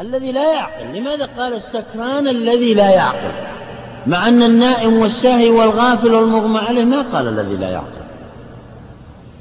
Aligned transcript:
الذي 0.00 0.32
لا 0.32 0.52
يعقل. 0.54 0.98
لماذا 0.98 1.26
قال 1.38 1.52
السكران 1.54 2.28
الذي 2.28 2.74
لا 2.74 2.90
يعقل؟ 2.90 3.32
مع 4.06 4.28
أن 4.28 4.42
النائم 4.42 4.98
والساهي 4.98 5.50
والغافل 5.50 6.14
والمغمى 6.14 6.58
عليه 6.58 6.84
ما 6.84 7.02
قال 7.02 7.28
الذي 7.28 7.56
لا 7.56 7.70
يعقل. 7.70 8.04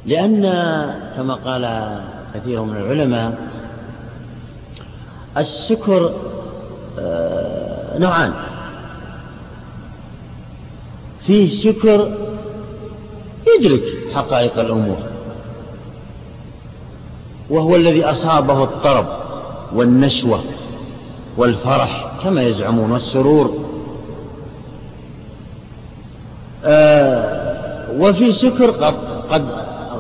لأن 0.06 0.42
كما 1.16 1.34
قال 1.34 1.96
كثير 2.36 2.62
من 2.62 2.78
العلماء 2.78 3.34
السكر 5.38 6.12
آه، 7.00 8.00
نوعان. 8.00 8.34
فيه 11.22 11.50
سكر 11.50 12.18
يدرك 13.48 13.84
حقائق 14.16 14.60
الأمور 14.60 14.98
وهو 17.50 17.76
الذي 17.76 18.06
أصابه 18.06 18.64
الطرب. 18.64 19.23
والنشوة 19.76 20.44
والفرح 21.38 22.12
كما 22.24 22.44
يزعمون 22.44 22.92
والسرور. 22.92 23.58
آه 26.66 27.86
وفي 27.98 28.32
سكر 28.32 28.72
قد, 28.72 28.96
قد 29.32 29.46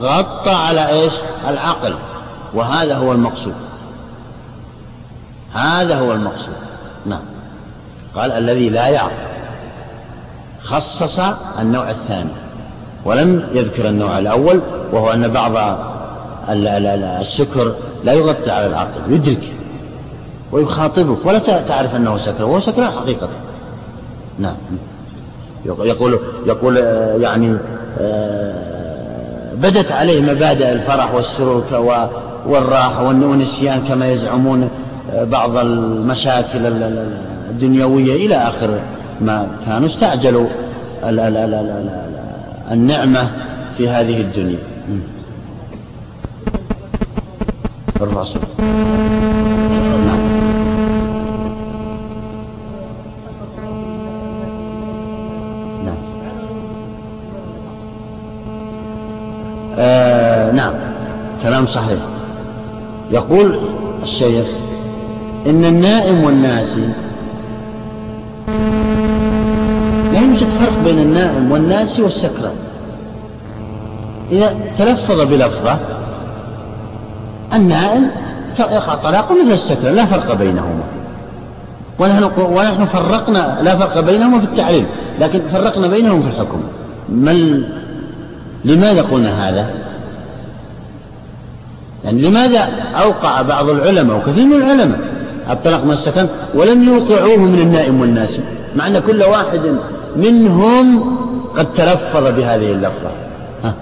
غطى 0.02 0.52
على 0.52 0.90
إيش؟ 0.90 1.14
العقل. 1.48 1.96
وهذا 2.54 2.98
هو 2.98 3.12
المقصود. 3.12 3.54
هذا 5.54 6.00
هو 6.00 6.14
المقصود. 6.14 6.56
نعم. 7.06 7.24
قال 8.16 8.32
الذي 8.32 8.70
لا 8.70 8.88
يعقل. 8.88 9.34
خصص 10.62 11.20
النوع 11.60 11.90
الثاني. 11.90 12.30
ولم 13.06 13.48
يذكر 13.54 13.90
النوع 13.90 14.20
الأول 14.20 14.62
وهو 14.92 15.14
أن 15.14 15.28
بعض 15.28 15.78
السكر 16.50 17.76
لا 18.04 18.14
يغطي 18.14 18.52
على 18.52 18.68
العقل 18.68 19.14
يدرك 19.14 19.54
ويخاطبك 20.54 21.26
ولا 21.26 21.40
تعرف 21.40 21.96
أنه 21.96 22.18
سكر 22.18 22.46
وهو 22.46 22.60
سكر 22.60 22.92
حقيقة. 22.92 23.30
نعم. 24.40 24.56
يقول 25.66 26.20
يقول 26.46 26.78
آه، 26.78 27.16
يعني 27.16 27.58
آه، 28.00 29.54
بدت 29.54 29.92
عليه 29.92 30.22
مبادئ 30.22 30.72
الفرح 30.72 31.14
والسرور 31.14 31.64
والراحة 32.48 33.08
والنسيان 33.08 33.82
كما 33.88 34.12
يزعمون 34.12 34.70
آه، 35.14 35.24
بعض 35.24 35.58
المشاكل 35.58 36.66
الدنيوية 37.50 38.26
إلى 38.26 38.36
آخر 38.36 38.80
ما 39.22 39.48
كانوا 39.66 39.88
استعجلوا 39.88 40.48
النعمة 42.72 43.30
في 43.78 43.90
هذه 43.90 44.22
الدنيا. 44.22 44.60
الرسول 48.04 48.42
نعم 50.06 50.20
نعم. 55.86 55.98
آه 59.78 60.52
نعم. 60.52 60.74
كلام 61.44 61.66
صحيح. 61.68 62.00
يقول 63.12 63.60
الشيخ 64.04 64.48
إن 65.46 65.66
النائم 65.66 66.24
والناسي 66.24 66.90
لا 70.14 70.20
يوجد 70.20 70.48
فرق 70.48 70.84
بين 70.86 71.00
النائم 71.00 71.52
والناسي 71.52 72.02
والسكران 72.02 72.56
إذا 74.32 74.56
تلفظ 74.78 75.22
بلفظة 75.22 75.80
النائم 77.54 78.10
يقع 78.60 78.96
طلاقه 78.96 79.44
مثل 79.44 79.52
السكران 79.52 79.96
لا 79.96 80.06
فرق 80.06 80.34
بينهما 80.34 80.84
ونحن 82.00 82.30
ونحن 82.38 82.86
فرقنا 82.86 83.60
لا 83.62 83.78
فرق 83.78 84.00
بينهما 84.00 84.40
في 84.40 84.46
التعليل 84.46 84.86
لكن 85.20 85.42
فرقنا 85.52 85.88
بينهم 85.88 86.22
في 86.22 86.28
الحكم 86.28 86.62
من 87.10 87.64
لماذا 88.66 89.02
قلنا 89.02 89.50
هذا؟ 89.50 89.70
يعني 92.04 92.22
لماذا 92.22 92.60
أوقع 93.04 93.42
بعض 93.42 93.70
العلماء 93.70 94.18
وكثير 94.18 94.46
من 94.46 94.54
العلماء 94.54 95.00
الطلاق 95.50 95.84
من 95.84 95.92
السكن 95.92 96.28
ولم 96.56 96.84
يوقعوه 96.84 97.38
من 97.38 97.60
النائم 97.60 98.02
والناس 98.02 98.40
مع 98.76 98.88
أن 98.88 99.00
كل 99.00 99.24
واحد 99.24 99.62
منهم 100.16 101.18
قد 101.58 101.74
تلفظ 101.74 102.24
بهذه 102.24 102.72
اللفظة 102.72 103.12
ها. 103.64 103.74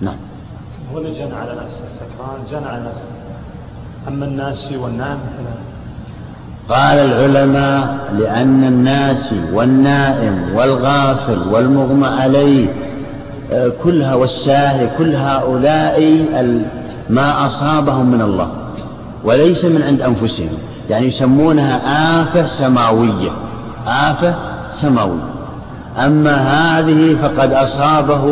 نعم 0.00 0.14
اللي 0.98 1.18
جنى 1.18 1.34
على 1.34 1.52
نفسه 1.64 1.84
السكران 1.84 2.38
جنى 2.50 2.66
على 2.66 2.82
نفسه. 2.90 3.10
أما 4.08 4.24
الناسي 4.24 4.76
والنائم 4.76 5.18
قال 6.68 6.98
العلماء 6.98 7.98
لأن 8.18 8.64
الناس 8.64 9.34
والنائم 9.52 10.54
والغافل 10.54 11.38
والمغمى 11.50 12.06
عليه 12.06 12.68
آه، 13.52 13.72
كلها 13.82 14.14
والساهي 14.14 14.88
كل 14.98 15.14
هؤلاء 15.14 16.26
ما 17.10 17.46
أصابهم 17.46 18.10
من 18.10 18.22
الله 18.22 18.48
وليس 19.24 19.64
من 19.64 19.82
عند 19.82 20.02
أنفسهم. 20.02 20.50
يعني 20.90 21.06
يسمونها 21.06 21.80
آفة 22.22 22.42
سماوية. 22.42 23.30
آفة 23.86 24.34
سماوية. 24.72 25.28
أما 25.98 26.34
هذه 26.34 27.14
فقد 27.14 27.52
أصابه 27.52 28.24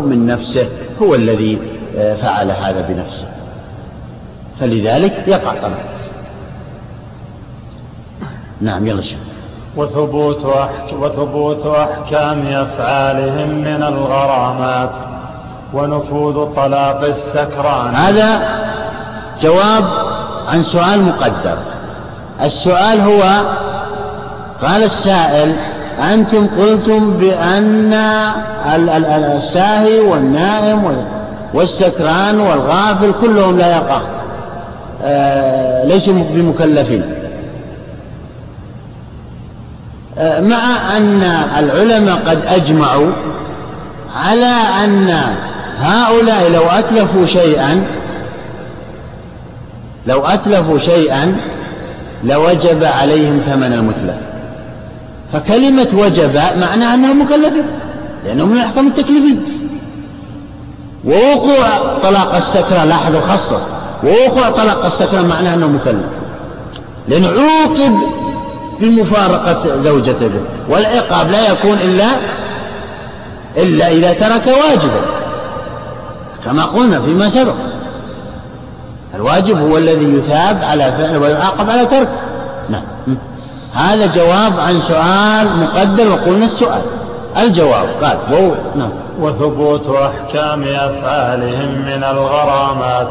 من 0.00 0.26
نفسه 0.26 0.68
هو 1.02 1.14
الذي 1.14 1.58
فعل 1.96 2.50
هذا 2.50 2.80
بنفسه. 2.88 3.26
فلذلك 4.60 5.28
يقع 5.28 5.54
طلاق 5.54 5.90
نعم 8.60 8.86
يلا 8.86 9.02
شيخ. 9.02 9.18
وثبوت, 9.76 10.46
أحك... 10.46 10.92
وثبوت 10.92 11.66
أحكام 11.66 12.46
أفعالهم 12.46 13.48
من 13.48 13.82
الغرامات 13.82 14.96
ونفوذ 15.74 16.54
طلاق 16.54 17.04
السكران. 17.04 17.94
هذا 17.94 18.40
جواب 19.40 19.84
عن 20.48 20.62
سؤال 20.62 21.02
مقدر. 21.02 21.58
السؤال 22.42 23.00
هو 23.00 23.22
قال 24.62 24.82
السائل 24.82 25.56
أنتم 26.14 26.46
قلتم 26.46 27.10
بأن 27.10 27.94
الساهي 29.36 30.00
والنائم 30.00 31.06
والسكران 31.54 32.40
والغافل 32.40 33.12
كلهم 33.20 33.58
لا 33.58 33.70
يقع. 33.76 34.00
آه، 35.02 35.84
ليسوا 35.84 36.14
بمكلفين. 36.14 37.02
آه، 40.18 40.40
مع 40.40 40.96
أن 40.96 41.22
العلماء 41.58 42.16
قد 42.16 42.38
أجمعوا 42.46 43.12
على 44.16 44.52
أن 44.84 45.20
هؤلاء 45.78 46.50
لو 46.50 46.62
أتلفوا 46.62 47.26
شيئا 47.26 47.86
لو 50.06 50.26
أتلفوا 50.26 50.78
شيئا 50.78 51.36
لوجب 52.24 52.84
عليهم 52.84 53.40
ثمن 53.46 53.72
المتلف. 53.72 54.16
فكلمة 55.32 55.88
وجب 55.94 56.34
معناها 56.34 56.94
أنهم 56.94 57.22
مكلفين 57.22 57.64
لأنه 58.24 58.46
من 58.46 58.52
الأحكام 58.56 58.86
التكليفية. 58.86 59.38
ووقوع 61.04 61.68
طلاق 62.02 62.34
السكرة 62.34 62.84
لاحظوا 62.84 63.20
خصص 63.20 63.62
ووقوع 64.04 64.50
طلاق 64.50 64.84
السكرة 64.84 65.20
معناه 65.20 65.54
أنه 65.54 65.66
مكلف. 65.66 66.06
لأنه 67.08 67.28
عوقب 67.28 67.98
بمفارقة 68.80 69.76
زوجته. 69.76 70.30
والعقاب 70.68 71.30
لا 71.30 71.52
يكون 71.52 71.78
إلا 71.84 72.06
إلا 73.56 73.88
إذا 73.88 74.12
ترك 74.12 74.46
واجبا 74.46 75.00
كما 76.44 76.64
قلنا 76.64 77.00
فيما 77.00 77.30
سبق. 77.30 77.54
الواجب 79.14 79.58
هو 79.58 79.76
الذي 79.78 80.04
يثاب 80.04 80.64
على 80.64 80.92
فعله 80.98 81.18
ويعاقب 81.18 81.70
على 81.70 81.86
تركه. 81.86 82.20
نعم. 82.68 82.82
هذا 83.74 84.06
جواب 84.06 84.60
عن 84.60 84.80
سؤال 84.80 85.48
مقدر 85.56 86.08
وقلنا 86.08 86.44
السؤال. 86.44 86.82
الجواب 87.38 87.88
قال 88.02 88.18
وهو 88.32 88.54
نعم. 88.74 88.90
وثبوت 89.20 89.88
أحكام 89.88 90.62
أفعالهم 90.62 91.68
من 91.86 92.04
الغرامات 92.04 93.08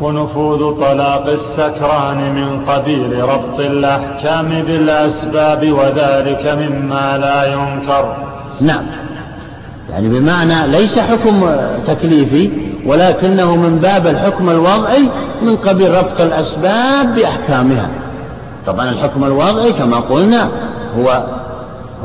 ونفوذ 0.00 0.80
طلاق 0.80 1.26
السكران 1.26 2.34
من 2.34 2.64
قبيل 2.66 3.22
ربط 3.22 3.60
الأحكام 3.60 4.48
بالأسباب 4.48 5.72
وذلك 5.72 6.46
مما 6.46 7.18
لا 7.18 7.52
ينكر. 7.52 8.16
نعم. 8.60 8.86
يعني 9.90 10.08
بمعنى 10.08 10.66
ليس 10.66 10.98
حكم 10.98 11.46
تكليفي 11.86 12.50
ولكنه 12.86 13.56
من 13.56 13.78
باب 13.78 14.06
الحكم 14.06 14.50
الوضعي 14.50 15.10
من 15.42 15.56
قبيل 15.56 15.94
ربط 15.94 16.20
الأسباب 16.20 17.14
بأحكامها. 17.14 17.88
طبعا 18.66 18.90
الحكم 18.90 19.24
الوضعي 19.24 19.72
كما 19.72 19.96
قلنا 19.96 20.48
هو 20.98 21.24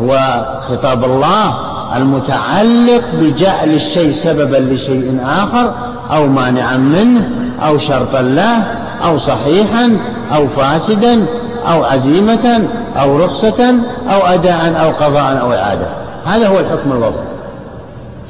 هو 0.01 0.45
خطاب 0.69 1.03
الله 1.03 1.53
المتعلق 1.95 3.03
بجعل 3.13 3.73
الشيء 3.73 4.11
سببا 4.11 4.57
لشيء 4.57 5.19
آخر 5.25 5.73
أو 6.11 6.27
مانعا 6.27 6.77
منه 6.77 7.29
أو 7.65 7.77
شرطا 7.77 8.21
له 8.21 8.63
أو 9.05 9.17
صحيحا 9.17 9.97
أو 10.35 10.47
فاسدا 10.47 11.25
أو 11.71 11.83
عزيمة 11.83 12.67
أو 12.99 13.17
رخصة 13.17 13.73
أو 14.09 14.27
أداء 14.27 14.81
أو 14.83 15.05
قضاء 15.05 15.41
أو 15.41 15.53
إعادة. 15.53 15.87
هذا 16.25 16.47
هو 16.47 16.59
الحكم 16.59 16.91
الوضعي 16.91 17.29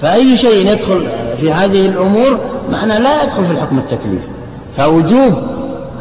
فأي 0.01 0.37
شيء 0.37 0.71
يدخل 0.71 1.07
في 1.41 1.53
هذه 1.53 1.85
الأمور 1.85 2.39
معنى 2.71 2.99
لا 2.99 3.23
يدخل 3.23 3.45
في 3.45 3.51
الحكم 3.51 3.77
التكليفي. 3.77 4.27
فوجوب 4.77 5.33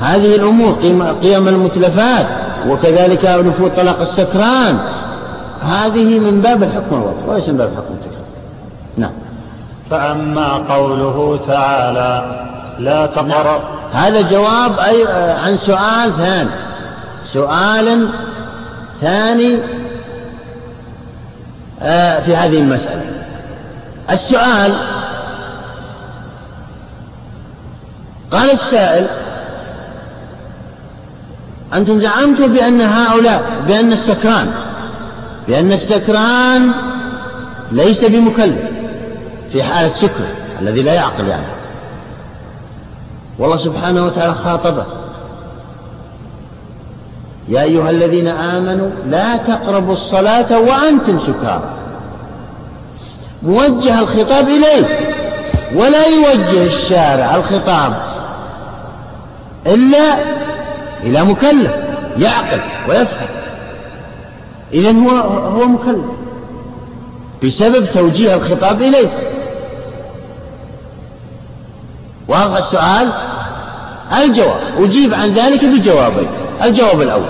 هذه 0.01 0.35
الأمور 0.35 0.73
قيم 1.23 1.49
المتلفات 1.49 2.27
وكذلك 2.69 3.25
نفوذ 3.25 3.71
طلاق 3.77 4.01
السكران 4.01 4.79
هذه 5.63 6.19
من 6.19 6.41
باب 6.41 6.63
الحكم 6.63 6.97
الوضعي 6.97 7.29
وليس 7.29 7.49
من 7.49 7.57
باب 7.57 7.69
الحكم 7.69 7.95
التكليفي 7.95 8.23
نعم. 8.97 9.13
فأما 9.91 10.53
قوله 10.53 11.41
تعالى 11.47 12.45
لا 12.79 13.07
تقرب. 13.07 13.29
نعم. 13.33 14.05
هذا 14.05 14.21
جواب 14.21 14.79
أي 14.79 15.07
عن 15.33 15.57
سؤال 15.57 16.13
ثاني. 16.19 16.51
سؤال 17.25 18.09
ثاني 19.01 19.59
آه، 21.83 22.21
في 22.21 22.37
هذه 22.37 22.61
المسألة. 22.61 23.03
السؤال 24.11 24.73
قال 28.31 28.51
السائل 28.51 29.07
أنتم 31.75 32.01
زعمتم 32.01 32.53
بأن 32.53 32.81
هؤلاء 32.81 33.43
بأن 33.67 33.93
السكران 33.93 34.51
بأن 35.49 35.73
السكران 35.73 36.73
ليس 37.73 38.05
بمكلف 38.05 38.63
في 39.53 39.63
حالة 39.63 39.89
سكر 39.89 40.27
الذي 40.61 40.83
لا 40.83 40.95
يعقل 40.95 41.29
يعني. 41.29 41.47
والله 43.39 43.57
سبحانه 43.57 44.07
وتعالى 44.07 44.35
خاطبه. 44.35 44.85
يا 47.49 47.63
أيها 47.63 47.91
الذين 47.91 48.29
آمنوا 48.29 48.91
لا 49.07 49.37
تقربوا 49.37 49.93
الصلاة 49.93 50.59
وأنتم 50.59 51.19
سكارى. 51.19 51.71
موجه 53.43 54.01
الخطاب 54.01 54.49
إليه. 54.49 54.87
ولا 55.75 56.07
يوجه 56.07 56.67
الشارع 56.67 57.37
الخطاب 57.37 58.03
إلا 59.67 60.15
إلى 61.03 61.25
مكلف 61.25 61.73
يعقل 62.19 62.61
ويفهم. 62.89 63.38
إذا 64.73 64.93
هو 64.93 65.11
هو 65.31 65.67
مكلف 65.67 66.05
بسبب 67.45 67.87
توجيه 67.87 68.35
الخطاب 68.35 68.83
إليه. 68.83 69.09
واضح 72.29 72.57
السؤال؟ 72.57 73.13
الجواب. 74.25 74.61
أجيب 74.79 75.15
عن 75.15 75.35
ذلك 75.35 75.65
بجوابين. 75.65 76.29
الجواب 76.65 77.01
الأول. 77.03 77.29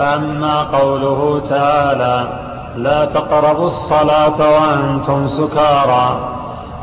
أما 0.00 0.62
قوله 0.62 1.42
تعالى 1.48 2.28
لا 2.76 3.04
تقربوا 3.04 3.66
الصلاة 3.66 4.50
وأنتم 4.50 5.28
سكارى 5.28 6.32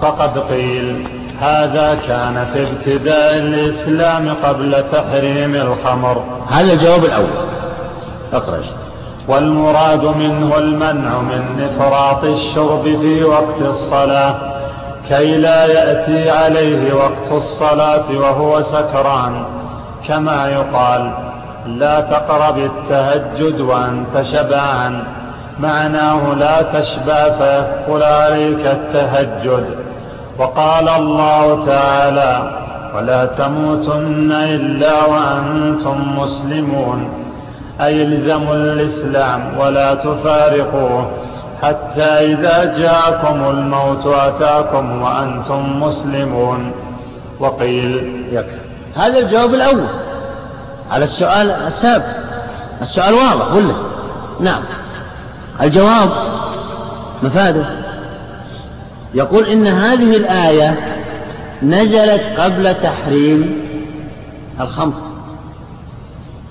فقد 0.02 0.38
قيل 0.38 1.08
هذا 1.40 1.98
كان 2.08 2.46
في 2.54 2.62
ابتداء 2.72 3.38
الإسلام 3.38 4.34
قبل 4.44 4.84
تحريم 4.92 5.56
الخمر. 5.56 6.24
هذا 6.50 6.74
الجواب 6.74 7.06
الأول. 7.06 7.28
اقرأ 8.34 8.60
والمراد 9.28 10.06
منه 10.06 10.58
المنع 10.58 11.20
من 11.20 11.70
إفراط 11.70 12.24
الشرب 12.24 12.84
في 12.84 13.24
وقت 13.24 13.62
الصلاة 13.62 14.36
كي 15.08 15.38
لا 15.38 15.66
يأتي 15.66 16.30
عليه 16.30 16.94
وقت 16.94 17.32
الصلاة 17.32 18.12
وهو 18.20 18.62
سكران. 18.62 19.44
كما 20.08 20.48
يقال 20.48 21.12
لا 21.68 22.00
تقرب 22.00 22.58
التهجد 22.58 23.62
وأنت 23.62 24.22
شبعان. 24.22 25.04
معناه 25.60 26.34
لا 26.34 26.62
تشبع 26.62 27.30
فيثقل 27.30 28.04
عليك 28.04 28.66
التهجد. 28.66 29.66
وقال 30.40 30.90
الله 30.90 31.66
تعالى 31.66 32.52
ولا 32.96 33.26
تموتن 33.26 34.32
إلا 34.32 35.06
وأنتم 35.06 36.20
مسلمون 36.20 37.23
أي 37.82 38.04
الزموا 38.04 38.56
الإسلام 38.56 39.58
ولا 39.60 39.94
تفارقوه 39.94 41.12
حتى 41.62 42.04
إذا 42.04 42.78
جاءكم 42.78 43.50
الموت 43.50 44.06
أتاكم 44.06 45.02
وأنتم 45.02 45.84
مسلمون. 45.84 46.72
وقيل 47.40 48.26
يكفي 48.32 48.60
هذا 48.96 49.20
الجواب 49.20 49.54
الأول. 49.54 49.88
على 50.92 51.04
السؤال 51.04 51.52
السابق. 51.52 52.06
السؤال 52.82 53.14
واضح 53.14 53.54
ولا 53.54 53.74
نعم. 54.40 54.62
الجواب 55.62 56.10
مفاده. 57.24 57.66
يقول 59.14 59.46
إن 59.46 59.68
هذه 59.68 60.18
الآية 60.18 60.98
نزلت 61.64 62.24
قبل 62.40 62.74
تحريم 62.74 63.64
الخمر. 64.62 64.94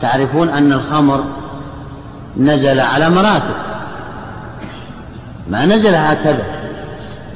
تعرفون 0.02 0.48
أن 0.48 0.72
الخمر 0.72 1.24
نزل 2.36 2.80
على 2.80 3.10
مراتب. 3.10 3.54
ما 5.50 5.66
نزل 5.66 5.94
هكذا 5.94 6.44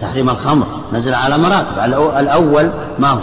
تحريم 0.00 0.30
الخمر 0.30 0.66
نزل 0.92 1.14
على 1.14 1.38
مراتب. 1.38 1.78
الأول 2.18 2.70
ما 2.98 3.08
هو؟ 3.08 3.20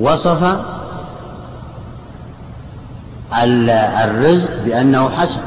وصف 0.00 0.56
الرزق 4.04 4.62
بأنه 4.64 5.08
حسن. 5.08 5.40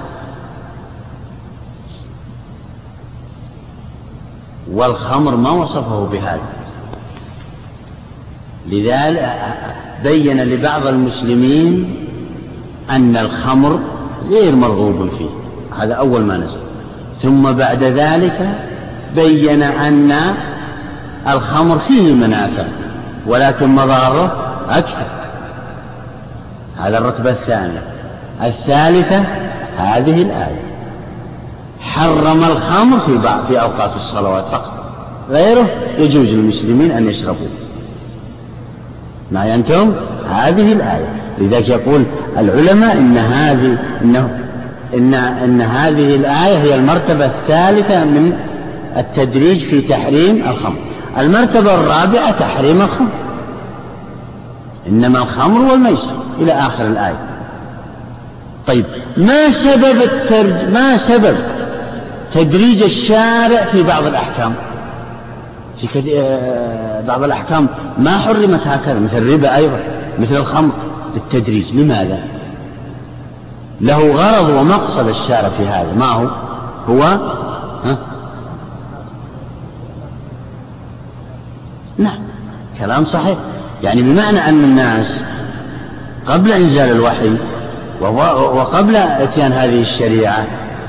والخمر 4.71 5.35
ما 5.35 5.49
وصفه 5.49 6.07
بهذا. 6.11 6.41
لذلك 8.71 9.35
بين 10.03 10.41
لبعض 10.43 10.87
المسلمين 10.87 11.95
أن 12.89 13.17
الخمر 13.17 13.79
غير 14.29 14.55
مرغوب 14.55 15.09
فيه. 15.17 15.29
هذا 15.79 15.93
أول 15.93 16.21
ما 16.21 16.37
نزل. 16.37 16.59
ثم 17.21 17.51
بعد 17.51 17.83
ذلك 17.83 18.49
بين 19.15 19.61
أن 19.63 20.13
الخمر 21.27 21.77
فيه 21.77 22.13
منافع 22.13 22.63
ولكن 23.27 23.67
مضاره 23.67 24.35
أكثر. 24.69 25.05
هذا 26.77 26.97
الرتبة 26.97 27.29
الثانية. 27.29 27.81
الثالثة 28.43 29.23
هذه 29.77 30.21
الآية. 30.21 30.61
حرم 31.79 32.43
الخمر 32.43 32.99
في 32.99 33.17
بعض 33.17 33.43
في 33.43 33.61
أوقات 33.61 33.95
الصلوات 33.95 34.45
فقط. 34.45 34.73
غيره 35.29 35.67
يجوز 35.97 36.29
للمسلمين 36.29 36.91
أن 36.91 37.07
يشربوا 37.07 37.47
معي 39.31 39.55
أنتم 39.55 39.93
هذه 40.31 40.73
الآية. 40.73 41.07
لذلك 41.37 41.69
يقول 41.69 42.03
العلماء 42.37 42.97
إن 42.97 43.17
هذه 43.17 43.77
إنه 44.01 44.29
إن 44.93 45.13
إن 45.13 45.61
هذه 45.61 46.15
الآية 46.15 46.57
هي 46.57 46.75
المرتبة 46.75 47.25
الثالثة 47.25 48.03
من 48.03 48.33
التدريج 48.97 49.57
في 49.57 49.81
تحريم 49.81 50.43
الخمر. 50.49 50.77
المرتبة 51.17 51.73
الرابعة 51.75 52.31
تحريم 52.31 52.81
الخمر. 52.81 53.09
إنما 54.89 55.19
الخمر 55.19 55.71
والميسر 55.71 56.15
إلى 56.39 56.51
آخر 56.51 56.85
الآية. 56.85 57.19
طيب 58.67 58.85
ما 59.17 59.49
سبب 59.49 60.01
الترج 60.01 60.73
ما 60.73 60.97
سبب 60.97 61.35
تدريج 62.33 62.83
الشارع 62.83 63.63
في 63.71 63.83
بعض 63.83 64.05
الأحكام؟ 64.05 64.53
في 65.77 65.87
كد... 65.87 66.07
آه، 66.15 67.01
بعض 67.01 67.23
الأحكام 67.23 67.67
ما 67.97 68.17
حرمت 68.17 68.67
هكذا 68.67 68.99
مثل 68.99 69.17
الربا 69.17 69.55
أيضا 69.55 69.79
مثل 70.19 70.35
الخمر 70.35 70.71
بالتدريج 71.13 71.75
لماذا؟ 71.75 72.19
له 73.81 74.11
غرض 74.13 74.49
ومقصد 74.49 75.07
الشارع 75.07 75.49
في 75.49 75.67
هذا 75.67 75.93
ما 75.93 76.05
هو؟ 76.05 76.27
هو 76.89 77.03
ها؟ 77.85 77.97
نعم 81.97 82.19
كلام 82.79 83.05
صحيح. 83.05 83.37
يعني 83.83 84.01
بمعنى 84.01 84.39
أن 84.49 84.63
الناس 84.63 85.23
قبل 86.27 86.51
إنزال 86.51 86.91
الوحي 86.91 87.37
وقبل 88.01 88.95
إتيان 88.95 89.51
هذه 89.51 89.81
الشريعة 89.81 90.45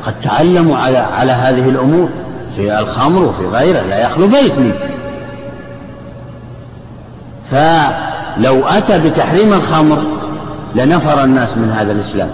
قد 0.07 0.14
تعلموا 0.23 0.76
على 0.76 0.99
على 0.99 1.33
هذه 1.33 1.68
الأمور. 1.68 2.09
في 2.57 2.78
الخمر 2.78 3.23
وفي 3.23 3.47
غيره 3.47 3.81
لا 3.81 3.99
يخلو 4.02 4.26
بيت 4.26 4.59
منه. 4.59 4.75
فلو 7.50 8.67
أتى 8.67 8.99
بتحريم 8.99 9.52
الخمر 9.52 10.02
لنفر 10.75 11.25
الناس 11.25 11.57
من 11.57 11.71
هذا 11.71 11.93
الإسلام. 11.93 12.31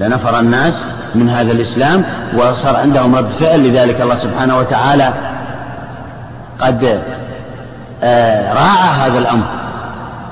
لنفر 0.00 0.40
الناس 0.40 0.86
من 1.14 1.30
هذا 1.30 1.52
الإسلام 1.52 2.04
وصار 2.36 2.76
عندهم 2.76 3.14
رد 3.14 3.28
فعل 3.28 3.68
لذلك 3.68 4.00
الله 4.00 4.14
سبحانه 4.14 4.58
وتعالى 4.58 5.12
قد 6.60 7.02
آه، 8.02 8.54
راعى 8.54 8.88
هذا 8.88 9.18
الأمر. 9.18 9.46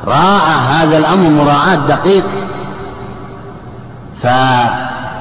راعى 0.07 0.59
هذا 0.69 0.99
الأمر 0.99 1.29
مراعاة 1.29 1.77
دقيق. 1.77 2.25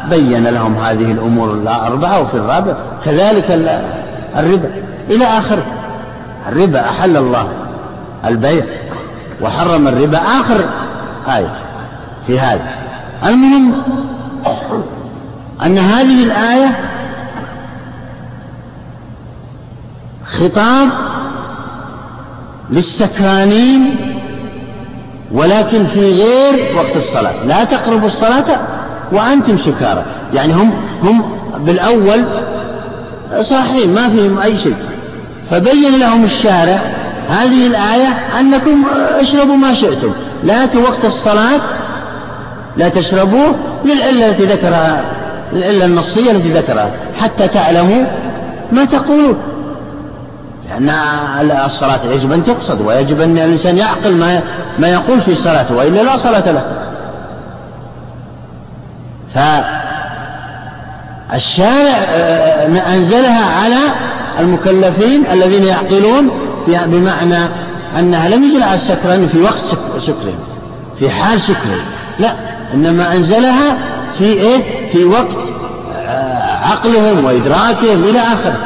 فبين 0.09 0.47
لهم 0.47 0.77
هذه 0.77 1.11
الأمور 1.11 1.53
الأربعة 1.53 2.21
وفي 2.21 2.33
الرابع. 2.33 2.73
كذلك 3.05 3.51
الربا. 4.35 4.69
إلى 5.09 5.25
آخره 5.25 5.65
الربا 6.47 6.89
أحل 6.89 7.17
الله 7.17 7.47
البيع. 8.25 8.65
وحرم 9.41 9.87
الربا 9.87 10.17
آخر. 10.17 10.65
آية 11.27 11.55
في 12.27 12.39
هذا 12.39 12.69
المهم 13.25 13.73
أن 15.65 15.77
هذه 15.77 16.23
الآية 16.23 16.79
خطاب 20.23 20.89
للسكرانين 22.69 23.95
ولكن 25.31 25.85
في 25.85 25.99
غير 25.99 26.77
وقت 26.77 26.95
الصلاة. 26.95 27.45
لا 27.45 27.63
تقربوا 27.63 28.07
الصلاة 28.07 28.59
وأنتم 29.11 29.57
سكارى. 29.57 30.03
يعني 30.33 30.53
هم 30.53 30.73
هم 31.03 31.23
بالأول 31.59 32.25
صحيح 33.41 33.87
ما 33.87 34.09
فيهم 34.09 34.39
أي 34.39 34.57
شيء. 34.57 34.75
فبين 35.49 35.99
لهم 35.99 36.23
الشارع 36.23 36.79
هذه 37.29 37.67
الآية 37.67 38.07
أنكم 38.39 38.83
اشربوا 39.19 39.55
ما 39.55 39.73
شئتم. 39.73 40.11
لكن 40.43 40.79
وقت 40.79 41.05
الصلاة 41.05 41.59
لا 42.77 42.89
تشربوه 42.89 43.55
للعلة 43.85 44.29
التي 44.29 44.43
ذكرها 44.43 45.01
العلة 45.53 45.85
النصية 45.85 46.31
التي 46.31 46.49
ذكرها 46.49 46.91
حتى 47.21 47.47
تعلموا 47.47 48.05
ما 48.71 48.85
تقولون. 48.85 49.37
لأن 50.69 50.89
الصلاة 51.65 51.99
يجب 52.11 52.31
أن 52.31 52.43
تقصد 52.43 52.81
ويجب 52.81 53.21
أن 53.21 53.37
الإنسان 53.37 53.77
يعقل 53.77 54.13
ما 54.13 54.41
ما 54.79 54.87
يقول 54.87 55.21
في 55.21 55.35
صلاته 55.35 55.75
وإلا 55.75 56.01
لا 56.01 56.17
صلاة 56.17 56.51
له. 56.51 56.63
فالشارع 59.35 59.75
آه، 62.09 62.93
أنزلها 62.93 63.45
على 63.63 63.79
المكلفين 64.39 65.23
الذين 65.31 65.63
يعقلون 65.63 66.29
بمعنى 66.67 67.49
أنها 67.99 68.29
لم 68.29 68.43
ينزل 68.43 68.63
على 68.63 68.75
السكران 68.75 69.27
في 69.27 69.41
وقت 69.41 69.77
سكرهم 69.97 70.39
في 70.99 71.09
حال 71.09 71.39
سكرهم. 71.39 71.85
لا 72.19 72.31
إنما 72.73 73.13
أنزلها 73.13 73.77
في 74.17 74.23
إيه؟ 74.25 74.89
في 74.91 75.05
وقت 75.05 75.37
آه، 75.95 76.65
عقلهم 76.65 77.25
وإدراكهم 77.25 78.03
إلى 78.03 78.19
آخره. 78.19 78.57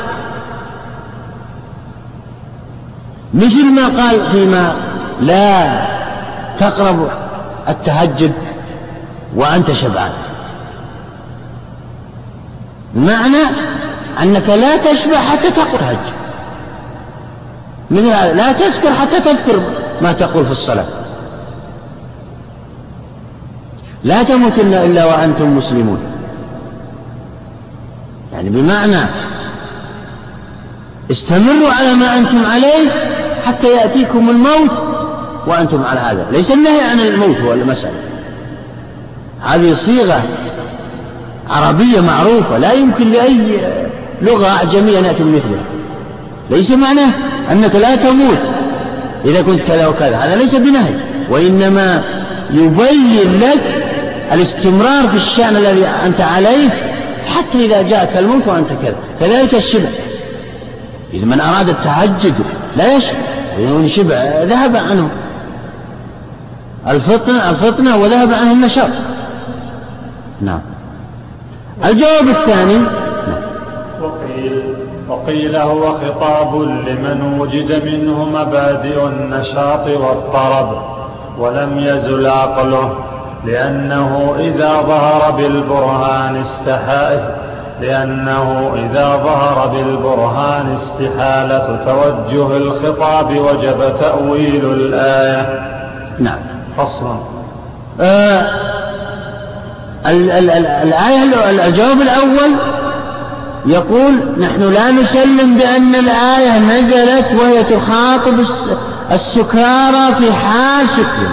مثل 3.34 3.66
ما 3.66 3.88
قال 3.88 4.28
فيما 4.32 4.74
لا 5.22 5.82
تقرب 6.60 7.10
التهجد 7.70 8.32
وأنت 9.36 9.72
شبعان. 9.72 10.12
بمعنى 12.94 13.44
أنك 14.24 14.50
لا 14.50 14.78
تشبع 14.78 15.18
حتى 15.18 15.52
تهجد 15.52 16.00
مثل 17.92 18.08
هذا؟ 18.08 18.34
لا 18.34 18.52
تذكر 18.52 18.94
حتى 18.94 19.20
تذكر 19.20 19.62
ما 20.02 20.12
تقول 20.12 20.46
في 20.46 20.52
الصلاة. 20.52 20.86
لا 24.04 24.24
تموتن 24.24 24.74
إلا 24.74 25.06
وأنتم 25.06 25.58
مسلمون. 25.58 26.00
يعني 28.34 28.50
بمعنى 28.50 29.06
استمروا 31.12 31.70
على 31.70 31.94
ما 31.94 32.18
أنتم 32.18 32.46
عليه 32.46 32.90
حتى 33.46 33.68
يأتيكم 33.68 34.30
الموت 34.30 34.72
وأنتم 35.48 35.84
على 35.84 36.00
هذا. 36.00 36.28
ليس 36.32 36.52
النهي 36.52 36.82
عن 36.82 37.00
الموت 37.00 37.38
هو 37.38 37.54
المسألة. 37.54 38.00
هذه 39.42 39.74
صيغة 39.74 40.22
عربية 41.50 42.00
معروفة 42.00 42.58
لا 42.58 42.74
يمكن 42.74 43.12
لأي 43.12 43.58
لغة 44.22 44.48
أعجمية 44.48 45.00
أن 45.00 45.06
يأتي 45.06 45.24
بمثلها. 45.24 45.64
ليس 46.50 46.72
معناه 46.72 47.10
أنك 47.52 47.76
لا 47.76 47.96
تموت 47.96 48.38
إذا 49.26 49.42
كنت 49.42 49.62
كذا 49.62 49.88
وكذا 49.88 50.18
هذا 50.18 50.36
ليس 50.36 50.56
بنهي 50.56 50.94
وإنما 51.30 52.04
يبين 52.52 53.40
لك 53.40 53.86
الاستمرار 54.32 55.08
في 55.08 55.16
الشأن 55.16 55.56
الذي 55.56 55.86
أنت 56.06 56.22
عليه 56.22 56.70
حتى 57.28 57.66
إذا 57.66 57.82
جاءك 57.82 58.18
الموت 58.18 58.48
وأنت 58.48 58.70
كذا. 58.82 58.96
كذلك 59.20 59.56
الشبع. 59.56 59.90
إذا 61.14 61.26
من 61.26 61.42
أراد 61.42 61.70
التهجد 61.70 62.34
لا 62.78 62.96
يشبع 62.96 63.20
وإن 63.60 63.88
شبع 63.88 64.44
ذهب 64.44 64.76
عنه. 64.76 65.10
الفطنة 66.88 67.50
الفطنة 67.50 67.98
وذهب 67.98 68.34
عنه 68.34 68.52
النشاط. 68.52 68.90
نعم. 70.42 70.60
الجواب 71.86 72.28
الثاني. 72.28 72.82
وقيل 74.02 74.64
وقيل 75.10 75.56
هو 75.56 75.94
خطاب 75.94 76.56
لمن 76.62 77.40
وجد 77.40 77.86
منه 77.86 78.26
مبادئ 78.26 79.08
النشاط 79.08 79.88
والطرب 79.88 80.82
ولم 81.40 81.80
يزل 81.80 82.28
عقله 82.28 82.92
لأنه 83.46 84.36
إذا 84.40 84.82
ظهر 84.82 85.32
بالبرهان 85.32 86.36
استحى 86.36 87.20
لأنه 87.82 88.72
إذا 88.76 89.08
ظهر 89.24 89.68
بالبرهان 89.68 90.72
استحالة 90.74 91.80
توجه 91.86 92.58
الخطاب 92.58 93.38
وجب 93.38 93.94
تأويل 93.96 94.66
الآية. 94.66 95.60
نعم. 96.20 96.40
فصل. 96.78 97.16
آه 98.02 98.79
الآية 100.06 101.68
الجواب 101.68 102.02
الأول 102.02 102.56
يقول 103.66 104.14
نحن 104.38 104.74
لا 104.74 104.92
نسلم 104.92 105.56
بأن 105.58 105.96
الآية 105.96 106.60
نزلت 106.60 107.26
وهي 107.40 107.64
تخاطب 107.64 108.40
السكارى 109.12 110.16
في 110.16 110.34
حال 110.34 110.90
سكر 110.90 111.28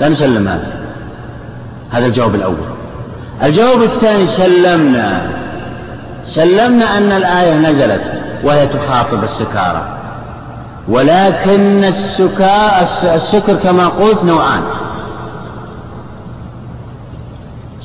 لا 0.00 0.08
نسلم 0.08 0.48
هذا. 0.48 0.66
هذا 1.90 2.06
الجواب 2.06 2.34
الأول. 2.34 2.56
الجواب 3.42 3.82
الثاني 3.82 4.26
سلمنا. 4.26 5.22
سلمنا 6.24 6.98
أن 6.98 7.12
الآية 7.12 7.54
نزلت 7.54 8.02
وهي 8.44 8.66
تخاطب 8.66 9.24
السكارى. 9.24 9.82
ولكن 10.88 11.84
السكر 13.14 13.54
كما 13.54 13.88
قلت 13.88 14.24
نوعان. 14.24 14.62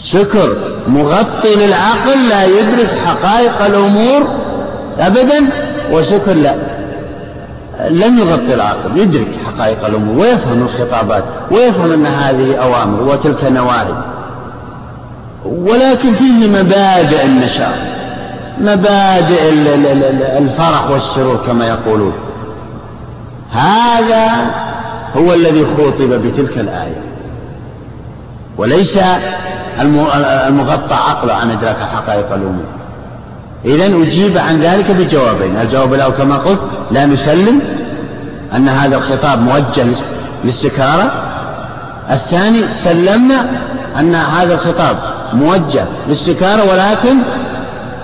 سكر 0.01 0.58
مغطي 0.88 1.56
للعقل 1.56 2.29
لا 2.29 2.46
يدرك 2.46 2.89
حقائق 3.06 3.65
الأمور 3.65 4.27
أبدا 5.00 5.50
وسكر 5.91 6.34
لا. 6.34 6.56
لم 7.89 8.20
يغطي 8.20 8.53
العقل 8.53 8.98
يدرك 8.98 9.27
حقائق 9.46 9.86
الأمور 9.86 10.18
ويفهم 10.18 10.62
الخطابات 10.62 11.24
ويفهم 11.51 11.91
أن 11.94 12.06
هذه 12.06 12.56
أوامر 12.56 13.03
وتلك 13.03 13.44
نواهي. 13.44 13.94
ولكن 15.46 16.13
فيه 16.13 16.48
مبادئ 16.48 17.25
النشاط 17.25 17.74
مبادئ 18.62 19.50
الفرح 20.38 20.89
والسرور 20.89 21.38
كما 21.48 21.68
يقولون. 21.68 22.13
هذا 23.51 24.32
هو 25.18 25.34
الذي 25.34 25.65
خوطب 25.77 26.10
بتلك 26.10 26.58
الآية. 26.58 27.01
وليس 28.58 29.00
المغطى 29.81 30.93
عقله 30.93 31.33
عن 31.33 31.51
إدراك 31.51 31.77
حقائق 31.77 32.33
الأمور. 32.33 32.65
إذا 33.65 33.86
أجيب 33.86 34.38
عن 34.38 34.62
ذلك 34.62 34.91
بجوابين. 34.91 35.59
الجواب 35.62 35.93
الأول 35.93 36.13
كما 36.13 36.36
قلت 36.36 36.59
لا 36.91 37.05
نسلم 37.05 37.62
أن 38.55 38.69
هذا 38.69 38.98
الخطاب 38.98 39.41
موجه 39.41 39.86
للسكارى 40.43 41.12
الثاني 42.12 42.67
سلمنا 42.67 43.45
أن 44.00 44.15
هذا 44.15 44.53
الخطاب 44.53 44.98
موجه 45.33 45.86
للسكارى 46.07 46.62
ولكن 46.62 47.17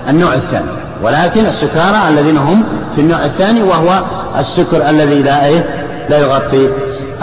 النوع 0.09 0.33
الثاني. 0.33 0.65
ولكن 1.03 1.45
السكارى 1.45 2.09
الذين 2.09 2.37
هم 2.37 2.63
في 2.95 3.01
النوع 3.01 3.25
الثاني 3.25 3.63
وهو 3.63 4.03
السكر 4.39 4.89
الذي 4.89 5.21
لا 5.21 5.45
إيه 5.45 5.85
لا 6.09 6.17
يغطي 6.17 6.69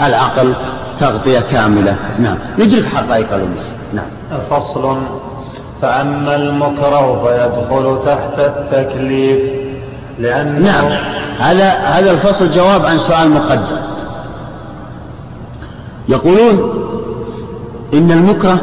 العقل 0.05 0.53
تغطية 0.99 1.39
كاملة. 1.39 1.95
نعم. 2.19 2.35
ندرك 2.59 2.85
حقائق 2.85 3.33
الأمور. 3.33 3.72
فصل. 4.33 4.97
فأما 5.81 6.35
المكره 6.35 7.23
فيدخل 7.23 7.99
تحت 8.05 8.39
التكليف 8.39 9.39
لأنه 10.19 10.59
نعم. 10.59 10.91
هذا 11.39 11.69
هذا 11.69 12.11
الفصل 12.11 12.49
جواب 12.49 12.85
عن 12.85 12.97
سؤال 12.97 13.29
مقدم. 13.29 13.77
يقولون 16.09 16.73
إن 17.93 18.11
المكره 18.11 18.57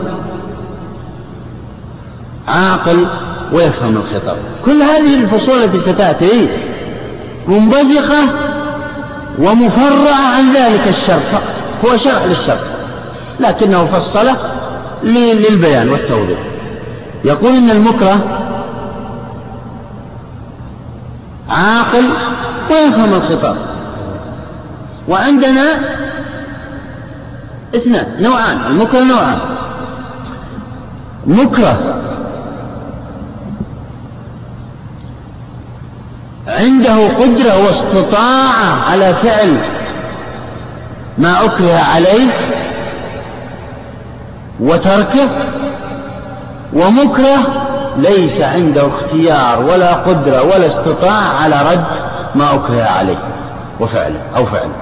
عاقل 2.48 3.06
ويفهم 3.52 3.96
الخطاب. 3.96 4.36
كل 4.64 4.82
هذه 4.82 5.20
الفصول 5.22 5.62
التي 5.62 5.80
ستأتي 5.80 6.48
منبثقة 7.46 8.22
ومفرعة 9.38 10.36
عن 10.36 10.52
ذلك 10.54 10.88
الشرط. 10.88 11.22
فقط 11.22 11.54
هو 11.84 11.96
شرح 11.96 12.24
للشرط. 12.24 12.64
لكنه 13.40 13.84
فصله 13.84 14.36
للبيان 15.04 15.88
والتوضيح. 15.88 16.38
يقول 17.24 17.56
إن 17.56 17.70
المكره 17.70 18.20
عاقل 21.48 22.04
ويفهم 22.70 23.14
الخطاب. 23.14 23.56
وعندنا 25.08 25.64
اثنان 27.74 28.22
نوعان 28.22 28.60
المكره 28.66 29.00
نوعان. 29.00 29.38
مكره 31.26 32.00
عنده 36.48 37.08
قدرة 37.08 37.64
واستطاعة 37.64 38.90
على 38.90 39.14
فعل 39.14 39.56
ما 41.18 41.44
أكره 41.44 41.78
عليه 41.94 42.30
وتركه 44.60 45.28
ومكره 46.72 47.38
ليس 47.96 48.42
عنده 48.42 48.86
اختيار 48.86 49.62
ولا 49.62 49.94
قدرة 49.94 50.42
ولا 50.42 50.66
استطاعة 50.66 51.42
على 51.42 51.62
رد 51.72 51.84
ما 52.34 52.54
أكره 52.54 52.82
عليه 52.82 53.18
وفعله 53.80 54.20
أو 54.36 54.44
فعله. 54.44 54.72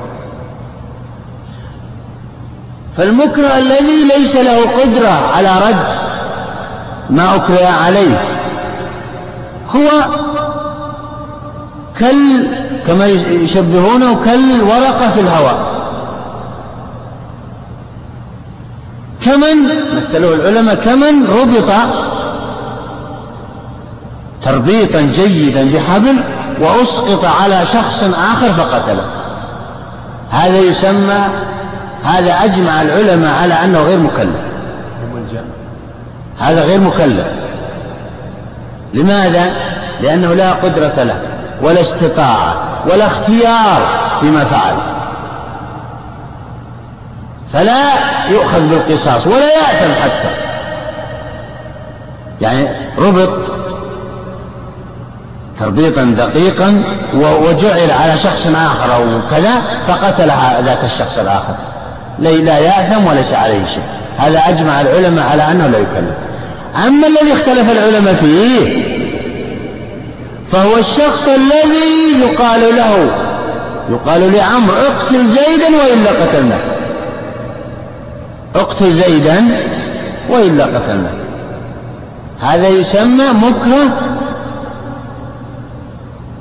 فالمكره 2.97 3.59
الذي 3.59 4.05
ليس 4.17 4.37
له 4.37 4.61
قدرة 4.81 5.21
على 5.37 5.49
رد 5.69 5.85
ما 7.11 7.35
أكره 7.35 7.67
عليه 7.67 8.21
هو 9.77 9.89
كال 11.99 12.47
كما 12.87 13.07
يشبهونه 13.07 14.25
كالورقة 14.25 15.11
في 15.11 15.21
الهواء. 15.21 15.59
كمن 19.25 19.69
مثلوه 19.97 20.35
العلماء 20.35 20.75
كمن 20.75 21.27
ربط 21.27 21.71
تربيطا 24.43 25.01
جيدا 25.01 25.65
بحبل 25.65 26.17
وأسقط 26.61 27.25
على 27.25 27.67
شخص 27.67 28.03
آخر 28.03 28.53
فقتله. 28.53 29.05
هذا 30.31 30.59
يسمى 30.59 31.25
هذا 32.05 32.33
أجمع 32.45 32.83
العلماء 32.83 33.35
على 33.43 33.55
أنه 33.55 33.79
غير 33.79 33.99
مكلف. 33.99 34.41
هذا 36.39 36.63
غير 36.63 36.81
مكلف. 36.81 37.27
لماذا؟ 38.95 39.53
لأنه 40.01 40.35
لا 40.35 40.53
قدرة 40.53 41.03
له 41.03 41.21
ولا 41.63 41.81
استطاعة 41.81 42.55
ولا 42.91 43.07
اختيار 43.07 43.83
فيما 44.21 44.45
فعل. 44.45 44.98
فلا 47.53 47.85
يؤخذ 48.31 48.61
بالقصاص 48.61 49.27
ولا 49.27 49.53
يأثم 49.53 49.93
حتى. 50.03 50.29
يعني 52.41 52.69
ربط 52.99 53.31
تربيطا 55.61 56.05
دقيقا 56.05 56.83
وجعل 57.15 57.91
على 57.91 58.19
شخص 58.19 58.47
آخر 58.47 58.95
أو 58.95 59.05
كذا 59.31 59.63
فقتل 59.89 60.31
ذاك 60.65 60.85
الشخص 60.85 61.19
الآخر. 61.19 61.55
لا 62.19 62.59
يأثم 62.59 63.07
وليس 63.07 63.35
عليه 63.35 63.67
شيء. 63.67 63.83
هذا 64.19 64.43
أجمع 64.49 64.81
العلماء 64.81 65.29
على 65.29 65.43
أنه 65.43 65.67
لا 65.67 65.79
يكلف. 65.79 66.15
أما 66.87 67.07
الذي 67.07 67.33
اختلف 67.33 67.71
العلماء 67.71 68.15
فيه 68.15 68.83
فهو 70.53 70.77
الشخص 70.77 71.29
الذي 71.29 72.21
يقال 72.21 72.77
له 72.77 73.11
يقال 73.91 74.33
لعمرو 74.33 74.77
اقتل 74.77 75.29
زيدا 75.29 75.77
وإلا 75.77 76.11
قتلناه. 76.11 76.78
اقتل 78.55 78.93
زيدا 78.93 79.45
وإلا 80.31 80.65
قتلناه 80.65 81.13
هذا 82.41 82.69
يسمى 82.69 83.25
مكره 83.25 84.09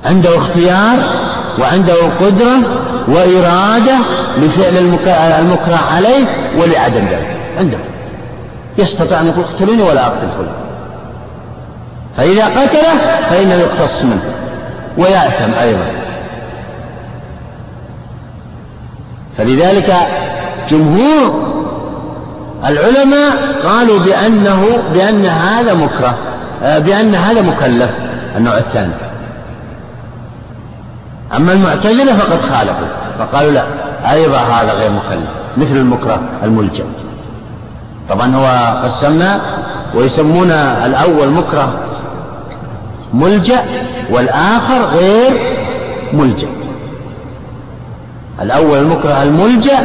عنده 0.06 0.38
اختيار 0.38 0.98
وعنده 1.60 1.96
قدرة 2.22 2.58
وإرادة 3.08 3.96
لفعل 4.38 4.78
المكره 5.39 5.80
عليه 5.96 6.26
ولعدم 6.58 7.06
ذلك. 7.06 7.38
عنده. 7.60 7.78
يستطيع 8.78 9.22
أن 9.22 9.28
يقول 9.28 9.43
اقتلوني 9.43 9.82
ولا 9.82 10.08
أقتل 10.08 10.28
فلان. 10.38 10.54
فإذا 12.17 12.46
قتله 12.46 13.22
فإنه 13.30 13.54
يقتص 13.54 14.04
منه 14.04 14.22
ويأثم 14.98 15.54
أيضا. 15.62 15.86
فلذلك 19.38 19.93
جمهور 20.70 21.47
العلماء 22.65 23.32
قالوا 23.63 24.00
بأنه 24.00 24.67
بأن 24.93 25.26
هذا 25.26 25.74
مكره 25.74 26.17
آه، 26.63 26.80
بأن 26.80 27.15
هذا 27.15 27.41
مكلف 27.41 27.89
النوع 28.38 28.58
الثاني. 28.58 28.93
أما 31.36 31.54
المعتزلة 31.54 32.17
فقد 32.17 32.41
خالفوا 32.41 32.88
فقالوا 33.20 33.52
لا 33.52 33.63
أيضا 34.12 34.38
هذا 34.38 34.74
غير 34.74 34.91
مكلف 34.91 35.30
مثل 35.58 35.78
المكره 35.78 36.20
الملجأ. 36.43 36.84
طبعا 38.10 38.36
هو 38.36 38.80
قسمنا 38.84 39.41
ويسمون 39.96 40.52
الأول 40.52 41.30
مكره 41.30 41.74
ملجأ 43.13 43.65
والآخر 44.10 44.86
غير 44.86 45.32
ملجأ. 46.13 46.48
الأول 48.41 48.80
المكره 48.80 49.24
الملجأ 49.24 49.80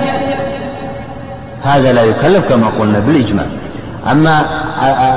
هذا 1.63 1.93
لا 1.93 2.03
يكلف 2.03 2.49
كما 2.49 2.67
قلنا 2.81 2.99
بالإجماع. 2.99 3.47
أما 4.11 4.45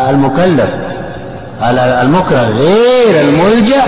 المكلف 0.10 0.70
المكره 2.02 2.42
غير 2.42 3.22
الملجأ 3.22 3.82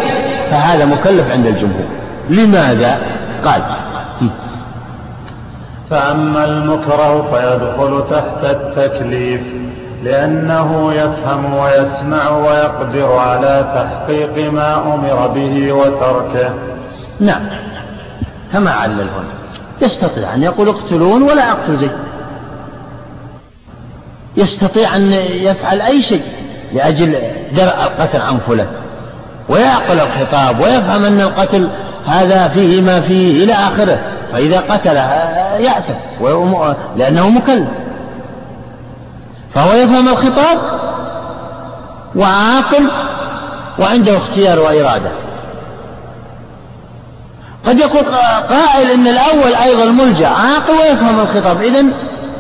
فهذا 0.49 0.85
مكلف 0.85 1.31
عند 1.31 1.45
الجمهور. 1.45 1.85
لماذا؟ 2.29 2.97
قال. 3.45 3.61
فأما 5.89 6.45
المكره 6.45 7.21
فيدخل 7.21 8.03
تحت 8.09 8.43
التكليف 8.43 9.41
لأنه 10.03 10.93
يفهم 10.93 11.53
ويسمع 11.53 12.29
ويقدر 12.29 13.11
على 13.11 13.65
تحقيق 13.75 14.51
ما 14.51 14.75
أمر 14.75 15.27
به 15.27 15.71
وتركه. 15.71 16.49
نعم. 17.19 17.41
كما 18.53 18.71
علل 18.71 19.01
هنا؟ 19.01 19.37
يستطيع 19.81 20.33
أن 20.33 20.43
يقول 20.43 20.69
اقتلون 20.69 21.21
ولا 21.21 21.51
أقتل 21.51 21.77
زيد 21.77 21.91
يستطيع 24.37 24.95
أن 24.95 25.11
يفعل 25.41 25.81
أي 25.81 26.01
شيء 26.01 26.23
لأجل 26.73 27.19
درء 27.51 27.83
القتل 27.83 28.21
عن 28.21 28.37
فلان 28.47 28.67
ويعقل 29.49 29.99
الخطاب 29.99 30.59
ويفهم 30.59 31.05
أن 31.05 31.21
القتل 31.21 31.69
هذا 32.05 32.47
فيه 32.47 32.81
ما 32.81 32.99
فيه 32.99 33.43
إلى 33.43 33.53
آخره 33.53 33.99
فإذا 34.33 34.59
قتل 34.59 34.95
يأثم 35.63 35.93
لأنه 36.95 37.29
مكلف. 37.29 37.67
فهو 39.53 39.73
يفهم 39.73 40.07
الخطاب 40.07 40.57
وعاقل 42.15 42.91
وعنده 43.79 44.17
اختيار 44.17 44.59
وإرادة. 44.59 45.09
قد 47.65 47.79
يقول 47.79 48.03
قائل 48.49 48.91
إن 48.91 49.07
الأول 49.07 49.55
أيضا 49.55 49.85
ملجأ 49.85 50.27
عاقل 50.27 50.73
ويفهم 50.73 51.19
الخطاب. 51.19 51.61
إذن 51.61 51.91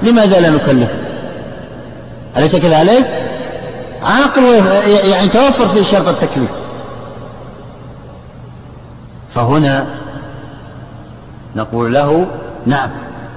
لماذا 0.03 0.39
لا 0.39 0.49
نكلف 0.49 0.89
أليس 2.37 2.55
كذلك؟ 2.55 3.23
عاقل 4.03 4.43
يعني 5.11 5.27
توفر 5.27 5.67
في 5.67 5.83
شرط 5.83 6.07
التكليف. 6.07 6.49
فهنا 9.35 9.85
نقول 11.55 11.93
له 11.93 12.27
نعم 12.65 12.89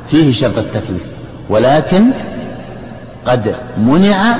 فيه 0.09 0.33
شرط 0.33 0.59
التكليف 0.59 1.03
ولكن 1.49 2.11
قد 3.27 3.55
منع 3.77 4.37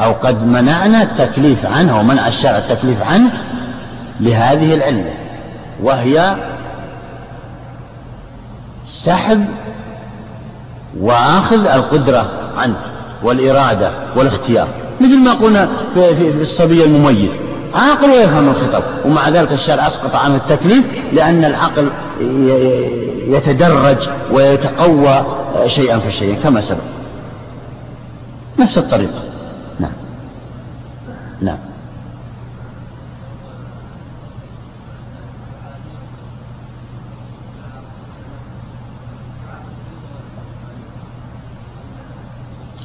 أو 0.00 0.12
قد 0.12 0.46
منعنا 0.46 1.02
التكليف 1.02 1.66
عنه 1.66 1.98
ومنع 1.98 2.26
الشرع 2.28 2.58
التكليف 2.58 3.02
عنه 3.02 3.30
لهذه 4.20 4.74
العلة 4.74 5.14
وهي 5.82 6.36
سحب 8.86 9.44
وأخذ 11.00 11.66
القدرة 11.66 12.30
عنه. 12.56 12.76
والإرادة 13.24 13.90
والاختيار. 14.16 14.68
مثل 15.00 15.18
ما 15.18 15.32
قلنا 15.32 15.68
في, 15.94 16.40
الصبي 16.40 16.84
المميز. 16.84 17.30
عاقل 17.74 18.10
ويفهم 18.10 18.48
الخطاب 18.48 18.82
ومع 19.04 19.28
ذلك 19.28 19.52
الشرع 19.52 19.86
أسقط 19.86 20.14
عنه 20.14 20.36
التكليف 20.36 20.84
لأن 21.12 21.44
العقل 21.44 21.88
يتدرج 23.26 24.08
ويتقوى 24.32 25.24
شيئا 25.66 25.98
فشيئا 25.98 26.34
كما 26.42 26.60
سبق. 26.60 26.78
نفس 28.58 28.78
الطريقة. 28.78 29.22
نعم. 29.80 29.92
نعم. 31.40 31.71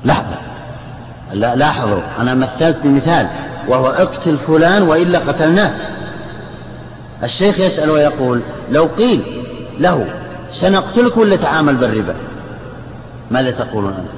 لحظة. 0.06 0.38
لا 1.34 1.56
لاحظوا 1.56 2.02
أنا 2.20 2.34
مثلت 2.34 2.78
بمثال 2.84 3.28
وهو 3.68 3.88
اقتل 3.88 4.38
فلان 4.38 4.84
وإلا 4.84 5.20
قتلناه. 5.20 5.74
الشيخ 7.24 7.60
يسأل 7.60 7.90
ويقول 7.90 8.42
لو 8.72 8.86
قيل 8.98 9.24
له 9.80 10.06
سنقتلك 10.50 11.18
ولا 11.18 11.36
تعامل 11.36 11.76
بالربا؟ 11.76 12.16
ماذا 13.32 13.52
تقولون 13.52 13.94
أنت؟ 13.94 14.10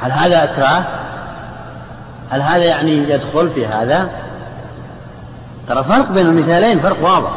هل 0.00 0.12
هذا 0.12 0.44
إكراه؟ 0.44 0.84
هل 2.30 2.42
هذا 2.42 2.64
يعني 2.64 3.10
يدخل 3.10 3.50
في 3.50 3.66
هذا؟ 3.66 4.08
ترى 5.68 5.84
فرق 5.84 6.12
بين 6.12 6.26
المثالين 6.26 6.80
فرق 6.80 7.04
واضح. 7.04 7.30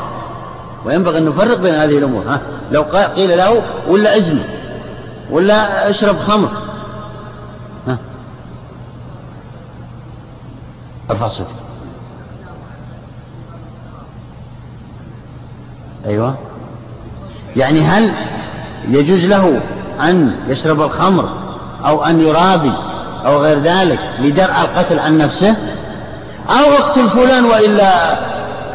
وينبغي 0.86 1.18
أن 1.18 1.26
نفرق 1.26 1.58
بين 1.58 1.74
هذه 1.74 1.98
الأمور 1.98 2.24
ها؟ 2.28 2.40
لو 2.72 2.82
قيل 3.16 3.38
له 3.38 3.62
ولا 3.88 4.18
ازني 4.18 4.44
ولا 5.32 5.90
اشرب 5.90 6.20
خمر 6.20 6.50
ارفع 11.10 11.28
صوتك 11.28 11.50
أيوة. 16.06 16.36
يعني 17.56 17.82
هل 17.82 18.12
يجوز 18.88 19.26
له 19.26 19.62
أن 20.02 20.36
يشرب 20.48 20.82
الخمر 20.82 21.30
أو 21.86 22.06
أن 22.06 22.22
يرابي 22.22 22.72
أو 23.26 23.38
غير 23.38 23.60
ذلك 23.60 24.00
لدرء 24.20 24.62
القتل 24.62 25.00
عن 25.00 25.18
نفسه؟ 25.18 25.56
أو 26.50 26.72
أقتل 26.80 27.10
فلان 27.10 27.46
وإلا 27.46 28.14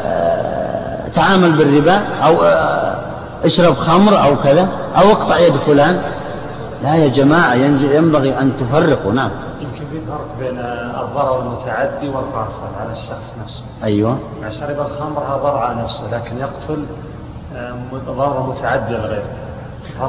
آه، 0.05 1.07
تعامل 1.15 1.51
بالربا 1.51 2.01
أو 2.23 2.43
آه، 2.43 2.97
اشرب 3.43 3.75
خمر 3.75 4.23
أو 4.23 4.35
كذا 4.35 4.67
أو 4.97 5.11
اقطع 5.11 5.39
يد 5.39 5.55
فلان؟ 5.55 6.01
لا 6.83 6.95
يا 6.95 7.07
جماعة 7.07 7.53
ينبغي 7.53 8.39
أن 8.39 8.51
تفرقوا 8.57 9.13
نعم. 9.13 9.29
يمكن 9.61 9.85
في 9.91 10.01
فرق 10.07 10.27
بين 10.39 10.59
الضرر 11.03 11.39
المتعدي 11.39 12.09
والقاصر 12.09 12.63
على 12.81 12.91
الشخص 12.91 13.35
نفسه. 13.43 13.63
أيوة. 13.83 14.17
يعني 14.41 14.53
شرب 14.53 14.79
الخمر 14.79 15.23
هذا 15.23 15.37
ضرر 15.43 15.57
على 15.57 15.81
نفسه 15.81 16.03
لكن 16.11 16.37
يقتل 16.37 16.85
آه، 17.55 17.75
ضرر 18.07 18.49
متعدي 18.49 18.93
لغيره 18.93 19.23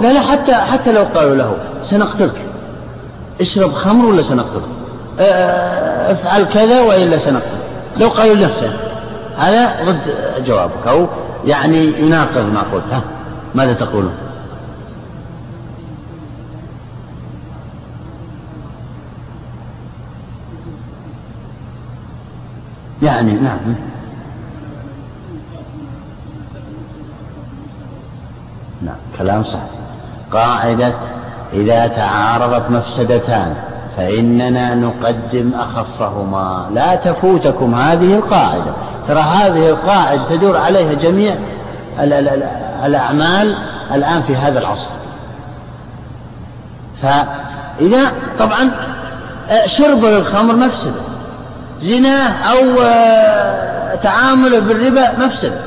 لا 0.01 0.13
لا 0.13 0.21
حتى 0.21 0.55
حتى 0.55 0.93
لو 0.93 1.05
قالوا 1.15 1.35
له 1.35 1.57
سنقتلك. 1.83 2.47
اشرب 3.41 3.71
خمر 3.71 4.07
ولا 4.07 4.23
سنقتلك؟ 4.23 4.63
افعل 6.11 6.45
كذا 6.45 6.81
وإلا 6.81 7.19
سنقتلك. 7.19 7.63
لو 7.97 8.09
قالوا 8.09 8.35
لنفسه 8.35 8.73
هذا 9.37 9.85
ضد 9.85 9.99
جوابك. 10.45 10.87
أو 10.87 11.07
يعني 11.47 11.85
يناقض 11.85 12.53
ما 12.55 12.61
قلت 12.73 13.03
ماذا 13.55 13.73
تقولون؟ 13.73 14.15
يعني 23.03 23.33
نعم. 23.33 23.59
نعم 28.83 28.97
كلام 29.19 29.43
صحيح. 29.43 29.63
قاعدة 30.33 30.93
إذا 31.53 31.87
تعارضت 31.87 32.71
مفسدتان 32.71 33.55
فإننا 33.97 34.75
نقدم 34.75 35.51
أخفهما. 35.55 36.69
لا 36.75 36.95
تفوتكم 36.95 37.75
هذه 37.75 38.15
القاعدة. 38.15 38.73
ترى 39.09 39.21
هذه 39.21 39.69
القاعدة 39.69 40.23
تدور 40.31 40.57
عليها 40.57 40.93
جميع 40.93 41.35
الأعمال 42.85 43.57
الآن 43.95 44.23
في 44.23 44.37
هذا 44.37 44.59
العصر. 44.59 44.89
فإذا 47.03 48.13
طبعا 48.39 48.71
شرب 49.67 50.05
الخمر 50.05 50.57
مفسدة. 50.57 51.12
زناه 51.83 52.33
أو 52.53 52.77
تعامله 54.03 54.59
بالربا 54.59 55.19
مفسدة 55.27 55.61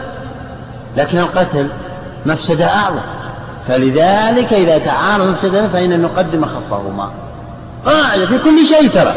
لكن 0.97 1.17
القتل 1.17 1.67
مفسدة 2.25 2.65
أعظم. 2.65 3.01
فلذلك 3.67 4.54
إذا 4.54 4.78
تعارض 4.78 5.28
مفسدة 5.28 5.67
فإن 5.67 6.01
نقدم 6.01 6.43
أخفهما 6.43 7.10
قاعدة 7.86 8.25
في 8.25 8.38
كل 8.38 8.65
شيء 8.65 8.89
ترى. 8.89 9.13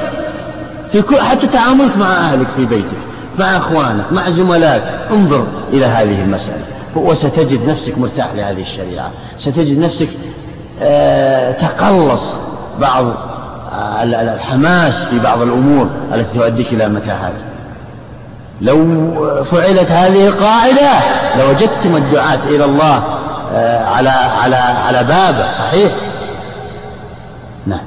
في 0.93 1.03
كل 1.03 1.21
حتى 1.21 1.47
تعاملك 1.47 1.97
مع 1.97 2.07
أهلك 2.07 2.47
في 2.57 2.67
بيتك 2.67 2.99
مع 3.39 3.57
أخوانك 3.57 4.13
مع 4.13 4.31
زملائك. 4.31 4.83
انظر 5.11 5.47
إلى 5.73 5.87
هذه 5.87 6.23
المسألة. 6.23 6.65
وستجد 6.97 7.69
نفسك 7.69 7.99
مرتاح 7.99 8.29
لهذه 8.35 8.61
الشريعة. 8.61 9.11
ستجد 9.39 9.79
نفسك 9.79 10.09
آه 10.83 11.53
تقلص 11.53 12.39
بعض 12.81 13.05
آه 13.07 13.38
الحماس 14.03 15.05
في 15.05 15.19
بعض 15.19 15.43
الأمور 15.43 15.89
التي 16.15 16.39
تؤديك 16.39 16.73
إلى 16.73 16.85
المتاهات 16.85 17.33
لو 18.61 19.45
فعلت 19.45 19.91
هذه 19.91 20.27
القاعدة 20.27 20.91
لوجدتم 21.39 21.97
الدعاة 21.97 22.41
إلى 22.47 22.65
الله 22.65 23.03
آه، 23.53 23.85
على 23.85 24.09
على 24.09 24.57
على 24.57 25.05
بابه 25.05 25.53
صحيح؟ 25.53 25.93
نعم. 27.67 27.81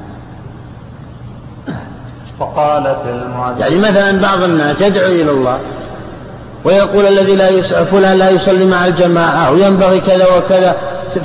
وقالت 2.40 3.00
المعد 3.06 3.60
يعني 3.60 3.76
مثلا 3.76 4.22
بعض 4.22 4.44
الناس 4.44 4.82
يدعو 4.82 5.10
إلى 5.10 5.32
الله 5.32 5.58
ويقول 6.64 7.08
الذي 7.08 7.36
لا 7.36 7.50
يسأل 7.50 7.86
فلان 7.86 8.18
لا 8.18 8.30
يصلي 8.30 8.66
مع 8.66 8.86
الجماعة 8.86 9.52
وينبغي 9.52 10.00
كذا 10.00 10.26
وكذا 10.38 10.76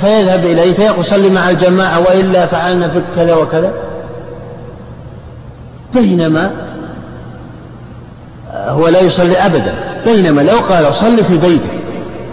فيذهب 0.01 0.45
إليه 0.45 0.73
فيقول 0.73 1.05
صلي 1.05 1.29
مع 1.29 1.49
الجماعة 1.49 1.99
وإلا 1.99 2.45
فعلنا 2.45 2.87
بك 2.87 3.03
كذا 3.15 3.35
وكذا. 3.35 3.71
بينما 5.93 6.51
هو 8.53 8.87
لا 8.87 9.01
يصلي 9.01 9.37
أبدا 9.37 9.73
بينما 10.05 10.41
لو 10.41 10.57
قال 10.57 10.93
صلي 10.93 11.23
في 11.23 11.37
بيتك 11.37 11.79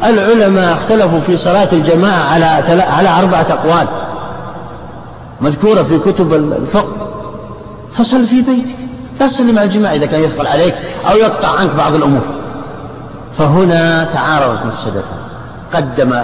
العلماء 0.04 0.72
اختلفوا 0.72 1.20
في 1.20 1.36
صلاة 1.36 1.68
الجماعة 1.72 2.24
على 2.24 2.44
على 2.82 3.08
أربعة 3.08 3.46
أقوال 3.50 3.86
مذكورة 5.40 5.82
في 5.82 5.98
كتب 5.98 6.34
الفقه. 6.34 7.10
فصل 7.94 8.26
في 8.26 8.42
بيتك. 8.42 8.76
لا 9.20 9.28
تصلي 9.28 9.52
مع 9.52 9.62
الجماعة 9.62 9.92
إذا 9.92 10.06
كان 10.06 10.24
يثقل 10.24 10.46
عليك 10.46 10.74
أو 11.10 11.16
يقطع 11.16 11.48
عنك 11.48 11.70
بعض 11.70 11.94
الأمور. 11.94 12.22
فهنا 13.38 14.04
تعارضت 14.04 14.66
مفسدتان. 14.66 15.18
قدم 15.74 16.14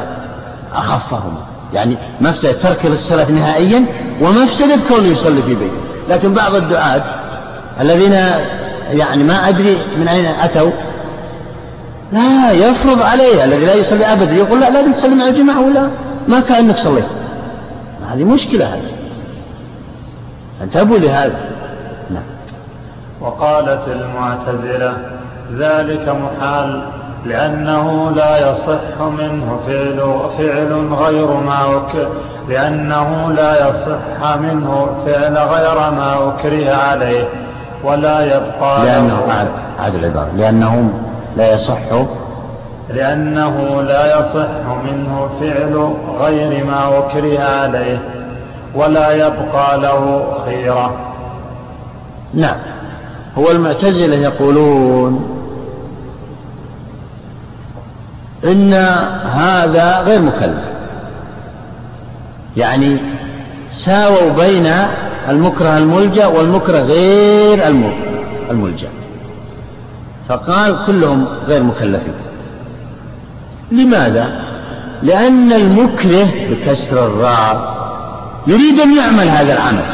أخفهما 0.74 1.38
يعني 1.74 1.96
مفسدة 2.20 2.52
ترك 2.52 2.86
الصلاة 2.86 3.30
نهائيا 3.30 3.84
ومفسدة 4.20 4.76
كونه 4.88 5.06
يصلي 5.06 5.42
في 5.42 5.54
بيته. 5.54 5.80
لكن 6.08 6.32
بعض 6.32 6.54
الدعاة 6.54 7.02
الذين 7.80 8.12
يعني 8.90 9.24
ما 9.24 9.48
أدري 9.48 9.78
من 9.96 10.08
أين 10.08 10.26
أتوا. 10.26 10.70
لا 12.12 12.52
يفرض 12.52 13.02
عليه 13.02 13.44
الذي 13.44 13.66
لا 13.66 13.74
يصلي 13.74 14.12
أبدا. 14.12 14.32
يقول 14.32 14.60
لا 14.60 14.70
لازم 14.70 14.92
تصلي 14.92 15.14
مع 15.14 15.26
الجماعة 15.26 15.60
ولا 15.66 15.90
ما 16.28 16.40
كأنك 16.40 16.76
صليت. 16.76 17.08
هذه 18.12 18.24
مشكلة 18.24 18.66
هذه. 18.66 18.92
انتبهوا 20.62 20.98
لهذا. 20.98 21.38
نعم. 22.10 22.22
وقالت 23.20 23.88
المعتزلة 23.88 24.96
ذلك 25.58 26.08
محال 26.08 26.82
لأنه 27.26 28.10
لا 28.10 28.50
يصح 28.50 29.00
منه 29.18 29.60
فعل 29.66 30.20
فعل 30.38 30.92
غير 30.92 31.26
ما 31.26 31.82
لأنه 32.48 33.32
لا 33.32 33.68
يصح 33.68 34.36
منه 34.40 34.96
فعل 35.06 35.38
غير 35.38 35.90
ما 35.90 36.28
أكره 36.28 36.74
عليه. 36.74 37.28
ولا 37.84 38.36
يبقى 38.36 38.84
لأنه 38.84 39.22
عاد 39.78 39.94
العبارة. 39.94 40.30
لأنه 40.36 40.90
لا 41.36 41.54
يصح 41.54 41.78
لأنه 42.94 43.82
لا 43.82 44.18
يصح 44.18 44.66
منه 44.84 45.28
فعل 45.40 45.94
غير 46.20 46.64
ما 46.64 46.98
أكره 46.98 47.40
عليه 47.40 47.98
ولا 48.74 49.12
يبقى 49.26 49.78
له 49.78 50.24
خيرة. 50.44 50.92
نعم. 52.34 52.56
هو 53.38 53.50
المعتزلة 53.50 54.16
يقولون 54.16 55.36
إن 58.44 58.74
هذا 59.24 60.00
غير 60.00 60.20
مكلف. 60.20 60.64
يعني 62.56 62.96
ساووا 63.70 64.32
بين 64.36 64.72
المكره 65.28 65.78
الملجأ 65.78 66.26
والمكره 66.26 66.78
غير 66.78 67.66
الملجأ. 68.50 68.88
فقال 70.28 70.86
كلهم 70.86 71.26
غير 71.46 71.62
مكلفين. 71.62 72.14
لماذا؟ 73.72 74.40
لأن 75.02 75.52
المكره 75.52 76.28
بكسر 76.50 77.06
الراء 77.06 77.80
يريد 78.46 78.80
أن 78.80 78.96
يعمل 78.96 79.28
هذا 79.28 79.52
العمل. 79.52 79.84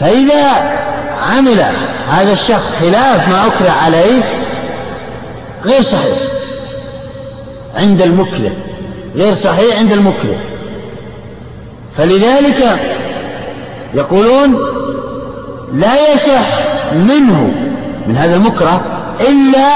فإذا 0.00 0.50
عمل 1.30 1.60
هذا 2.08 2.32
الشخص 2.32 2.72
خلاف 2.80 3.28
ما 3.28 3.46
أكره 3.46 3.70
عليه 3.70 4.22
غير 5.64 5.82
صحيح. 5.82 6.18
عند 7.76 8.02
المكره 8.02 8.52
غير 9.16 9.32
صحيح 9.32 9.78
عند 9.78 9.92
المكره. 9.92 10.36
فلذلك 11.96 12.80
يقولون 13.94 14.58
لا 15.74 16.12
يصح 16.12 16.46
منه 16.94 17.50
من 18.06 18.16
هذا 18.16 18.36
المكره 18.36 18.80
إلا 19.20 19.68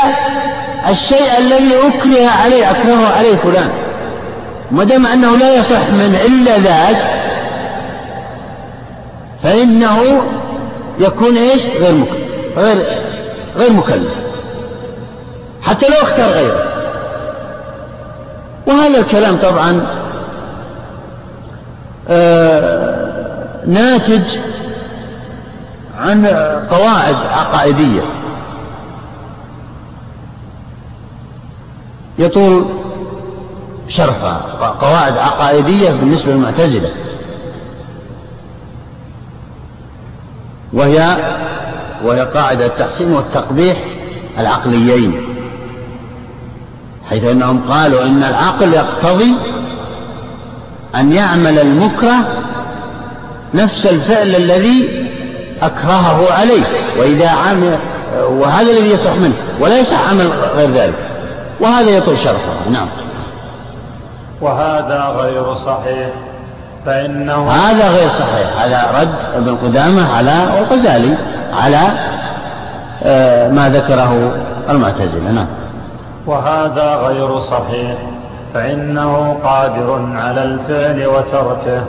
الشيء 0.91 1.39
الذي 1.39 1.75
أكره 1.75 2.31
عليه 2.43 2.71
أكرهه 2.71 3.15
عليه 3.19 3.37
فلان. 3.37 3.71
ما 4.71 4.85
دام 4.85 5.07
أنه 5.07 5.37
لا 5.37 5.55
يصح 5.55 5.91
منه 5.91 6.21
إلا 6.27 6.59
ذاك 6.59 6.97
فإنه 9.43 10.23
يكون 10.99 11.37
إيش؟ 11.37 11.63
غير 11.81 11.93
مكلف 11.93 12.17
غير 12.57 12.77
غير 13.57 13.73
مكلف. 13.73 14.17
حتى 15.63 15.89
لو 15.89 15.97
اختار 16.03 16.31
غيره. 16.31 16.67
وهذا 18.67 18.99
الكلام 18.99 19.37
طبعا 19.37 19.87
ناتج 23.67 24.39
عن 25.99 26.27
قواعد 26.71 27.15
عقائدية. 27.15 28.03
يطول 32.19 32.65
شرحها 33.89 34.41
قواعد 34.81 35.19
عقائدية 35.19 35.91
بالنسبة 35.91 36.33
للمعتزلة. 36.33 36.91
وهي 40.73 41.17
وهي 42.05 42.21
قاعدة 42.21 42.67
التحسين 42.67 43.13
والتقبيح 43.13 43.77
العقليين 44.39 45.29
حيث 47.11 47.25
أنهم 47.25 47.61
قالوا 47.69 48.05
إن 48.05 48.23
العقل 48.23 48.75
يقتضي 48.75 49.37
أن 51.01 51.13
يعمل 51.13 51.59
المكره 51.59 52.17
نفس 53.55 53.87
الفعل 53.87 54.37
الذي 54.37 55.07
أكرهه 55.63 56.33
عليه 56.33 56.63
وإذا 56.99 57.29
عمل 57.29 57.79
وهذا 58.31 58.71
الذي 58.71 58.91
يصح 58.91 59.15
منه 59.15 59.35
ولا 59.61 59.79
يصح 59.79 60.11
عمل 60.11 60.31
غير 60.57 60.71
ذلك 60.71 60.95
وهذا 61.61 61.91
يطول 61.91 62.19
شرحه. 62.19 62.71
نعم. 62.71 62.87
وهذا 64.41 65.15
غير 65.17 65.55
صحيح 65.55 66.09
فإنه 66.87 67.51
هذا 67.51 67.91
غير 67.91 68.09
صحيح. 68.09 68.61
هذا 68.61 69.01
رد 69.01 69.15
ابن 69.37 69.57
قدامة 69.57 70.17
على 70.17 70.49
والغزالي 70.57 71.17
على 71.63 71.81
آه، 73.03 73.49
ما 73.51 73.69
ذكره 73.69 74.33
المعتزلة. 74.71 75.31
نعم. 75.35 75.47
وهذا 76.27 76.95
غير 76.95 77.39
صحيح 77.39 77.97
فإنه 78.55 79.39
قادر 79.45 80.09
على 80.15 80.43
الفعل 80.43 81.07
وتركه 81.07 81.85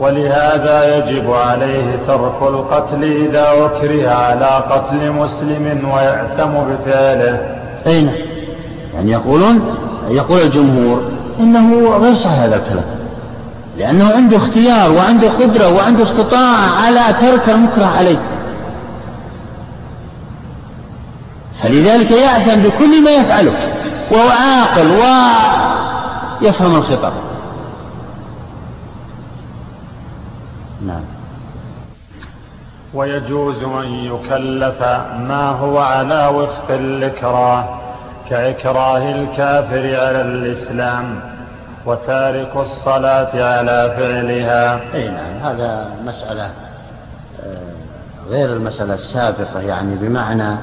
ولهذا 0.00 0.96
يجب 0.96 1.30
عليه 1.30 1.96
ترك 2.06 2.42
القتل 2.42 3.04
إذا 3.04 3.46
أكره 3.64 4.08
على 4.10 4.46
قتل 4.70 5.12
مسلم 5.12 5.90
ويأثم 5.94 6.50
بفعله. 6.50 7.40
أين؟ 7.86 8.12
يعني 8.94 9.12
يقولون 9.12 9.74
يقول 10.08 10.40
الجمهور 10.40 11.02
إنه 11.40 11.96
غير 11.96 12.14
صحيح 12.14 12.40
هذا 12.40 12.56
الكلام 12.56 12.84
لأنه 13.78 14.12
عنده 14.14 14.36
اختيار 14.36 14.92
وعنده 14.92 15.28
قدرة 15.28 15.74
وعنده 15.74 16.02
استطاعة 16.02 16.84
على 16.84 17.00
ترك 17.20 17.48
المكره 17.48 17.86
عليه. 17.98 18.18
فلذلك 21.62 22.10
يأثم 22.10 22.60
بكل 22.60 23.04
ما 23.04 23.10
يفعله 23.10 23.52
وهو 24.10 24.28
عاقل 24.28 24.90
ويفهم 26.42 26.76
الخطاب. 26.76 27.12
نعم. 30.86 31.04
ويجوز 32.94 33.62
أن 33.64 33.88
يكلف 33.88 34.82
ما 35.18 35.50
هو 35.50 35.78
على 35.78 36.26
وفق 36.26 36.70
الإكراه 36.70 37.64
كإكراه 38.28 39.10
الكافر 39.10 39.78
على 39.78 40.20
الإسلام 40.20 41.20
وتارك 41.86 42.56
الصلاة 42.56 43.56
على 43.56 43.94
فعلها. 43.98 44.80
أي 44.94 45.08
نعم 45.08 45.36
هذا 45.42 45.90
مسألة 46.06 46.50
آه، 47.44 47.72
غير 48.30 48.52
المسألة 48.52 48.94
السابقة 48.94 49.60
يعني 49.60 49.94
بمعنى 49.94 50.58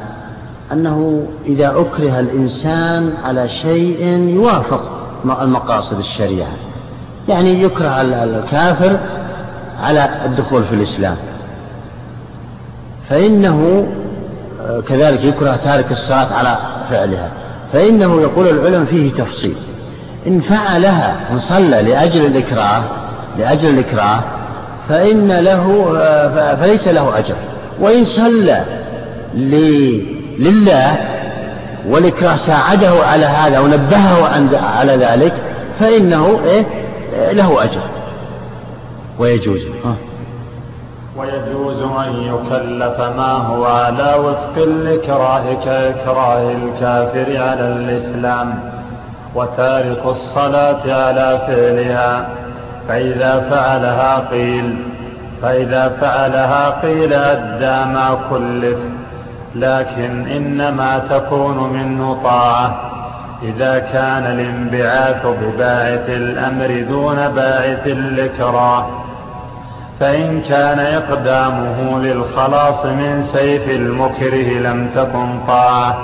أنه 0.72 1.28
إذا 1.46 1.68
أكره 1.68 2.20
الإنسان 2.20 3.14
على 3.24 3.48
شيء 3.48 4.06
يوافق. 4.36 5.03
المقاصد 5.26 5.98
الشريعة. 5.98 6.52
يعني 7.30 7.64
يكره 7.64 8.02
الكافر 8.02 8.98
على 9.84 10.10
الدخول 10.26 10.64
في 10.64 10.76
الإسلام. 10.76 11.16
فإنه 13.10 13.88
آه، 14.62 14.80
كذلك 14.80 15.24
يكره 15.24 15.56
تارك 15.56 15.92
الصلاة 15.92 16.34
على 16.34 16.58
فعلها. 16.90 17.30
فإنه 17.74 18.22
يقول 18.22 18.48
العلم 18.48 18.86
فيه 18.86 19.12
تفصيل. 19.12 19.56
إن 20.28 20.40
فعلها 20.40 21.16
إن 21.32 21.40
صلى 21.40 21.82
لأجل 21.82 22.26
الإكراه 22.26 22.84
لأجل 23.40 23.70
الإكراه 23.70 24.20
فإن 24.90 25.32
له 25.32 25.94
آه، 25.98 26.56
فليس 26.56 26.88
له 26.88 27.18
أجر. 27.18 27.36
وإن 27.80 28.04
صلى 28.04 28.64
لله 30.40 30.98
والإكراه 31.88 32.36
ساعده 32.36 32.91
على 33.12 33.26
هذا 33.26 33.60
ونبهه 33.60 34.30
على 34.80 34.96
ذلك 34.96 35.34
فإنه 35.80 36.39
إيه؟ 36.46 36.65
له 37.32 37.63
أجر. 37.63 37.82
ويجوز. 39.19 39.67
ها. 39.86 39.96
ويجوز 41.17 41.82
أن 41.82 42.13
يكلف 42.24 43.02
ما 43.02 43.32
هو 43.32 43.65
على 43.65 44.15
وفق 44.19 44.58
الإكراه 44.58 45.43
كإكراه 45.65 46.52
الكافر 46.52 47.38
على 47.41 47.67
الإسلام 47.67 48.60
وتارك 49.36 50.06
الصلاة 50.06 50.93
على 51.08 51.41
فعلها. 51.48 52.28
فإذا 52.88 53.39
فعلها 53.50 54.30
قيل 54.32 54.76
فإذا 55.41 55.98
فعلها 56.02 56.69
قيل 56.69 57.13
أدى 57.13 57.91
ما 57.91 58.17
كلف. 58.30 58.78
لكن 59.56 60.28
إنما 60.28 60.98
تكون 60.98 61.74
منه 61.74 62.18
طاعة. 62.24 62.89
إذا 63.44 63.80
كان 63.80 64.26
الانبعاث 64.26 65.26
بباعث 65.26 66.10
الأمر 66.10 66.86
دون 66.89 67.16
باعث 67.16 67.88
الإكراه 67.88 68.88
فإن 70.00 70.42
كان 70.42 70.80
إقدامه 70.80 72.00
للخلاص 72.00 72.86
من 72.86 73.22
سيف 73.22 73.70
المكره 73.70 74.60
لم 74.60 74.89
تكن 74.96 75.39
طاعة. 75.48 75.98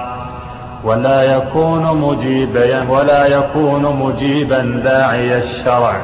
ولا 0.84 1.24
يكون 1.24 1.98
مجيبا 1.98 2.90
ولا 2.90 3.26
يكون 3.28 3.96
مجيبا 3.96 4.82
داعي 4.84 5.38
الشرع. 5.38 5.98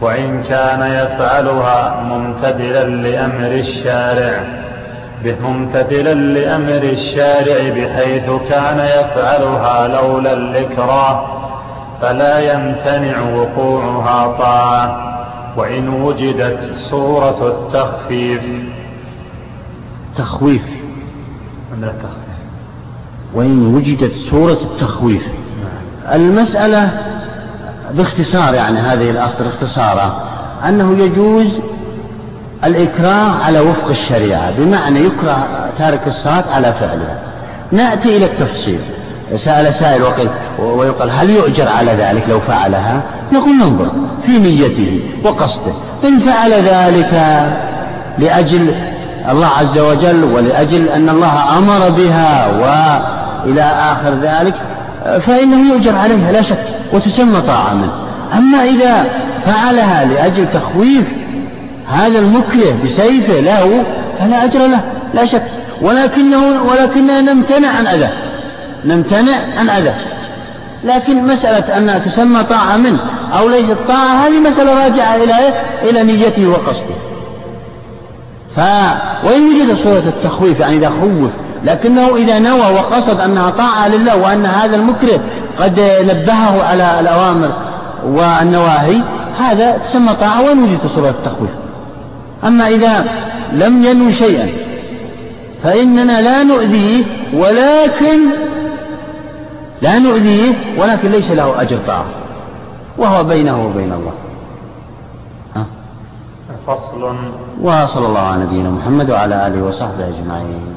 وإن 0.00 0.42
كان 0.42 0.92
يفعلها 0.92 2.00
ممتثلا 2.00 2.84
لأمر 2.84 3.50
الشارع. 3.52 4.65
ممتثلا 5.34 6.14
لأمر 6.14 6.82
الشارع 6.82 7.68
بحيث 7.68 8.30
كان 8.48 8.78
يفعلها 8.78 9.88
لولا 9.88 10.32
الإكراه 10.32 11.26
فلا 12.00 12.54
يمتنع 12.54 13.20
وقوعها 13.20 14.26
طاعة 14.26 15.02
وإن 15.56 15.88
وجدت 15.88 16.74
صورة 16.76 17.48
التخفيف. 17.48 18.42
تخويف. 20.16 20.62
وإن 23.34 23.74
وجدت 23.74 24.14
صورة 24.14 24.58
التخويف. 24.62 25.34
المسألة 26.12 26.90
باختصار 27.94 28.54
يعني 28.54 28.78
هذه 28.78 29.10
الأصل 29.10 29.46
اختصارا 29.46 30.22
أنه 30.68 30.96
يجوز 30.98 31.60
الإكراه 32.64 33.44
على 33.44 33.60
وفق 33.60 33.88
الشريعة 33.88 34.50
بمعنى 34.58 35.00
يكره 35.00 35.46
تارك 35.78 36.00
الصلاة 36.06 36.44
على 36.54 36.72
فعلها. 36.72 37.18
نأتي 37.72 38.16
إلى 38.16 38.24
التفصيل. 38.24 38.78
سأل 39.34 39.74
سائل 39.74 40.02
وقال 40.02 40.28
ويقال 40.58 41.10
هل 41.10 41.30
يؤجر 41.30 41.68
على 41.68 41.92
ذلك 41.92 42.24
لو 42.28 42.40
فعلها؟ 42.40 43.00
نقول 43.32 43.56
ننظر 43.56 43.90
في 44.26 44.38
نيته 44.38 45.00
وقصده. 45.24 45.72
إن 46.04 46.18
فعل 46.18 46.52
ذلك 46.52 47.42
لأجل 48.18 48.74
الله 49.30 49.46
عز 49.46 49.78
وجل 49.78 50.24
ولأجل 50.24 50.88
أن 50.88 51.08
الله 51.08 51.58
أمر 51.58 51.88
بها 51.88 52.46
وإلى 52.46 53.62
آخر 53.62 54.14
ذلك 54.22 54.54
فإنه 55.20 55.72
يؤجر 55.72 55.96
عليها 55.96 56.32
لا 56.32 56.42
شك 56.42 56.58
وتسمى 56.92 57.40
طاعة 57.40 57.74
منه. 57.74 57.92
أما 58.38 58.64
إذا 58.64 59.04
فعلها 59.46 60.04
لأجل 60.04 60.46
تخويف 60.54 61.04
هذا 61.88 62.18
المكره 62.18 62.76
بسيفه 62.84 63.40
له 63.40 63.84
فلا 64.18 64.44
أجر 64.44 64.66
له 64.66 64.80
لا 65.14 65.24
شك. 65.24 65.42
ولكنه 65.82 66.62
ولكننا 66.68 67.20
نمتنع 67.20 67.68
عن 67.68 67.86
أذى. 67.86 68.08
نمتنع 68.84 69.36
عن 69.58 69.70
أذى. 69.70 69.94
لكن 70.84 71.26
مسألة 71.26 71.78
أنها 71.78 71.98
تسمى 71.98 72.42
طاعة 72.42 72.76
منه 72.76 72.98
أو 73.38 73.48
ليست 73.48 73.76
طاعة 73.88 74.26
هذه 74.26 74.40
مسألة 74.40 74.84
راجعة 74.84 75.16
إلى 75.16 75.38
إيه؟ 75.38 75.54
إلى 75.90 76.02
نيته 76.02 76.46
وقصده. 76.48 76.94
ف 78.56 78.60
وإن 79.26 79.48
وجد 79.48 79.76
صورة 79.84 80.02
التخويف 80.06 80.60
يعني 80.60 80.76
إذا 80.76 80.92
خوف 81.00 81.30
لكنه 81.64 82.16
إذا 82.16 82.38
نوى 82.38 82.74
وقصد 82.74 83.20
أنها 83.20 83.50
طاعة 83.50 83.88
لله 83.88 84.16
وأن 84.16 84.46
هذا 84.46 84.76
المكره 84.76 85.20
قد 85.58 85.80
نبهه 85.80 86.62
على 86.62 87.00
الأوامر 87.00 87.52
والنواهي 88.06 89.02
هذا 89.38 89.78
تسمى 89.78 90.14
طاعة. 90.20 90.42
وإن 90.42 90.62
وجدت 90.62 90.86
صورة 90.94 91.08
التخويف. 91.08 91.50
أما 92.46 92.68
إذا 92.68 93.04
لم 93.52 93.84
ينو 93.84 94.10
شيئا 94.10 94.48
فإننا 95.62 96.20
لا 96.22 96.42
نؤذيه 96.42 97.04
ولكن 97.34 98.18
لا 99.82 99.98
نؤذيه 99.98 100.52
ولكن 100.78 101.10
ليس 101.10 101.30
له 101.30 101.60
أجر 101.62 101.78
طاعة 101.86 102.04
وهو 102.98 103.24
بينه 103.24 103.66
وبين 103.66 103.92
الله. 103.92 104.12
ها؟ 105.56 105.66
فصل. 106.66 107.16
وصلى 107.62 108.06
الله 108.06 108.20
على 108.20 108.44
نبينا 108.44 108.70
محمد 108.70 109.10
وعلى 109.10 109.46
آله 109.46 109.62
وصحبه 109.62 110.08
أجمعين. 110.08 110.76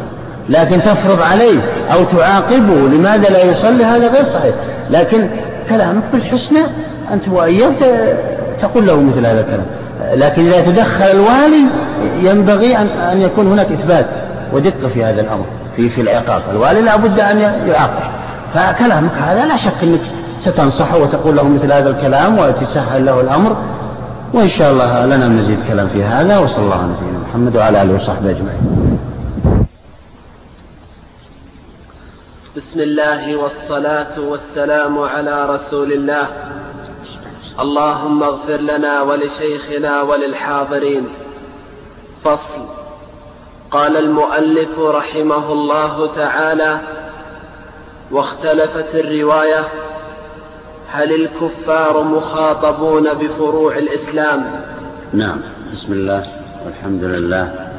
لكن 0.51 0.81
تفرض 0.81 1.21
عليه 1.21 1.61
أو 1.93 2.03
تعاقبه 2.03 2.73
لماذا 2.73 3.29
لا 3.29 3.43
يصلي؟ 3.43 3.83
هذا 3.83 4.07
غير 4.07 4.23
صحيح. 4.23 4.55
لكن 4.89 5.29
كلامك 5.69 6.03
بالحسنى 6.13 6.59
أنت 7.11 7.27
واياه 7.27 7.71
تقول 8.61 8.87
له 8.87 9.01
مثل 9.01 9.25
هذا 9.25 9.39
الكلام. 9.39 9.65
لكن 10.13 10.45
إذا 10.45 10.61
تدخل 10.61 11.05
الوالي 11.05 11.65
ينبغي 12.23 12.77
ان 12.77 12.87
أن 13.11 13.17
يكون 13.17 13.47
هناك 13.47 13.71
إثبات 13.71 14.05
ودقة 14.53 14.87
في 14.87 15.03
هذا 15.03 15.21
الأمر 15.21 15.45
في 15.75 15.89
في 15.89 16.01
العقاب. 16.01 16.41
الوالي 16.51 16.81
لا 16.81 16.95
بد 16.95 17.19
أن 17.19 17.39
يعاقب. 17.67 18.11
فكلامك 18.53 19.11
هذا 19.27 19.45
لا 19.45 19.55
شك 19.55 19.83
أنك 19.83 19.99
ستنصحه 20.39 20.97
وتقول 20.97 21.35
له 21.35 21.43
مثل 21.43 21.71
هذا 21.71 21.89
الكلام 21.89 22.37
وتسهل 22.39 23.05
له 23.05 23.21
الأمر. 23.21 23.55
وإن 24.33 24.47
شاء 24.47 24.71
الله 24.71 25.05
لنا 25.05 25.27
مزيد 25.27 25.57
كلام 25.67 25.87
في 25.87 26.03
هذا 26.03 26.37
وصلى 26.37 26.65
الله 26.65 26.75
على 26.75 26.87
نبينا 26.87 27.19
محمد 27.29 27.57
وعلى 27.57 27.81
آله 27.81 27.93
وصحبه 27.93 28.29
أجمعين. 28.29 28.99
بسم 32.57 32.79
الله 32.79 33.35
والصلاة 33.35 34.19
والسلام 34.19 34.99
على 34.99 35.45
رسول 35.49 35.93
الله. 35.93 36.27
اللهم 37.59 38.23
اغفر 38.23 38.57
لنا 38.57 39.01
ولشيخنا 39.01 40.01
وللحاضرين. 40.01 41.07
فصل. 42.23 42.61
قال 43.71 43.97
المؤلف 43.97 44.79
رحمه 44.79 45.53
الله 45.53 46.15
تعالى 46.15 46.79
واختلفت 48.11 48.95
الرواية 48.95 49.65
هل 50.87 51.13
الكفار 51.13 52.03
مخاطبون 52.03 53.13
بفروع 53.13 53.77
الإسلام؟ 53.77 54.61
نعم 55.13 55.39
بسم 55.73 55.93
الله 55.93 56.23
والحمد 56.65 57.03
لله 57.03 57.69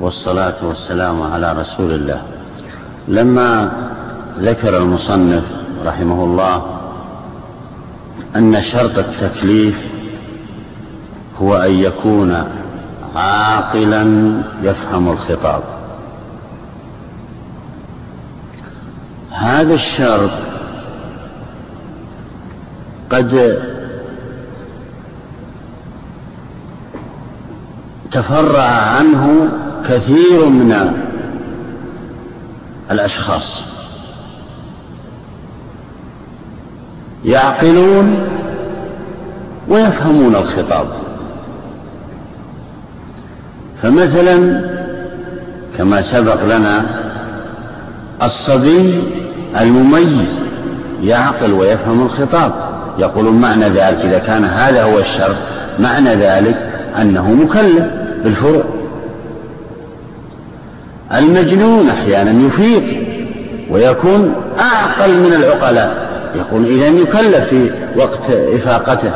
والصلاة 0.00 0.56
والسلام 0.62 1.22
على 1.22 1.52
رسول 1.52 1.90
الله. 1.90 2.39
لما 3.08 3.72
ذكر 4.38 4.76
المصنف 4.76 5.44
رحمه 5.86 6.24
الله 6.24 6.80
أن 8.36 8.62
شرط 8.62 8.98
التكليف 8.98 9.76
هو 11.40 11.56
أن 11.56 11.70
يكون 11.70 12.44
عاقلا 13.16 14.32
يفهم 14.62 15.08
الخطاب. 15.08 15.62
هذا 19.30 19.74
الشرط 19.74 20.30
قد 23.10 23.60
تفرع 28.10 28.70
عنه 28.70 29.48
كثير 29.88 30.48
من 30.48 30.72
الأشخاص. 32.90 33.62
يعقلون 37.24 38.28
ويفهمون 39.68 40.36
الخطاب. 40.36 40.86
فمثلا 43.82 44.60
كما 45.78 46.02
سبق 46.02 46.44
لنا 46.44 46.84
الصبي 48.22 49.02
المميز 49.60 50.34
يعقل 51.02 51.52
ويفهم 51.52 52.02
الخطاب. 52.02 52.52
يقولون 52.98 53.40
معنى 53.40 53.64
ذلك 53.64 54.04
إذا 54.04 54.18
كان 54.18 54.44
هذا 54.44 54.82
هو 54.82 54.98
الشرط 54.98 55.36
معنى 55.78 56.14
ذلك 56.14 56.56
أنه 57.00 57.32
مكلف 57.32 57.84
بالفروع. 58.24 58.79
المجنون 61.14 61.88
أحيانا 61.88 62.46
يفيق 62.46 62.84
ويكون 63.70 64.34
أعقل 64.58 65.16
من 65.16 65.32
العقلاء 65.32 66.10
يكون 66.34 66.64
إذا 66.64 66.86
يكلف 66.86 67.48
في 67.48 67.70
وقت 67.96 68.30
إفاقته. 68.30 69.12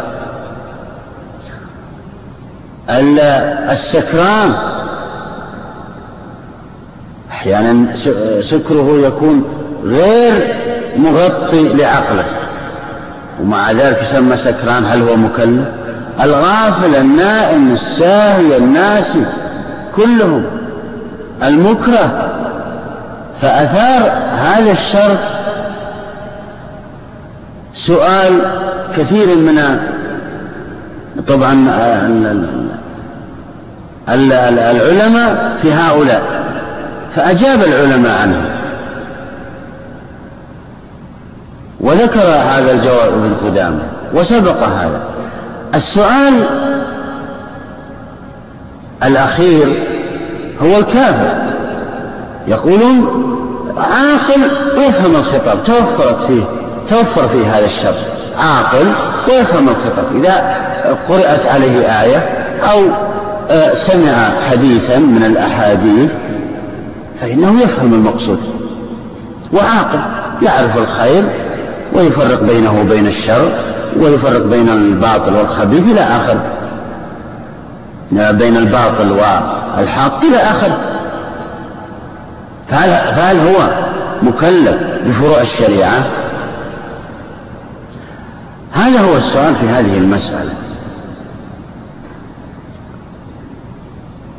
السكران 3.70 4.54
أحيانا 7.30 7.94
سكره 8.40 9.06
يكون 9.06 9.44
غير 9.84 10.54
مغطي 10.96 11.68
لعقله. 11.68 12.24
ومع 13.40 13.72
ذلك 13.72 14.02
يسمى 14.02 14.36
سكران 14.36 14.84
هل 14.86 15.02
هو 15.02 15.16
مكلف؟ 15.16 15.68
الغافل 16.20 16.96
النائم 16.96 17.72
الساهي 17.72 18.56
الناسي 18.56 19.24
كلهم. 19.96 20.63
المكره 21.42 22.30
فأثار 23.40 24.12
هذا 24.36 24.70
الشرط 24.70 25.18
سؤال 27.72 28.40
كثير 28.96 29.26
من 29.36 29.78
طبعا 31.28 31.68
العلماء 34.08 35.56
في 35.62 35.72
هؤلاء 35.72 36.22
فأجاب 37.14 37.62
العلماء 37.62 38.18
عنه. 38.22 38.44
وذكر 41.80 42.20
هذا 42.20 42.72
الجواب 42.72 43.12
ابن 43.12 43.34
قدامة 43.44 43.82
وسبق 44.14 44.62
هذا. 44.62 45.00
السؤال 45.74 46.34
الأخير 49.02 49.66
هو 50.62 50.78
الكافر 50.78 51.32
يقولون 52.48 53.24
عاقل 53.76 54.40
ويفهم 54.76 55.16
الخطاب 55.16 55.62
توفرت 55.64 56.20
فيه 56.26 56.42
توفر 56.88 57.28
فيه 57.28 57.58
هذا 57.58 57.64
الشرط 57.64 58.14
عاقل 58.38 58.92
ويفهم 59.28 59.68
الخطاب. 59.68 60.04
إذا 60.14 60.56
قرأت 61.08 61.46
عليه 61.46 62.02
آية 62.02 62.18
أو 62.62 62.80
آه، 63.50 63.74
سمع 63.74 64.30
حديثا 64.50 64.98
من 64.98 65.24
الأحاديث 65.24 66.12
فإنه 67.20 67.60
يفهم 67.62 67.94
المقصود. 67.94 68.38
وعاقل 69.52 69.98
يعرف 70.42 70.78
الخير 70.78 71.24
ويفرق 71.92 72.42
بينه 72.42 72.80
وبين 72.80 73.06
الشر 73.06 73.48
ويفرق 74.00 74.42
بين 74.42 74.68
الباطل 74.68 75.34
والخبيث 75.34 75.86
إلى 75.86 76.00
آخر. 76.00 76.36
بين 78.12 78.56
الباطل 78.56 79.12
والحق 79.12 80.24
إلى 80.24 80.36
آخر 80.36 80.70
فهل, 82.68 83.14
فهل 83.14 83.38
هو 83.48 83.68
مكلف 84.22 84.76
بفروع 85.06 85.40
الشريعة؟ 85.40 86.02
هذا 88.72 89.00
هو 89.00 89.16
السؤال 89.16 89.54
في 89.54 89.66
هذه 89.66 89.98
المسألة. 89.98 90.52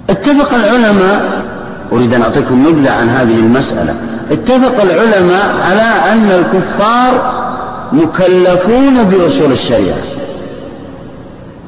اتفق 0.09 0.53
العلماء 0.53 1.43
أريد 1.91 2.13
أن 2.13 2.21
أعطيكم 2.21 2.67
نبذة 2.67 2.91
عن 2.91 3.09
هذه 3.09 3.39
المسألة. 3.39 3.95
اتفق 4.31 4.81
العلماء 4.81 5.55
على 5.69 6.13
أن 6.13 6.31
الكفار 6.31 7.33
مكلفون 7.91 9.03
بأصول 9.03 9.51
الشريعة. 9.51 9.97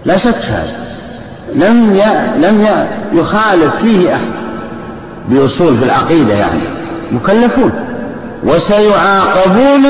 لا 0.06 0.18
شك 0.18 0.46
هذا. 0.46 0.87
لم. 1.56 2.02
لم. 2.42 2.68
يخالف 3.14 3.76
فيه 3.76 4.16
أحد 4.16 4.32
بأصول 5.30 5.78
في 5.78 5.86
العقيدة 5.86 6.34
يعني 6.34 6.60
مكلفون 7.12 7.72
وسيعاقبون 8.44 9.86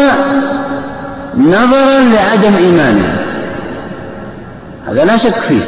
نظرا 1.37 1.99
لعدم 1.99 2.55
إيمانهم 2.55 3.15
هذا 4.87 5.05
لا 5.05 5.17
شك 5.17 5.35
فيه 5.39 5.63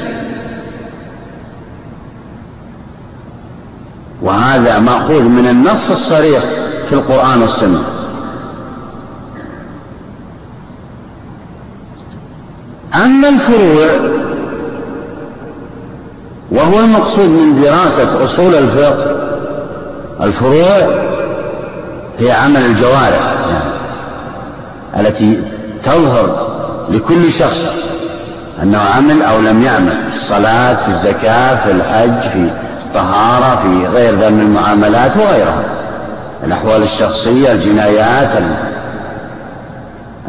وهذا 4.22 4.80
مأخوذ 4.80 5.24
من 5.24 5.48
النص 5.48 5.92
الصريح 5.92 6.44
في 6.90 6.94
القرآن 6.94 7.42
والسنة 7.42 7.84
أما 12.96 13.30
الفروع 13.30 13.88
وهو 16.52 16.80
المقصود 16.80 17.30
من 17.30 17.62
دراسة 17.62 18.24
أصول 18.24 18.56
الفقه 18.56 19.16
الفروع 20.22 20.78
هي 22.20 22.32
عمل 22.32 22.66
الجوارح 22.66 23.34
يعني 23.50 25.08
التي 25.08 25.42
تظهر 25.84 26.48
لكل 26.90 27.32
شخص 27.32 27.74
أنه 28.64 28.78
عمل 28.78 29.22
أو 29.22 29.40
لم 29.40 29.62
يعمل 29.62 29.98
في 30.10 30.16
الصلاة 30.16 30.74
في 30.74 30.90
الزكاة 30.90 31.56
في 31.56 31.72
الحج 31.72 32.30
في 32.30 32.50
الطهارة 32.86 33.62
في 33.62 33.88
غير 33.88 34.16
ذا 34.16 34.30
من 34.30 34.42
المعاملات 34.42 35.18
وغيرها 35.18 35.64
الأحوال 36.44 36.84
الشخصية 36.84 37.52
الجنايات 37.52 38.30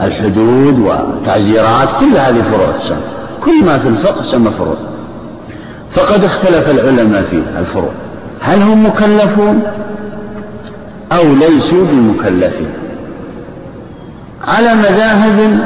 الحدود 0.02 0.78
وتعزيرات 0.78 1.88
كل 2.00 2.16
هذه 2.16 2.42
فروع 2.52 2.70
تسمى 2.78 2.98
كل 3.44 3.64
ما 3.64 3.78
في 3.78 3.88
الفقه 3.88 4.22
سمى 4.22 4.50
فروع. 4.50 4.89
فقد 5.92 6.24
اختلف 6.24 6.70
العلماء 6.70 7.22
في 7.22 7.42
الفروع. 7.58 7.90
هل 8.40 8.62
هم 8.62 8.86
مكلفون 8.86 9.62
أو 11.12 11.34
ليسوا 11.34 11.84
بمكلفين؟ 11.84 12.70
على 14.46 14.74
مذاهب 14.74 15.58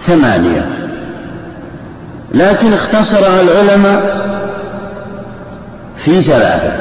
ثمانية. 0.00 0.66
لكن 2.34 2.72
اختصرها 2.72 3.40
العلماء 3.40 4.24
في 5.96 6.22
ثلاثة. 6.22 6.72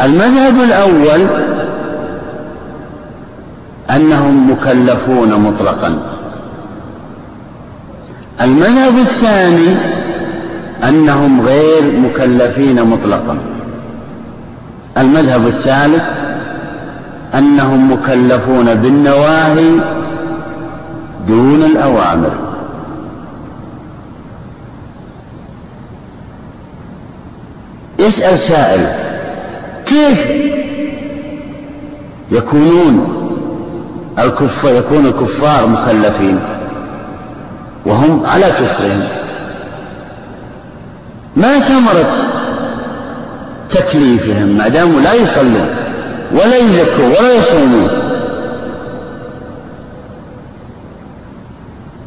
المذهب 0.00 0.60
الأول 0.62 1.26
أنهم 3.90 4.50
مكلفون 4.50 5.34
مطلقا. 5.34 6.02
المذهب 8.40 8.98
الثاني 8.98 9.76
أنهم 10.88 11.40
غير 11.40 11.82
مكلفين 12.00 12.82
مطلقا. 12.82 13.38
المذهب 14.98 15.46
الثالث 15.46 16.02
أنهم 17.34 17.92
مكلفون 17.92 18.74
بالنواهي 18.74 19.70
دون 21.28 21.62
الأوامر. 21.62 22.30
يسأل 27.98 28.38
سائل 28.38 28.86
كيف 29.86 30.52
يكونون 32.30 33.08
الكفار 34.18 34.74
يكون 34.74 35.06
الكفار 35.06 35.66
مكلفين؟ 35.66 36.40
وهم 37.86 38.26
على 38.26 38.44
كفرهم. 38.44 39.02
ما 41.36 41.58
ثمرة 41.60 42.10
تكليفهم؟ 43.68 44.48
ما 44.48 44.68
داموا 44.68 45.00
لا 45.00 45.14
يصلون 45.14 45.66
ولا 46.32 46.56
يزكون 46.56 47.10
ولا 47.10 47.32
يصومون. 47.32 47.88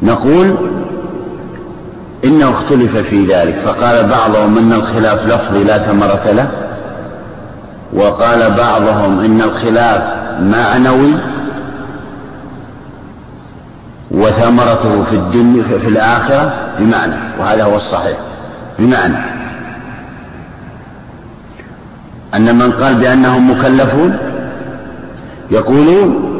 نقول 0.02 0.56
إنه 2.24 2.50
اختلف 2.50 2.96
في 2.96 3.24
ذلك. 3.24 3.54
فقال 3.54 4.06
بعضهم 4.06 4.58
إن 4.58 4.72
الخلاف 4.72 5.26
لفظي 5.26 5.64
لا 5.64 5.78
ثمرة 5.78 6.30
له 6.32 6.48
وقال 7.92 8.50
بعضهم 8.50 9.20
إن 9.20 9.42
الخلاف 9.42 10.02
معنوي 10.40 11.14
وثمرته 14.10 15.02
في 15.02 15.12
الدنيا 15.12 15.62
في 15.62 15.88
الآخرة 15.88 16.52
بمعنى 16.78 17.14
وهذا 17.40 17.64
هو 17.64 17.76
الصحيح 17.76 18.16
بمعنى. 18.78 19.16
أن 22.34 22.58
من 22.58 22.72
قال 22.72 22.94
بأنهم 22.94 23.50
مكلفون 23.50 24.16
يقولون 25.50 26.32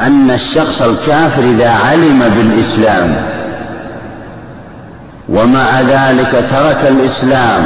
أن 0.00 0.30
الشخص 0.30 0.82
الكافر 0.82 1.42
إذا 1.42 1.70
علم 1.70 2.18
بالإسلام 2.36 3.14
ومع 5.28 5.80
ذلك 5.80 6.44
ترك 6.50 6.86
الإسلام 6.88 7.62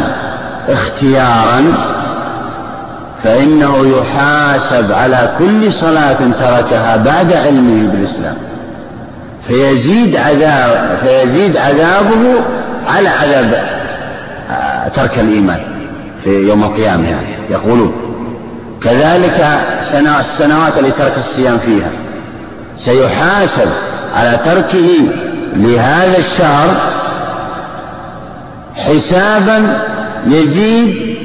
اختيارا 0.68 1.64
فإنه 3.22 3.98
يحاسب 3.98 4.92
على 4.92 5.30
كل 5.38 5.72
صلاة 5.72 6.16
تركها 6.38 6.96
بعد 6.96 7.32
علمه 7.32 7.92
بالإسلام. 7.92 8.34
فيزيد 9.46 10.16
عذاب 10.16 10.98
فيزيد 11.04 11.56
عذابه 11.56 12.34
على 12.86 13.08
عذاب 13.08 13.64
آه، 14.50 14.88
ترك 14.88 15.18
الإيمان 15.18 15.60
في 16.24 16.30
يوم 16.30 16.64
القيامة 16.64 17.08
يعني 17.08 17.26
يقولون. 17.50 17.92
كذلك 18.82 19.60
السنوات 20.20 20.78
التي 20.78 20.90
ترك 20.90 21.18
الصيام 21.18 21.58
فيها. 21.58 21.90
سيحاسب 22.76 23.68
على 24.16 24.38
تركه 24.44 24.88
لهذا 25.56 26.18
الشهر 26.18 26.74
حسابا 28.76 29.80
يزيد 30.26 31.16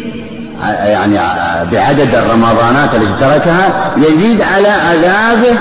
يعني 0.70 1.20
بعدد 1.72 2.16
الرمضانات 2.16 2.95
التي 2.95 3.14
تركها 3.20 3.91
يزيد 3.97 4.41
على 4.41 4.68
عذابه 4.68 5.57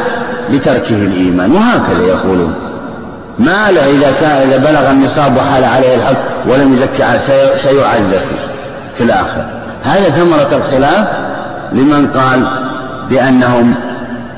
لتركه 0.50 0.96
الإيمان. 0.96 1.52
وهكذا 1.52 2.02
يقولون. 2.02 2.54
ما 3.38 3.70
له 3.70 3.90
إذا 3.90 4.12
كان 4.20 4.48
إذا 4.48 4.56
بلغ 4.56 4.90
النصاب 4.90 5.36
وحال 5.36 5.64
عليه 5.64 5.94
الحق 5.94 6.16
ولم 6.48 6.74
يزكي 6.74 7.18
سيعذب 7.54 8.20
في 8.94 9.04
الآخرة. 9.04 9.46
هذا 9.82 10.10
ثمرة 10.10 10.56
الخلاف 10.56 11.08
لمن 11.72 12.06
قال 12.06 12.46
بأنهم 13.10 13.74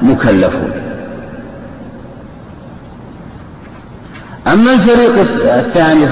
مكلفون. 0.03 0.71
أما 4.47 4.73
الفريق 4.73 5.19
الثاني 5.59 6.07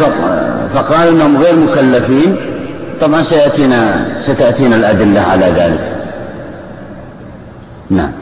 فقال 0.74 1.08
أنهم 1.08 1.42
غير 1.42 1.56
مكلفين 1.56 2.36
طبعا 3.00 3.22
سيأتينا 3.22 4.06
ستأتينا 4.18 4.76
الأدلة 4.76 5.20
على 5.20 5.46
ذلك. 5.46 5.92
نعم. 7.90 8.12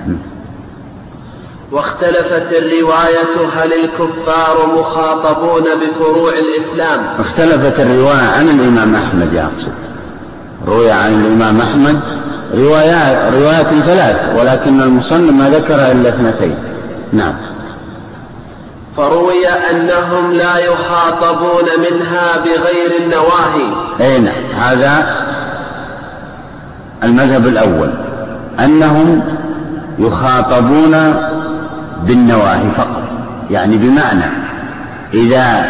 واختلفت 1.72 2.52
الرواية 2.52 3.46
هل 3.56 3.72
الكفار 3.72 4.66
مخاطبون 4.78 5.62
بفروع 5.62 6.32
الإسلام؟ 6.32 7.00
اختلفت 7.18 7.80
الرواية 7.80 8.28
عن 8.36 8.48
الإمام 8.48 8.94
أحمد 8.94 9.32
يقصد 9.32 9.72
روي 10.66 10.90
عن 10.90 11.20
الإمام 11.20 11.60
أحمد 11.60 12.00
روايات 12.54 13.34
روايات 13.34 13.66
ثلاث 13.66 14.36
ولكن 14.38 14.80
المصنف 14.80 15.32
ما 15.32 15.50
ذكر 15.50 15.74
إلا 15.74 16.08
اثنتين. 16.08 16.54
نعم. 17.12 17.34
فروي 18.96 19.48
أنهم 19.48 20.32
لا 20.32 20.58
يخاطبون 20.58 21.64
منها 21.78 22.38
بغير 22.38 23.00
النواهي. 23.00 23.72
أي 24.00 24.18
نعم. 24.18 24.34
هذا 24.58 25.16
المذهب 27.02 27.46
الأول. 27.46 27.90
أنهم 28.58 29.22
يخاطبون 29.98 31.14
بالنواهي 32.06 32.70
فقط. 32.76 33.02
يعني 33.50 33.76
بمعنى 33.76 34.24
إذا 35.14 35.64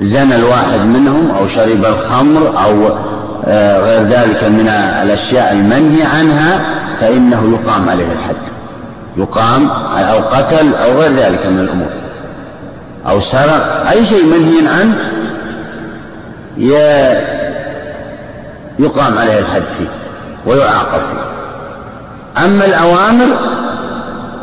زنى 0.00 0.36
الواحد 0.36 0.80
منهم 0.80 1.30
أو 1.30 1.46
شرب 1.46 1.84
الخمر 1.84 2.64
أو 2.64 2.88
آه، 3.46 3.80
غير 3.80 4.02
ذلك 4.02 4.44
من 4.44 4.68
الأشياء 5.02 5.52
المنهي 5.52 6.02
عنها 6.02 6.60
فإنه 7.00 7.58
يقام 7.58 7.88
عليه 7.88 8.12
الحد. 8.12 8.36
يقام 9.16 9.70
أو 9.96 10.18
قتل 10.18 10.74
أو 10.74 10.92
غير 10.92 11.12
ذلك 11.12 11.46
من 11.46 11.60
الأمور. 11.60 11.90
أو 13.08 13.20
سرق 13.20 13.90
أي 13.90 14.04
شيء 14.04 14.24
منهي 14.24 14.68
عنه 14.68 14.94
يقام 18.78 19.18
عليه 19.18 19.38
الحد 19.38 19.62
فيه 19.78 19.88
ويعاقب 20.46 21.00
فيه. 21.00 21.28
أما 22.44 22.64
الأوامر 22.64 23.26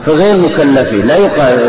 فغير 0.05 0.37
مكلفين 0.37 1.07
لا, 1.07 1.19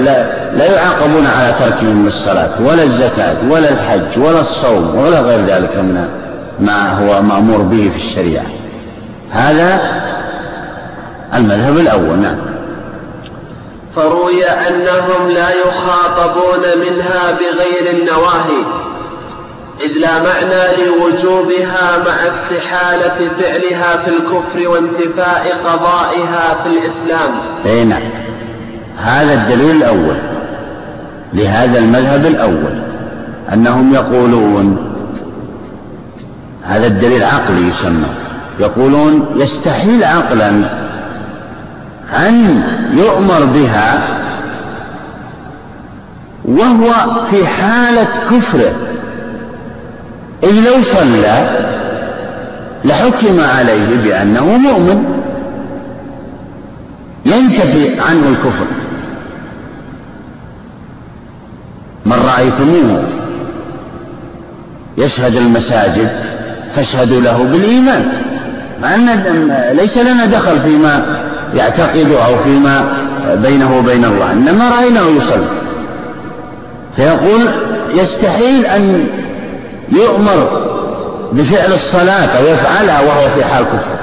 لا, 0.01 0.26
لا 0.57 0.64
يعاقبون 0.64 1.26
على 1.26 1.55
تركهم 1.59 2.07
الصلاة 2.07 2.51
ولا 2.62 2.82
الزكاة 2.82 3.37
ولا 3.51 3.68
الحج 3.68 4.18
ولا 4.18 4.41
الصوم 4.41 4.95
ولا 4.99 5.20
غير 5.20 5.41
ذلك 5.47 5.76
من 5.76 6.09
ما 6.61 6.91
هو 6.99 7.22
مأمور 7.22 7.59
به 7.59 7.91
في 7.91 7.97
الشريعة. 7.97 8.47
هذا 9.30 9.80
المذهب 11.34 11.78
الأول 11.78 12.18
نعم. 12.18 12.37
فروي 13.97 14.45
أنهم 14.45 15.28
لا 15.28 15.49
يخاطبون 15.51 16.62
منها 16.80 17.32
بغير 17.32 17.97
النواهي. 17.99 18.64
إذ 19.81 19.99
لا 19.99 20.22
معنى 20.22 20.85
لوجوبها 20.87 21.99
مع 21.99 22.12
استحالة 22.12 23.29
فعلها 23.39 23.97
في 23.97 24.09
الكفر 24.11 24.68
وانتفاء 24.68 25.57
قضائها 25.64 26.62
في 26.62 26.68
الإسلام. 26.68 27.31
أي 27.66 27.85
نعم. 27.85 28.03
هذا 28.97 29.35
الدليل 29.35 29.77
الأول 29.77 30.16
لهذا 31.33 31.79
المذهب 31.79 32.27
الأول 32.27 32.83
أنهم 33.53 33.95
يقولون 33.95 34.93
هذا 36.62 36.87
الدليل 36.87 37.24
عقلي 37.24 37.68
يسمى 37.68 38.09
يقولون 38.61 39.27
يستحيل 39.37 40.05
عقلا 40.05 40.51
أن 42.12 42.62
يؤمر 42.93 43.45
بها 43.45 44.03
وهو 46.45 46.93
في 47.31 47.47
حالة 47.47 48.07
كفره. 48.31 48.72
إذ 50.43 50.51
لو 50.51 50.82
صلى 50.82 51.51
لحكم 52.84 53.41
عليه 53.41 53.97
بأنه 54.05 54.45
مؤمن 54.45 55.05
ينتفي 57.26 58.01
عنه 58.01 58.28
الكفر. 58.28 58.66
من 62.07 62.12
رأيتموه 62.12 63.03
يشهد 64.99 65.37
المساجد 65.37 66.09
فاشهدوا 66.74 67.20
له 67.20 67.43
بالإيمان 67.53 68.05
مع 68.82 68.95
أن 68.95 69.22
ليس 69.72 69.99
لنا 69.99 70.26
دخل 70.26 70.61
فيما 70.61 71.22
يعتقد 71.55 72.11
أو 72.11 72.37
فيما 72.37 72.84
بينه 73.43 73.78
وبين 73.78 74.05
الله 74.05 74.32
إنما 74.32 74.70
رأيناه 74.70 75.07
يصلي. 75.07 75.47
فيقول 76.97 77.49
يستحيل 77.95 78.66
أن 78.66 79.07
يؤمر 79.89 80.49
بفعل 81.32 81.72
الصلاة 81.72 82.39
أو 82.39 82.47
يفعلها 82.47 83.01
وهو 83.01 83.28
في 83.28 83.45
حال 83.45 83.64
كفر. 83.64 83.97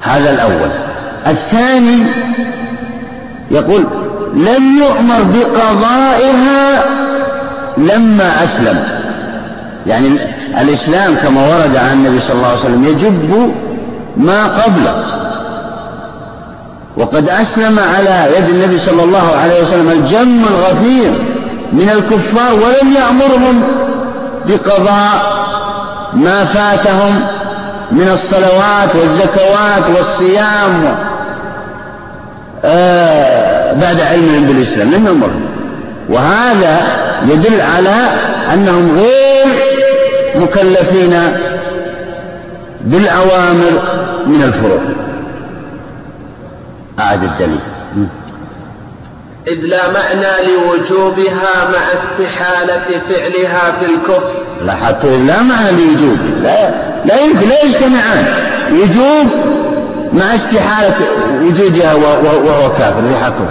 هذا 0.00 0.30
الأول. 0.30 0.70
الثاني 1.26 2.06
يقول 3.50 3.84
لم 4.34 4.78
يؤمر 4.78 5.22
بقضائها 5.22 6.84
لما 7.78 8.44
أسلم. 8.44 8.84
يعني 9.86 10.08
الإسلام 10.60 11.14
كما 11.14 11.46
ورد 11.46 11.76
عن 11.76 11.92
النبي 11.92 12.20
صلى 12.20 12.36
الله 12.36 12.46
عليه 12.46 12.58
وسلم 12.58 12.84
يجب 12.84 13.52
ما 14.16 14.62
قبله. 14.62 15.04
وقد 16.96 17.28
أسلم 17.28 17.78
على 17.78 18.28
يد 18.36 18.48
النبي 18.54 18.78
صلى 18.78 19.02
الله 19.02 19.36
عليه 19.42 19.62
وسلم 19.62 19.88
الجم 19.88 20.44
الغفير. 20.50 21.12
من 21.72 21.88
الكفار 21.90 22.54
ولم 22.54 22.92
يأمرهم 22.92 23.62
بقضاء 24.48 25.42
ما 26.12 26.44
فاتهم 26.44 27.20
من 27.92 28.08
الصلوات 28.08 28.96
والزكوات 28.96 29.96
والصيام 29.96 30.96
آه 32.64 33.72
بعد 33.72 34.00
علمهم 34.00 34.44
بالإسلام. 34.44 34.90
لم 34.90 35.06
يأمرهم. 35.06 35.46
وهذا 36.08 36.80
يدل 37.28 37.60
على 37.60 37.96
أنهم 38.54 38.98
غير 38.98 39.46
مكلفين 40.36 41.18
بالأوامر 42.80 43.82
من 44.26 44.42
الفروع. 44.42 44.78
أعد 47.00 47.22
الدليل. 47.24 47.60
إذ 49.48 49.58
لا 49.60 49.90
معنى 49.90 50.48
لوجوبها 50.48 51.68
مع 51.72 51.78
استحالة 51.94 53.00
فعلها 53.08 53.72
في 53.80 53.86
الكفر. 53.94 54.30
لاحظت 54.66 55.04
لا 55.04 55.42
معنى 55.42 55.70
لوجوب. 55.70 56.18
لا, 56.42 56.70
لا 57.04 57.20
يمكن 57.20 57.48
لا 57.48 57.64
يجتمعان. 57.64 58.24
وجوب 58.72 59.26
مع 60.12 60.34
استحالة 60.34 60.94
وجودها 61.42 61.94
وهو 61.94 62.72
كافر 62.72 63.02
في 63.02 63.24
حكم 63.24 63.46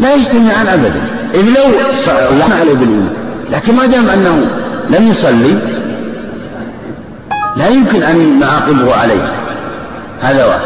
لا 0.00 0.14
يجتمعان 0.14 0.66
أبدا. 0.66 1.02
إذ 1.34 1.48
لو 1.48 1.64
الله 2.30 2.54
عليه 2.60 2.74
بالإيمان. 2.74 3.14
لكن 3.50 3.74
ما 3.74 3.86
دام 3.86 4.08
أنه 4.08 4.46
لم 4.90 5.08
يصلي 5.08 5.58
لا 7.56 7.68
يمكن 7.68 8.02
أن 8.02 8.38
نعاقبه 8.38 8.94
عليه. 8.94 9.32
هذا 10.20 10.44
واحد. 10.44 10.60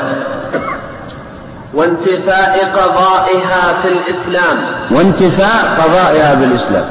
وانتفاء 1.74 2.70
قضائها 2.74 3.74
في 3.82 3.88
الإسلام. 3.88 4.56
وانتفاء 4.90 5.80
قضائها 5.82 6.36
في 6.36 6.44
الإسلام 6.44 6.84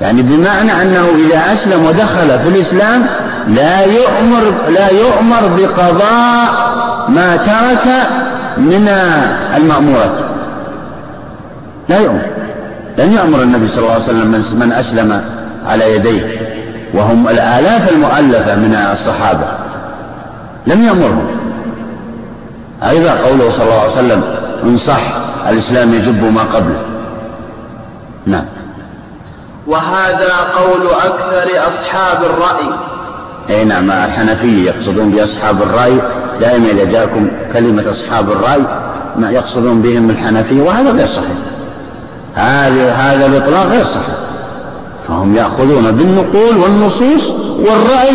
يعني 0.00 0.22
بمعنى 0.22 0.82
أنه 0.82 1.08
إذا 1.26 1.52
أسلم 1.52 1.86
ودخل 1.86 2.38
في 2.38 2.48
الإسلام 2.48 3.06
لا 3.48 3.84
يؤمر 3.84 4.52
لا 4.68 4.90
يؤمر 4.90 5.40
بقضاء 5.56 6.68
ما 7.08 7.36
ترك 7.36 7.86
من 8.58 8.88
المأمورات. 9.56 10.18
لا 11.88 11.98
يؤمر. 11.98 12.22
لن 12.98 13.12
يأمر 13.12 13.42
النبي 13.42 13.68
صلى 13.68 13.82
الله 13.82 13.92
عليه 13.92 14.02
وسلم 14.02 14.44
من 14.60 14.72
أسلم 14.72 15.22
على 15.66 15.94
يديه. 15.94 16.22
وهم 16.94 17.28
الآلاف 17.28 17.92
المؤلفة 17.92 18.56
من 18.56 18.74
الصحابة. 18.92 19.46
لم 20.66 20.82
يأمرهم 20.84 21.37
أيضا 22.82 23.10
قوله 23.10 23.50
صلى 23.50 23.64
الله 23.64 23.80
عليه 23.80 23.92
وسلم 23.92 24.22
إن 24.64 24.76
صح 24.76 25.00
الإسلام 25.48 25.94
يجب 25.94 26.32
ما 26.32 26.42
قبله. 26.42 26.80
نعم. 28.26 28.44
وهذا 29.66 30.34
قول 30.56 30.86
أكثر 31.06 31.50
أصحاب 31.68 32.24
الرأي. 32.24 32.68
أي 33.50 33.64
نعم 33.64 33.90
الحنفية 33.90 34.70
يقصدون 34.70 35.10
بأصحاب 35.10 35.62
الرأي. 35.62 35.98
دائما 36.40 36.70
إذا 36.70 36.84
جاءكم 36.84 37.30
كلمة 37.52 37.90
أصحاب 37.90 38.32
الرأي 38.32 38.62
ما 39.16 39.30
يقصدون 39.30 39.82
بهم 39.82 40.10
الحنفية 40.10 40.62
وهذا 40.62 40.90
غير 40.90 41.06
صحيح. 41.06 41.36
هذا 42.34 42.90
هذا 42.90 43.26
الإطلاق 43.26 43.66
غير 43.66 43.84
صحيح. 43.84 44.16
فهم 45.08 45.36
يأخذون 45.36 45.92
بالنقول 45.92 46.56
والنصوص 46.56 47.30
والرأي 47.58 48.14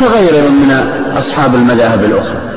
كغيرهم 0.00 0.54
من 0.54 0.72
أصحاب 1.18 1.54
المذاهب 1.54 2.04
الأخرى. 2.04 2.53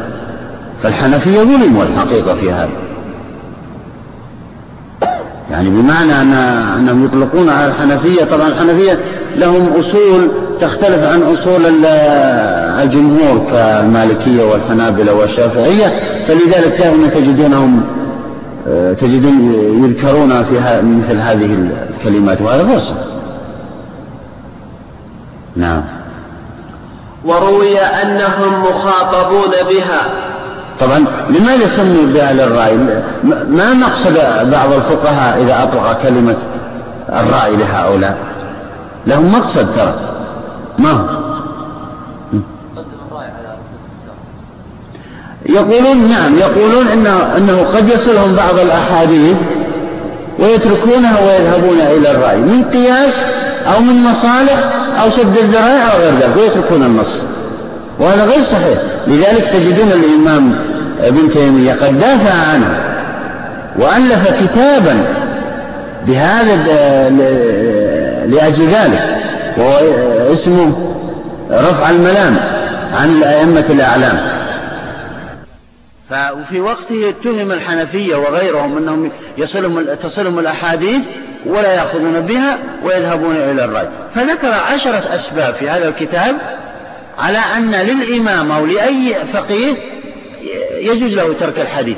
فالحنفية 0.84 1.40
ظلموا 1.40 1.84
الحقيقة 1.84 2.34
في 2.34 2.52
هذا. 2.52 2.70
يعني 5.52 5.70
بمعنى 5.70 6.22
أن 6.22 6.34
أنهم 6.80 7.06
يطلقون 7.06 7.50
على 7.50 7.68
الحنفية 7.68 8.24
طبعا 8.24 8.48
الحنفية 8.48 9.00
لهم 9.36 9.74
أصول 9.80 10.32
تختلف 10.62 11.04
عن 11.04 11.22
أصول 11.22 11.86
الجمهور 12.84 13.46
كالمالكية 13.52 14.44
والحنابلة 14.44 15.14
والشافعية 15.14 15.94
فلذلك 16.28 16.78
دائما 16.80 17.08
تجدونهم 17.08 17.84
تجدون 19.00 19.54
يذكرون 19.84 20.44
في 20.44 20.82
مثل 20.84 21.18
هذه 21.18 21.58
الكلمات 21.90 22.42
وهذا 22.42 22.64
غير 22.64 22.80
صحيح 22.80 23.04
نعم. 25.56 25.84
وروي 27.26 27.80
أنهم 27.80 28.64
مخاطبون 28.64 29.52
بها. 29.70 30.08
طبعا 30.80 31.06
لماذا 31.30 31.68
سموا 31.68 32.14
بأهل 32.14 32.40
الرأي؟ 32.40 32.78
ما 33.50 33.74
مقصد 33.74 34.14
بعض 34.52 34.74
الفقهاء 34.74 35.44
إذا 35.44 35.64
أطلق 35.64 36.02
كلمة 36.02 36.36
الرأي 37.10 37.56
لهؤلاء؟ 37.56 38.18
لهم 39.08 39.32
مقصد 39.32 39.68
ترى. 39.76 39.94
ما 40.80 40.92
هو؟ 40.92 41.28
يقولون 45.50 46.10
نعم 46.10 46.38
يقولون 46.38 46.88
إنه, 46.88 47.38
إنه 47.38 47.64
قد 47.76 47.90
يصلهم 47.90 48.36
بعض 48.36 48.60
الأحاديث 48.60 49.38
ويتركونها 50.40 51.20
ويذهبون 51.22 51.80
إلى 51.80 52.12
الرأي 52.12 52.38
من 52.38 52.64
قياس 52.64 53.26
أو 53.74 53.82
من 53.82 54.04
مصالح 54.04 54.64
أو 55.04 55.10
سد 55.10 55.38
الذرائع 55.38 55.94
أو 55.94 56.00
غير 56.00 56.14
ذلك 56.14 56.38
ويتركون 56.38 56.84
النص. 56.84 57.26
وهذا 58.00 58.26
غير 58.26 58.42
صحيح. 58.42 58.78
لذلك 59.08 59.46
تجدون 59.46 59.92
الإمام 59.92 60.60
ابن 61.02 61.30
تيمية 61.30 61.74
قد 61.74 62.00
دافع 62.00 62.52
عنه 62.52 62.80
وألف 63.78 64.44
كتابا 64.44 64.96
بهذا 66.08 66.56
لأجل 68.26 68.68
ذلك 68.70 69.20
وهو 69.58 69.78
اسمه 70.34 70.94
رفع 71.52 71.90
الملام 71.90 72.36
عن 72.94 73.10
الأئمة 73.10 73.66
الأعلام. 73.70 74.20
ففي 76.10 76.62
وقته 76.62 77.10
اتهم 77.10 77.52
الحنفية 77.52 78.16
وغيرهم 78.16 78.78
أنهم 78.78 79.12
يصلهم 79.38 79.86
تصلهم 80.04 80.40
الأحاديث 80.40 81.02
ولا 81.46 81.74
يأخذون 81.74 82.20
بها 82.20 82.58
ويذهبون 82.86 83.36
إلى 83.36 83.66
الرأي. 83.66 83.88
فذكر 84.16 84.54
عشرة 84.74 85.04
أسباب 85.16 85.54
في 85.54 85.70
هذا 85.70 85.88
الكتاب 85.88 86.36
على 87.18 87.38
أن 87.38 87.72
للإمام 87.72 88.52
أو 88.52 88.66
لأي 88.66 89.14
فقيه 89.34 89.76
يجوز 90.78 91.14
له 91.14 91.34
ترك 91.34 91.60
الحديث 91.60 91.98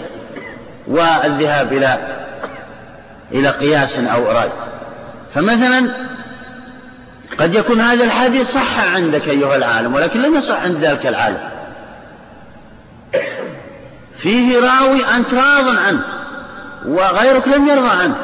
والذهاب 0.87 1.73
إلى 1.73 1.97
إلى 3.31 3.49
قياس 3.49 3.99
أو 3.99 4.31
رأي. 4.31 4.49
فمثلا 5.35 5.91
قد 7.37 7.55
يكون 7.55 7.81
هذا 7.81 8.03
الحديث 8.03 8.51
صح 8.51 8.93
عندك 8.95 9.27
أيها 9.29 9.55
العالم 9.55 9.95
ولكن 9.95 10.21
لم 10.21 10.35
يصح 10.35 10.61
عند 10.61 10.77
ذلك 10.77 11.05
العالم. 11.05 11.49
فيه 14.17 14.59
راوي 14.59 15.05
أنت 15.05 15.33
راض 15.33 15.77
عنه 15.77 16.03
وغيرك 16.85 17.47
لم 17.47 17.67
يرضى 17.67 17.89
عنه. 17.89 18.15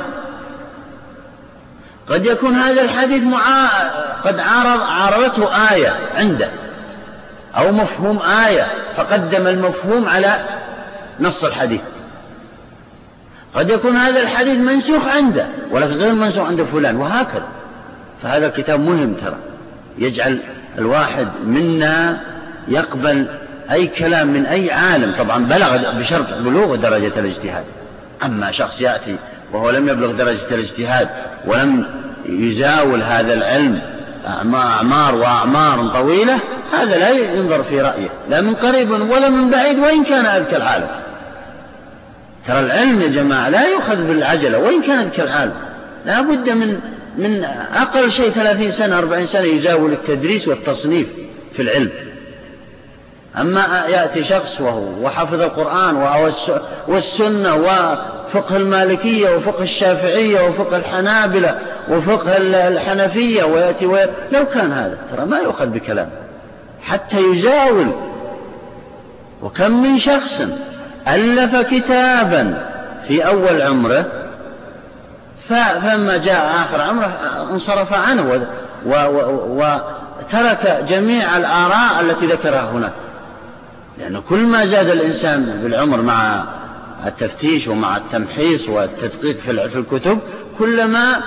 قد 2.07 2.25
يكون 2.25 2.55
هذا 2.55 2.81
الحديث 2.81 3.23
معا... 3.23 3.67
قد 4.23 4.39
عارض 4.39 4.81
عارضته 4.83 5.71
آية 5.71 5.93
عنده. 6.15 6.64
أو 7.57 7.71
مفهوم 7.71 8.19
آية 8.21 8.65
فقدم 8.97 9.47
المفهوم 9.47 10.07
على 10.07 10.45
نص 11.19 11.43
الحديث. 11.43 11.81
قد 13.55 13.69
يكون 13.69 13.95
هذا 13.95 14.21
الحديث 14.21 14.57
منسوخ 14.57 15.07
عنده 15.07 15.47
ولكن 15.71 15.93
غير 15.93 16.13
منسوخ 16.13 16.47
عند 16.47 16.63
فلان 16.63 16.95
وهكذا. 16.95 17.47
فهذا 18.23 18.47
الكتاب 18.47 18.79
مهم 18.79 19.13
ترى. 19.13 19.37
يجعل 19.97 20.39
الواحد 20.77 21.27
منا 21.45 22.21
يقبل 22.67 23.25
أي 23.71 23.87
كلام 23.87 24.27
من 24.27 24.45
أي 24.45 24.71
عالم. 24.71 25.13
طبعا 25.17 25.45
بلغ 25.45 25.91
بشرط 25.99 26.33
بلوغ 26.33 26.75
درجة 26.75 27.19
الاجتهاد. 27.19 27.65
أما 28.25 28.51
شخص 28.51 28.81
يأتي 28.81 29.15
وهو 29.53 29.69
لم 29.69 29.89
يبلغ 29.89 30.11
درجة 30.11 30.47
الاجتهاد 30.51 31.09
ولم 31.45 31.85
يزاول 32.25 33.01
هذا 33.03 33.33
العلم 33.33 33.81
أعمار 34.27 35.15
وأعمار 35.15 35.87
طويلة 35.87 36.39
هذا 36.73 36.97
لا 36.97 37.09
ينظر 37.09 37.63
في 37.63 37.81
رأيه 37.81 38.09
لا 38.29 38.41
من 38.41 38.53
قريب 38.53 38.91
ولا 38.91 39.29
من 39.29 39.49
بعيد 39.49 39.79
وإن 39.79 40.03
كان 40.03 40.25
أذكى 40.25 40.57
العالم 40.57 40.87
ترى 42.47 42.59
العلم 42.59 43.01
يا 43.01 43.07
جماعة 43.07 43.49
لا 43.49 43.67
يؤخذ 43.67 44.07
بالعجلة 44.07 44.57
وإن 44.57 44.81
كان 44.81 44.99
أذكى 44.99 45.23
العالم 45.23 45.53
لا 46.05 46.21
بد 46.21 46.49
من 46.49 46.79
من 47.17 47.43
أقل 47.75 48.11
شيء 48.11 48.29
ثلاثين 48.29 48.71
سنة 48.71 48.97
أربعين 48.97 49.25
سنة 49.25 49.43
يزاول 49.43 49.91
التدريس 49.91 50.47
والتصنيف 50.47 51.07
في 51.55 51.61
العلم. 51.61 51.89
أما 53.37 53.83
يأتي 53.89 54.23
شخص 54.23 54.61
وهو 54.61 54.83
وحفظ 55.01 55.41
القرآن 55.41 55.95
والسنة 56.87 57.55
وفقه 57.55 58.57
المالكية 58.57 59.35
وفقه 59.35 59.63
الشافعية 59.63 60.41
وفقه 60.41 60.77
الحنابلة 60.77 61.59
وفقه 61.89 62.37
الحنفية 62.67 63.43
ويأتي 63.43 63.85
ويأتي 63.85 64.11
لو 64.31 64.45
كان 64.45 64.71
هذا 64.71 64.97
ترى 65.11 65.25
ما 65.25 65.39
يؤخذ 65.39 65.65
بكلام. 65.65 66.09
حتى 66.83 67.19
يزاول 67.19 67.91
وكم 69.43 69.83
من 69.83 69.97
شخص 69.97 70.41
ألف 71.07 71.55
كتابا 71.55 72.65
في 73.07 73.27
أول 73.27 73.61
عمره 73.61 74.05
فلما 75.49 76.17
جاء 76.17 76.55
آخر 76.55 76.81
عمره 76.81 77.17
انصرف 77.51 77.93
عنه 77.93 78.47
وترك 79.49 80.83
جميع 80.87 81.37
الآراء 81.37 82.01
التي 82.01 82.25
ذكرها 82.25 82.69
هناك. 82.71 82.91
لأنه 83.97 84.21
كل 84.21 84.39
ما 84.39 84.65
زاد 84.65 84.89
الإنسان 84.89 85.61
بالعمر 85.63 86.01
مع 86.01 86.43
التفتيش 87.05 87.67
ومع 87.67 87.97
التمحيص 87.97 88.69
والتدقيق 88.69 89.39
في 89.39 89.75
الكتب 89.75 90.19
كلما 90.59 91.21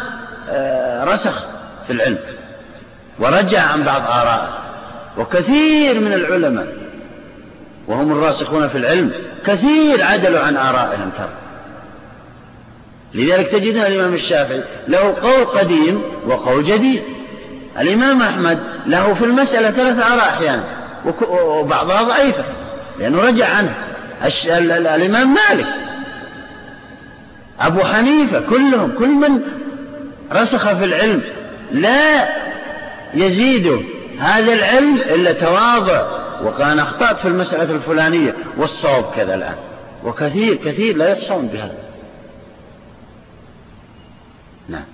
آه، 0.50 1.04
رسخ 1.04 1.44
في 1.86 1.92
العلم 1.92 2.18
ورجع 3.18 3.62
عن 3.62 3.82
بعض 3.82 4.02
آرائه 4.02 4.58
وكثير 5.18 6.00
من 6.00 6.12
العلماء 6.12 6.66
وهم 7.88 8.12
الراسخون 8.12 8.68
في 8.68 8.78
العلم 8.78 9.12
كثير 9.46 10.04
عدلوا 10.04 10.40
عن 10.40 10.56
آرائهم 10.56 11.10
ترى. 11.18 11.28
لذلك 13.14 13.48
تجدون 13.48 13.82
الإمام 13.82 14.14
الشافعي 14.14 14.62
له 14.88 15.14
قول 15.22 15.44
قديم 15.44 16.02
وقول 16.26 16.64
جديد. 16.64 17.02
الإمام 17.78 18.22
أحمد 18.22 18.58
له 18.86 19.14
في 19.14 19.24
المسألة 19.24 19.70
ثلاث 19.70 19.98
آراء 19.98 20.28
أحيانا. 20.28 20.64
وبعضها 21.30 22.02
ضعيفة 22.02 22.44
لأنه 22.98 23.20
رجع 23.22 23.48
عنه. 23.48 23.74
الإمام 24.96 25.34
مالك. 25.34 25.66
أبو 27.60 27.80
حنيفة 27.80 28.40
كلهم 28.40 28.98
كل 28.98 29.08
من 29.08 29.42
رسخ 30.32 30.72
في 30.72 30.84
العلم. 30.84 31.22
لا 31.72 32.28
يزيد 33.14 33.84
هذا 34.18 34.52
العلم 34.52 34.96
إلا 34.96 35.32
تواضع. 35.32 36.18
وكان 36.44 36.78
أخطأت 36.78 37.18
في 37.18 37.28
المسألة 37.28 37.74
الفلانية 37.74 38.34
والصواب 38.56 39.04
كذا 39.16 39.34
الآن. 39.34 39.56
وكثير 40.04 40.54
كثير 40.54 40.96
لا 40.96 41.08
يحصون 41.08 41.46
بهذا. 41.46 41.78
نعم. 44.68 44.84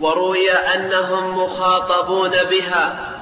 وروي 0.00 0.50
أنهم 0.50 1.38
مخاطبون 1.42 2.30
بها. 2.30 3.17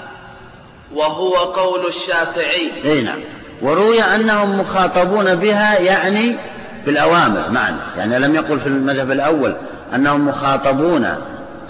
وهو 0.94 1.34
قول 1.34 1.86
الشافعي. 1.86 2.72
إي 2.84 3.02
نعم. 3.02 3.18
وروي 3.62 4.02
أنهم 4.02 4.60
مخاطبون 4.60 5.34
بها 5.34 5.78
يعني 5.78 6.36
بالاوامر 6.86 7.50
معنى 7.50 7.76
يعني 7.96 8.18
لم 8.18 8.34
يقل 8.34 8.60
في 8.60 8.66
المذهب 8.66 9.10
الأول 9.10 9.56
أنهم 9.94 10.28
مخاطبون 10.28 11.08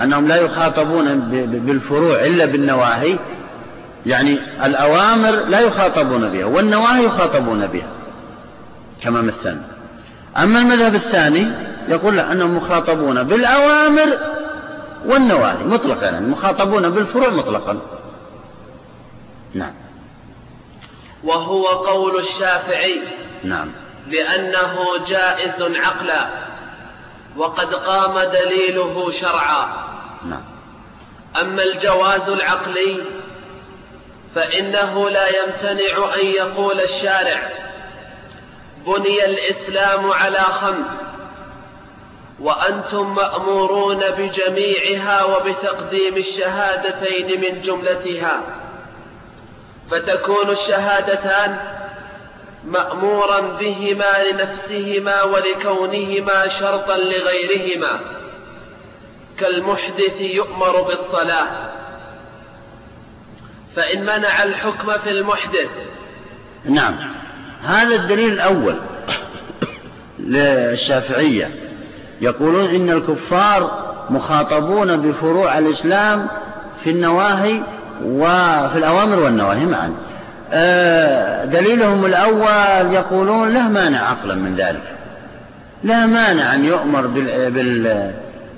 أنهم 0.03 0.29
لا 0.29 0.37
يخاطبون 0.37 1.19
بالفروع 1.47 2.25
إلا 2.25 2.45
بالنواهي. 2.45 3.19
يعني 4.07 4.39
الأوامر 4.65 5.31
لا 5.31 5.61
يخاطبون 5.61 6.29
بها 6.29 6.45
والنواهي 6.45 7.05
يخاطبون 7.05 7.67
بها 7.67 7.89
كما 9.03 9.21
مثلنا 9.21 9.63
أما 10.39 10.59
المذهب 10.59 10.95
الثاني 10.95 11.49
يقول 11.89 12.21
أنهم 12.21 12.57
مخاطبون 12.57 13.23
بالأوامر 13.23 14.19
والنواهي 15.07 15.65
مطلقا. 15.67 16.07
يعني 16.07 16.27
مخاطبون 16.27 16.91
بالفروع 16.91 17.29
مطلقا. 17.29 17.77
نعم. 19.57 19.75
وهو 21.25 21.67
قول 21.67 22.19
الشافعي 22.19 23.01
نعم. 23.45 23.73
لأنه 24.09 24.87
جائز 25.09 25.63
عقلا 25.63 26.29
وقد 27.37 27.75
قام 27.75 28.31
دليله 28.31 29.13
شرعا. 29.13 29.69
نعم. 30.25 30.45
أما 31.41 31.63
الجواز 31.63 32.29
العقلي 32.29 33.03
فإنه 34.35 35.11
لا 35.11 35.27
يمتنع 35.29 36.15
أن 36.15 36.27
يقول 36.27 36.81
الشارع 36.81 37.51
بني 38.87 39.25
الإسلام 39.25 40.11
على 40.11 40.39
خمس 40.39 40.87
وأنتم 42.41 43.15
مأمورون 43.15 43.99
بجميعها 43.99 45.25
وبتقديم 45.25 46.17
الشهادتين 46.17 47.41
من 47.41 47.61
جملتها. 47.61 48.41
فتكون 49.91 50.51
الشهادتان 50.51 51.57
مأمورا 52.65 53.41
بهما 53.41 54.13
لنفسهما 54.31 55.23
ولكونهما 55.23 56.49
شرطا 56.49 56.97
لغيرهما. 56.97 58.01
كالمحدث 59.39 60.21
يؤمر 60.21 60.83
بالصلاة. 60.83 61.47
فإن 63.77 64.03
منع 64.03 64.43
الحكم 64.43 64.99
في 65.05 65.11
المحدث. 65.11 65.69
نعم. 66.65 66.95
هذا 67.63 67.95
الدليل 67.95 68.33
الأول 68.33 68.75
للشافعية. 70.19 71.51
يقولون 72.21 72.65
إن 72.65 72.91
الكفار 72.91 73.87
مخاطبون 74.11 74.97
بفروع 74.97 75.59
الإسلام 75.59 76.29
في 76.85 76.91
النواهي 76.91 77.63
وفي 78.05 78.79
الأوامر 78.79 79.21
والنواهي 79.21 79.67
معا. 79.67 79.95
آه، 80.53 81.45
دليلهم 81.45 82.07
الأول 82.07 82.95
يقولون 82.95 83.55
له 83.55 83.69
مانع 83.69 84.09
عقلا 84.11 84.35
من 84.35 84.55
ذلك. 84.57 84.83
لا 85.85 86.07
مانع 86.07 86.55
أن 86.55 86.65
يؤمر 86.65 87.07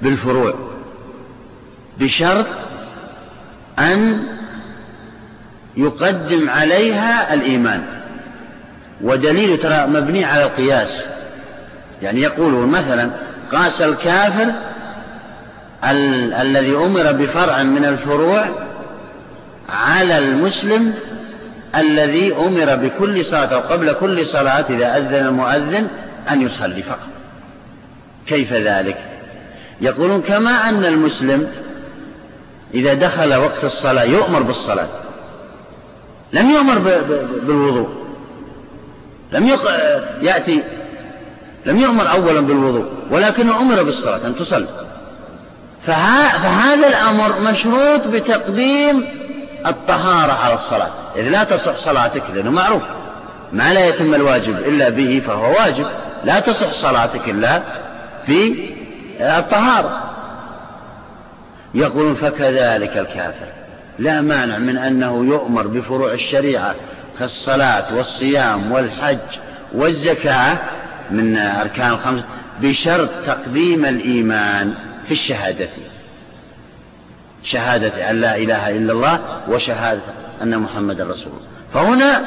بالفروع. 0.03 0.55
بشرط 2.01 2.47
أن 3.79 4.23
يقدم 5.77 6.51
عليها 6.51 7.35
الإيمان. 7.35 7.83
ودليل 9.01 9.59
ترى 9.59 9.87
مبني 9.87 10.25
على 10.25 10.43
القياس. 10.43 11.05
يعني 12.03 12.21
يقولون 12.21 12.69
مثلا 12.69 13.11
قاس 13.53 13.83
الكافر 13.83 14.53
ال- 15.85 16.35
الذي 16.35 16.77
أمر 16.77 17.13
بفرع 17.13 17.63
من 17.63 17.85
الفروع 17.85 18.68
على 19.69 20.19
المسلم 20.19 20.95
الذي 21.77 22.35
أمر 22.35 22.75
بكل 22.75 23.25
صلاة 23.25 23.47
أو 23.55 23.61
قبل 23.61 23.93
كل 23.93 24.27
صلاة 24.27 24.65
إذا 24.71 24.97
أذن 24.97 25.27
المؤذن 25.27 25.89
أن 26.31 26.43
يصلي 26.43 26.83
فقط 26.83 27.09
كيف 28.27 28.53
ذلك 28.53 28.97
يقولون 29.81 30.23
كما 30.23 30.69
أن 30.69 30.85
المسلم 30.85 31.49
إذا 32.75 32.95
دخل 32.95 33.35
وقت 33.35 33.65
الصلاة 33.65 34.05
يؤمر 34.05 34.43
بالصلاة 34.43 34.89
لم 36.33 36.51
يؤمر 36.51 36.79
بالوضوء 37.47 37.89
لم. 39.33 39.59
يأتي 40.23 40.63
لم 41.67 41.77
يؤمر 41.77 42.11
أولا 42.11 42.41
بالوضوء 42.41 42.87
ولكنه 43.11 43.61
أمر 43.61 43.83
بالصلاة 43.83 44.27
أن 44.27 44.37
تصلي. 44.37 44.67
فهذا 45.87 46.89
الأمر 46.89 47.41
مشروط 47.41 48.07
بتقديم 48.07 49.05
الطهارة 49.67 50.33
على 50.33 50.55
الصلاة. 50.55 50.91
إذ 51.17 51.23
لا 51.23 51.45
تصح 51.45 51.77
صلاتك 51.77 52.23
لأنه 52.35 52.51
معروف. 52.51 52.83
ما 53.53 53.75
لا 53.75 53.87
يتم 53.87 54.15
الواجب 54.15 54.59
إلا 54.59 54.89
به 54.89 55.23
فهو 55.27 55.51
واجب. 55.53 55.87
لا 56.25 56.41
تصح 56.41 56.73
صلاتك 56.73 57.29
إلا 57.29 57.63
في 58.27 58.55
الطهارة. 59.21 60.03
يقولون 61.75 62.15
فكذلك 62.15 62.97
الكافر. 62.97 63.47
لا 63.99 64.21
مانع 64.21 64.59
من 64.59 64.79
أنه 64.79 65.25
يؤمر 65.25 65.67
بفروع 65.67 66.13
الشريعة 66.13 66.75
كالصلاة 67.19 67.95
والصيام 67.95 68.73
والحج 68.73 69.19
والزكاة 69.75 70.59
من 71.11 71.37
أركان 71.37 71.91
الخمس 71.91 72.23
بشرط 72.61 73.09
تقديم 73.27 73.85
الإيمان 73.85 74.75
في 75.07 75.13
الشهادة. 75.13 75.69
شهادة 77.45 78.11
أن 78.11 78.21
لا 78.21 78.37
إله 78.37 78.71
إلا 78.71 78.93
الله 78.93 79.21
وشهادة 79.49 80.01
أن 80.43 80.59
محمد 80.59 81.01
رسول 81.01 81.33
الله. 81.33 81.49
فهنا 81.75 82.23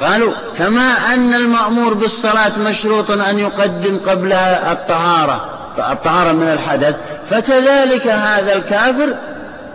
قالوا 0.00 0.32
كما 0.58 1.14
أن 1.14 1.34
المأمور 1.34 1.94
بالصلاة 1.94 2.58
مشروط 2.58 3.10
أن 3.10 3.38
يقدم 3.38 3.98
قبلها 3.98 4.72
الطهارة 4.72 5.46
الطهارة 5.78 6.32
من 6.32 6.48
الحدث 6.48 6.96
فكذلك 7.30 8.06
هذا 8.06 8.52
الكافر 8.52 9.14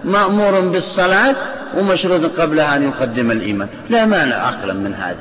مأمور 0.03 0.59
بالصلاة 0.59 1.35
ومشروط 1.77 2.39
قبلها 2.39 2.75
أن 2.75 2.83
يقدم 2.83 3.31
الإيمان. 3.31 3.67
لا 3.89 4.05
مانع 4.05 4.35
عقلا 4.35 4.73
من 4.73 4.93
هذا. 4.93 5.17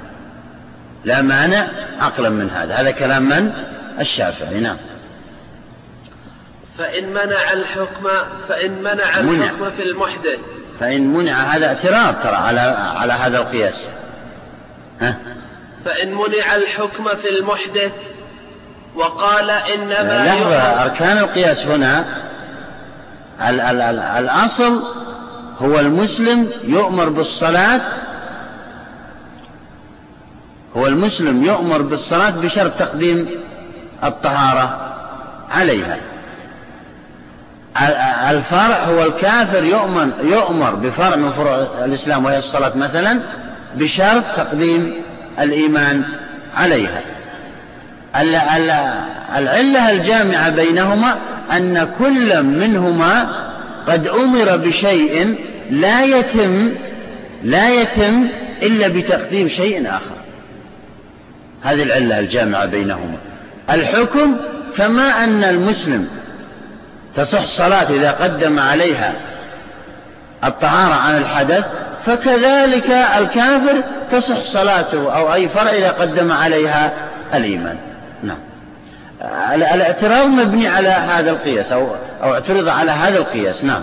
لا 1.04 1.22
مانع 1.22 1.68
عقلا 2.00 2.28
من 2.28 2.50
هذا. 2.50 2.74
هذا 2.74 2.90
كلام 2.90 3.22
من؟ 3.22 3.52
الشافعي. 4.00 4.60
نعم. 4.60 4.76
فإن 6.78 7.10
منع 7.10 7.52
الحكم 7.52 8.08
فإن 8.48 8.82
منع. 8.82 9.20
الحكم 9.20 9.70
في 9.76 9.82
المحدث. 9.82 10.38
فإن 10.80 11.12
منع 11.12 11.32
هذا 11.32 11.66
اعتراض 11.66 12.14
ترى 12.22 12.36
على 12.36 12.60
على 12.96 13.12
هذا 13.12 13.38
القياس. 13.38 13.86
ها؟ 15.00 15.16
فإن 15.84 16.14
منع 16.14 16.56
الحكم 16.56 17.04
في 17.04 17.38
المحدث 17.38 17.92
وقال 18.94 19.50
إنما 19.50 20.26
لحظة 20.26 20.82
أركان 20.82 21.18
القياس 21.18 21.66
هنا. 21.66 22.04
ال 23.40 23.60
ال 23.60 23.80
ال 23.82 23.98
الأصل 23.98 24.82
هو 25.60 25.80
المسلم 25.80 26.50
يؤمر 26.64 27.08
بالصلاة 27.08 27.80
هو 30.76 30.86
المسلم 30.86 31.44
يؤمر 31.44 31.82
بالصلاة 31.82 32.30
بشرط 32.30 32.78
تقديم 32.78 33.28
الطهارة 34.04 34.94
عليها. 35.50 36.13
الفرع 38.30 38.84
هو 38.84 39.02
الكافر 39.04 39.64
يؤمر 39.64 40.08
يؤمر 40.22 40.74
بفرع 40.74 41.16
من 41.16 41.30
فروع 41.32 41.66
الإسلام 41.84 42.24
وهي 42.24 42.38
الصلاة 42.38 42.72
مثلا 42.76 43.20
بشرط 43.76 44.24
تقديم 44.36 44.92
الإيمان 45.40 46.02
عليها. 46.56 47.00
ال- 48.20 48.34
ال- 48.34 48.94
العلة 49.36 49.90
الجامعة 49.90 50.50
بينهما 50.50 51.16
أن 51.56 51.88
كل 51.98 52.42
منهما 52.42 53.28
قد 53.88 54.08
أمر 54.08 54.56
بشيء 54.56 55.36
لا 55.70 56.04
يتم 56.04 56.72
لا 57.44 57.70
يتم 57.70 58.26
إلا 58.62 58.88
بتقديم 58.88 59.48
شيء 59.48 59.88
آخر. 59.88 60.16
هذه 61.62 61.82
العلة 61.82 62.18
الجامعة 62.18 62.66
بينهما. 62.66 63.16
الحكم 63.70 64.36
كما 64.76 65.24
أن 65.24 65.44
المسلم 65.44 66.08
تصح 67.16 67.46
صلاة 67.46 67.90
إذا 67.90 68.10
قدم 68.10 68.58
عليها 68.58 69.12
الطهارة 70.44 70.94
عن 70.94 71.16
الحدث 71.16 71.64
فكذلك 72.06 72.90
الكافر 72.90 73.82
تصح 74.10 74.44
صلاته 74.44 75.16
أو 75.16 75.34
أي 75.34 75.48
فرع 75.48 75.70
إذا 75.70 75.90
قدم 75.90 76.32
عليها 76.32 76.92
الإيمان. 77.34 77.78
نعم. 78.22 78.38
الاعتراض 79.52 80.26
مبني 80.26 80.68
على 80.68 80.88
هذا 80.88 81.30
القياس 81.30 81.72
أو, 81.72 81.88
أو 82.22 82.34
اعترض 82.34 82.68
على 82.68 82.90
هذا 82.90 83.18
القياس. 83.18 83.64
نعم. 83.64 83.82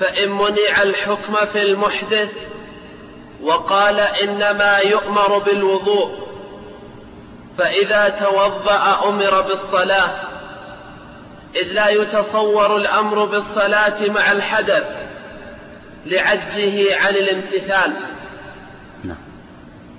فإن 0.00 0.30
منع 0.30 0.82
الحكم 0.82 1.34
في 1.52 1.62
المحدث 1.62 2.28
وقال 3.42 4.00
إنما 4.00 4.78
يؤمر 4.78 5.38
بالوضوء 5.38 6.10
فإذا 7.58 8.08
توضأ 8.08 9.08
أمر 9.08 9.40
بالصلاة. 9.40 10.10
إذ 11.62 11.72
لا 11.72 11.88
يتصور 11.88 12.76
الأمر 12.76 13.24
بالصلاة 13.24 14.08
مع 14.08 14.32
الحدث 14.32 14.84
لعجزه 16.06 16.96
عن 17.00 17.14
الامتثال. 17.14 17.92
نعم. 19.04 19.16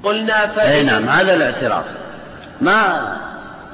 قلنا 0.03 0.43
أي 0.43 0.47
فإن 0.47 0.85
نعم 0.85 1.09
هذا 1.09 1.33
الاعتراض. 1.33 1.83
ما 2.61 3.17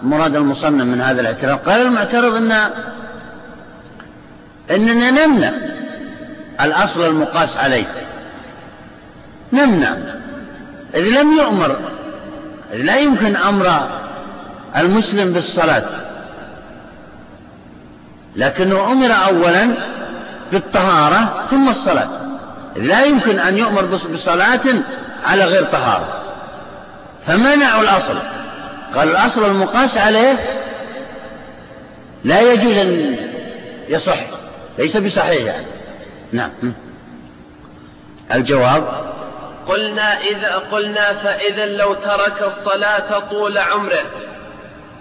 مراد 0.03 0.35
المصنف 0.35 0.83
من 0.83 1.01
هذا 1.01 1.21
الاعتراض؟ 1.21 1.57
قال 1.57 1.81
المعترض 1.81 2.35
أن 2.35 2.51
أننا 4.71 5.11
نمنع 5.11 5.51
الأصل 6.61 7.05
المقاس 7.07 7.57
عليه. 7.57 8.07
نمنع. 9.53 9.97
إذ 10.95 11.01
لم 11.01 11.37
يؤمر 11.37 11.77
إذ 12.73 12.81
لا 12.81 12.97
يمكن 12.97 13.35
أمر 13.35 13.89
المسلم 14.77 15.33
بالصلاة. 15.33 16.02
لكنه 18.35 18.91
أمر 18.91 19.13
أولا 19.25 19.73
بالطهارة 20.51 21.45
ثم 21.51 21.69
الصلاة. 21.69 22.09
لا 22.75 23.03
يمكن 23.03 23.39
أن 23.39 23.57
يؤمر 23.57 23.81
بصلاة 23.85 24.61
على 25.25 25.45
غير 25.45 25.63
طهارة. 25.63 26.23
فمنعوا 27.27 27.81
الأصل؟ 27.81 28.17
قال 28.95 29.09
الأصل 29.09 29.45
المقاس 29.45 29.97
عليه 29.97 30.35
لا 32.23 32.41
يجوز 32.41 32.77
أن 32.77 33.15
يصح 33.89 34.17
ليس 34.77 34.97
بصحيح 34.97 35.45
يعني. 35.45 35.65
نعم. 36.31 36.51
الجواب؟ 38.33 39.13
قلنا 39.67 40.19
إذا 40.19 40.55
قلنا 40.71 41.13
فإذا 41.13 41.65
لو 41.65 41.93
ترك 41.93 42.53
الصلاة 42.57 43.19
طول 43.19 43.57
عمره 43.57 44.03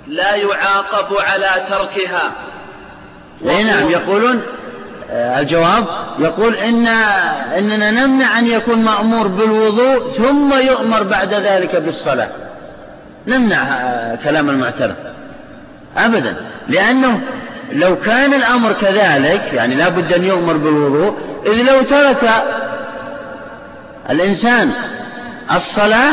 لا 0.07 0.35
يعاقب 0.35 1.17
على 1.19 1.67
تركها. 1.69 2.33
اي 3.51 3.65
نعم 3.65 3.91
يقولون 3.91 4.43
آه، 5.11 5.41
الجواب 5.41 5.85
يقول 6.19 6.55
إن 6.55 6.87
إننا 7.59 7.91
نمنع 7.91 8.39
أن 8.39 8.47
يكون 8.47 8.79
مأمور 8.79 9.27
بالوضوء 9.27 10.11
ثم 10.11 10.55
يؤمر 10.59 11.03
بعد 11.03 11.35
ذلك 11.35 11.77
بالصلاة. 11.77 12.29
نمنع 13.27 13.57
آه، 13.57 14.15
كلام 14.25 14.51
المعترض. 14.51 14.95
أبدا. 15.97 16.37
لأنه 16.69 17.21
لو 17.73 17.99
كان 17.99 18.35
الأمر 18.35 18.73
كذلك 18.73 19.51
يعني 19.55 19.75
لا 19.75 19.89
بد 19.89 20.13
أن 20.13 20.25
يؤمر 20.25 20.57
بالوضوء 20.57 21.17
إذ 21.47 21.63
لو 21.63 21.83
ترك 21.83 22.31
الإنسان 24.11 24.71
الصلاة 25.53 26.13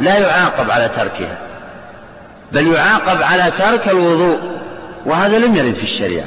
لا 0.00 0.18
يعاقب 0.18 0.70
على 0.70 0.90
تركها 0.96 1.38
بل 2.52 2.66
يعاقب 2.66 3.22
على 3.22 3.52
ترك 3.58 3.88
الوضوء. 3.88 4.38
وهذا 5.06 5.38
لم 5.38 5.56
يرد 5.56 5.74
في 5.74 5.82
الشريعة. 5.82 6.26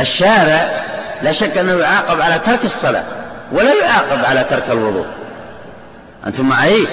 الشارع 0.00 0.68
لا 1.22 1.32
شك 1.32 1.58
أنه 1.58 1.72
يعاقب 1.72 2.20
على 2.20 2.38
ترك 2.38 2.64
الصلاة 2.64 3.04
ولا 3.52 3.74
يعاقب 3.74 4.24
على 4.24 4.44
ترك 4.44 4.70
الوضوء. 4.70 5.06
أنتم 6.26 6.48
معي؟ 6.48 6.86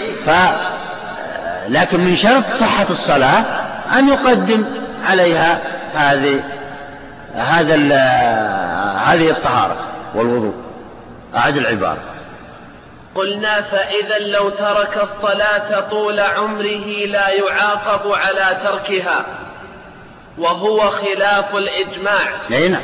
لكن 1.67 1.99
من 1.99 2.15
شرط 2.15 2.43
صحة 2.53 2.85
الصلاة 2.89 3.43
أن 3.97 4.09
يقدم 4.09 4.65
عليها 5.09 5.59
هذه 5.95 6.39
هذا 7.35 7.75
هذه 9.05 9.29
الطهارة 9.29 9.75
والوضوء. 10.15 10.53
أعد 11.35 11.57
العبارة. 11.57 12.10
قلنا 13.15 13.61
فإذا 13.61 14.17
لو 14.19 14.49
ترك 14.49 15.03
الصلاة 15.03 15.79
طول 15.79 16.19
عمره 16.19 17.05
لا 17.05 17.29
يعاقب 17.29 18.11
على 18.11 18.57
تركها 18.63 19.25
وهو 20.37 20.79
خلاف 20.79 21.55
الإجماع. 21.55 22.31
نعم. 22.49 22.81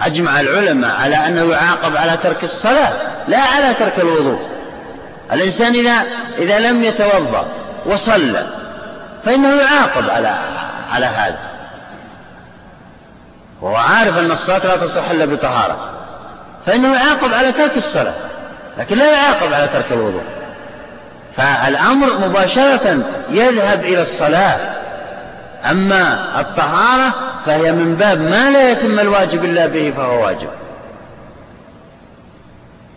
أجمع 0.00 0.40
العلماء 0.40 0.96
على 0.96 1.16
أنه 1.16 1.50
يعاقب 1.52 1.96
على 1.96 2.16
ترك 2.16 2.44
الصلاة 2.44 2.92
لا 3.28 3.40
على 3.40 3.74
ترك 3.74 3.98
الوضوء. 3.98 4.38
الإنسان 5.32 5.74
إذا 5.74 6.02
إذا 6.38 6.58
لم 6.58 6.84
يتوضأ 6.84 7.46
وصلى 7.86 8.46
فإنه 9.24 9.62
يعاقب 9.62 10.10
على 10.10 10.38
على 10.92 11.06
هذا. 11.06 11.38
وهو 13.60 13.76
عارف 13.76 14.18
أن 14.18 14.30
الصلاة 14.30 14.66
لا 14.66 14.76
تصح 14.76 15.10
إلا 15.10 15.24
بطهارة 15.24 15.90
فإنه 16.66 16.94
يعاقب 16.94 17.34
على 17.34 17.52
ترك 17.52 17.76
الصلاة. 17.76 18.14
لكن 18.78 18.98
لا 18.98 19.12
يعاقب 19.12 19.52
على 19.52 19.68
ترك 19.68 19.92
الوضوء. 19.92 20.22
فالأمر 21.36 22.28
مباشرة 22.28 23.04
يذهب 23.30 23.80
إلى 23.80 24.00
الصلاة. 24.00 24.58
أما 25.70 26.40
الطهارة 26.40 27.14
فهي 27.46 27.72
من 27.72 27.94
باب 27.94 28.20
ما 28.20 28.50
لا 28.50 28.70
يتم 28.70 28.98
الواجب 28.98 29.44
إلا 29.44 29.66
به 29.66 29.92
فهو 29.96 30.24
واجب. 30.24 30.48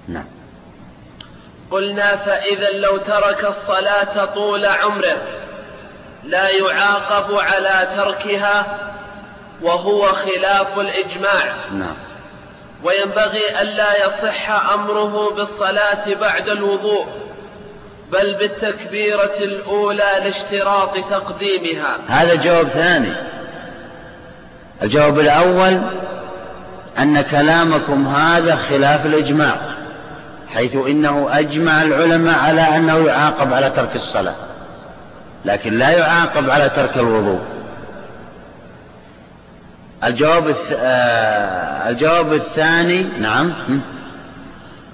نعم. 0.07 0.25
قلنا 1.71 2.15
فإذا 2.15 2.71
لو 2.71 2.97
ترك 2.97 3.45
الصلاة 3.45 4.25
طول 4.25 4.65
عمره 4.65 5.17
لا 6.23 6.49
يعاقب 6.49 7.35
على 7.35 7.87
تركها 7.97 8.65
وهو 9.61 10.01
خلاف 10.01 10.79
الإجماع. 10.79 11.53
نعم. 11.71 11.95
وينبغي 12.83 13.61
ألا 13.61 14.05
يصح 14.05 14.71
أمره 14.73 15.33
بالصلاة 15.35 16.13
بعد 16.21 16.49
الوضوء 16.49 17.05
بل 18.11 18.33
بالتكبيرة 18.33 19.37
الأولى 19.37 20.09
لاشتراط 20.23 20.93
تقديمها. 21.09 21.97
هذا 22.07 22.35
جواب 22.35 22.67
ثاني. 22.67 23.13
الجواب 24.83 25.19
الأول 25.19 25.81
أن 26.99 27.21
كلامكم 27.21 28.07
هذا 28.07 28.55
خلاف 28.55 29.05
الإجماع 29.05 29.55
حيث 30.53 30.75
إنه 30.75 31.29
أجمع 31.31 31.83
العلماء 31.83 32.39
على 32.39 32.61
أنه 32.61 32.97
يعاقب 33.07 33.53
على 33.53 33.69
ترك 33.69 33.95
الصلاة 33.95 34.35
لكن 35.45 35.77
لا 35.77 35.89
يعاقب 35.89 36.49
على 36.49 36.69
ترك 36.69 36.97
الوضوء. 36.97 37.39
الجواب 40.03 40.55
آه، 40.73 41.89
الجواب 41.89 42.33
الثاني 42.33 43.03
نعم. 43.19 43.53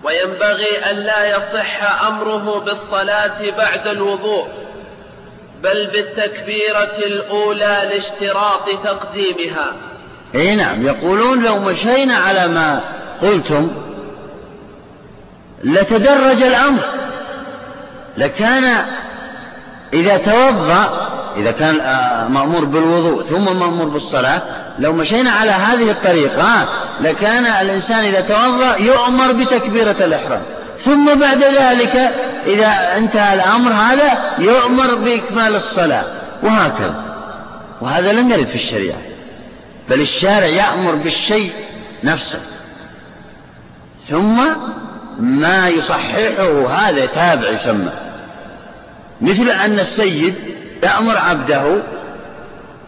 وينبغي 0.04 0.92
ألا 0.92 1.38
يصح 1.38 2.04
أمره 2.08 2.60
بالصلاة 2.60 3.52
بعد 3.58 3.88
الوضوء 3.88 4.48
بل 5.64 5.88
بالتكبيرة 5.88 6.98
الأولى 7.06 7.90
لاشتراط 7.90 8.70
تقديمها. 8.84 9.74
إي 10.36 10.56
نعم 10.56 10.88
يقولون 10.88 11.44
لو 11.44 11.60
مشينا 11.60 12.16
على 12.16 12.48
ما 12.48 12.82
قلتم 13.22 13.72
لتدرج 15.64 16.44
الأمر 16.44 16.84
لكان 18.18 18.86
إذا 19.94 20.18
توضأ 20.18 21.07
إذا 21.38 21.52
كان 21.52 21.80
آه، 21.80 22.28
مأمور 22.28 22.66
بالوضوء 22.66 23.24
ثم 23.24 23.60
مأمور 23.60 23.88
بالصلاة 23.88 24.42
لو 24.80 24.94
مشينا 24.94 25.32
على 25.32 25.52
هذه 25.52 25.92
الطريقة 25.92 26.68
لكان 27.02 27.46
الإنسان 27.46 28.00
إذا 28.00 28.22
توضأ 28.22 28.76
يؤمر 28.78 29.32
بتكبيرة 29.32 29.96
الإحرام. 30.02 30.42
ثم 30.86 31.20
بعد 31.20 31.44
ذلك 31.44 32.12
إذا 32.46 32.98
انتهى 32.98 33.34
الأمر 33.34 33.72
هذا 33.72 34.36
يؤمر 34.40 34.96
بإكمال 34.96 35.56
الصلاة. 35.56 36.04
وهكذا. 36.44 37.04
وهذا 37.82 38.14
لم 38.14 38.32
يرد 38.32 38.48
في 38.48 38.56
الشريعة. 38.56 38.98
بل 39.90 40.02
الشارع 40.02 40.46
يأمر 40.46 40.96
بالشيء 40.96 41.52
نفسه. 42.04 42.40
ثم 44.10 44.38
ما 45.20 45.70
يصححه 45.70 46.68
هذا 46.70 47.06
تابع 47.06 47.50
يسمى. 47.50 47.92
مثل 49.22 49.50
أن 49.50 49.80
السيد 49.80 50.36
يأمر 50.84 51.18
عبده. 51.18 51.78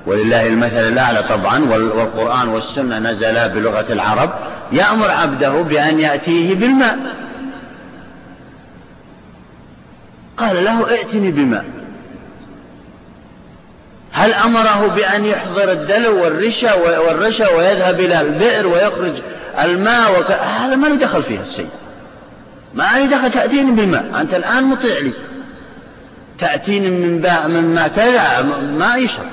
ولله 0.05 0.47
المثل 0.47 0.87
الأعلى 0.87 1.23
طبعا 1.23 1.59
والقرآن 1.69 2.49
والسنة 2.49 2.99
نزلا 2.99 3.47
بلغة 3.47 3.85
العرب. 3.93 4.29
يأمر 4.71 5.11
عبده 5.11 5.61
بأن 5.61 5.99
يأتيه 5.99 6.55
بالماء. 6.55 6.99
قال 10.37 10.63
له 10.63 10.89
ائتني 10.89 11.31
بماء. 11.31 11.65
هل 14.11 14.33
أمره 14.33 14.87
بأن 14.87 15.25
يحضر 15.25 15.71
الدلو 15.71 16.23
والرشا 16.23 16.73
والرشا 16.73 17.55
ويذهب 17.55 17.99
إلى 17.99 18.21
البئر 18.21 18.67
ويخرج 18.67 19.13
الماء 19.59 20.19
وك... 20.19 20.31
هذا 20.31 20.75
ما 20.75 20.87
له 20.87 20.95
دخل 20.95 21.23
فيه 21.23 21.39
السيد 21.39 21.69
ما 22.73 22.83
لي 22.97 23.07
دخل 23.07 23.31
تأتيني 23.31 23.71
بالماء. 23.71 24.21
أنت 24.21 24.33
الآن 24.33 24.63
مطيع 24.63 24.99
لي. 24.99 25.13
تأتيني 26.39 26.89
من 26.89 27.73
ماء 27.75 27.87
كذا 27.87 28.41
ما 28.61 28.95
يشرب 28.95 29.29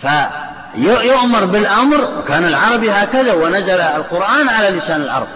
فيؤمر 0.00 1.44
بالأمر 1.44 2.18
وكان 2.18 2.44
العربي 2.44 2.90
هكذا 2.90 3.32
ونزل 3.32 3.80
القرآن 3.80 4.48
على 4.48 4.68
لسان 4.68 5.02
العرب 5.02 5.28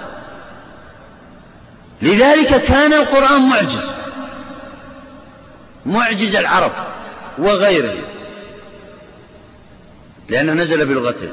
لذلك 2.03 2.62
كان 2.62 2.93
القرآن 2.93 3.49
معجز. 3.49 3.83
معجز 5.87 6.37
العرب 6.37 6.72
وغيره. 7.39 7.95
لأنه 10.29 10.53
نزل 10.53 10.87
بلغته 10.87 11.29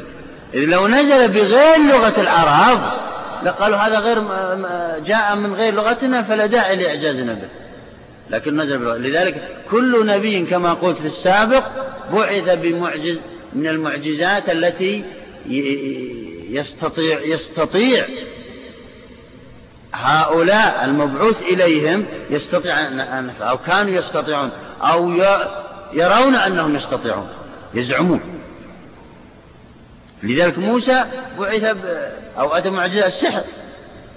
إذ 0.53 0.59
لو 0.59 0.87
نزل 0.87 1.27
بغير 1.27 1.77
لغة 1.77 2.21
العرب 2.21 2.79
لقالوا 3.43 3.77
هذا 3.77 3.99
غير 3.99 4.21
جاء 5.05 5.35
من 5.35 5.53
غير 5.53 5.73
لغتنا 5.73 6.23
فلا 6.23 6.45
داعي 6.45 6.75
لإعجازنا 6.75 7.33
به 7.33 7.62
لكن 8.29 8.61
نزل 8.61 8.77
بلغة 8.77 8.97
لذلك 8.97 9.57
كل 9.71 10.07
نبي 10.07 10.41
كما 10.41 10.73
قلت 10.73 10.97
في 10.97 11.05
السابق 11.05 11.63
بعث 12.13 12.49
بمعجز 12.49 13.19
من 13.53 13.67
المعجزات 13.67 14.49
التي 14.49 15.03
يستطيع 16.49 17.21
يستطيع 17.21 18.05
هؤلاء 19.93 20.85
المبعوث 20.85 21.41
إليهم 21.41 22.05
يستطيع 22.29 22.87
أن 22.87 23.31
أو 23.41 23.57
كانوا 23.57 23.91
يستطيعون 23.91 24.49
أو 24.81 25.09
يرون 25.93 26.35
أنهم 26.35 26.75
يستطيعون. 26.75 27.27
يزعمون. 27.73 28.19
لذلك 30.23 30.57
موسى 30.57 31.03
بعث 31.39 31.77
أو 32.37 32.53
أتى 32.53 32.69
معجزة 32.69 33.07
السحر. 33.07 33.43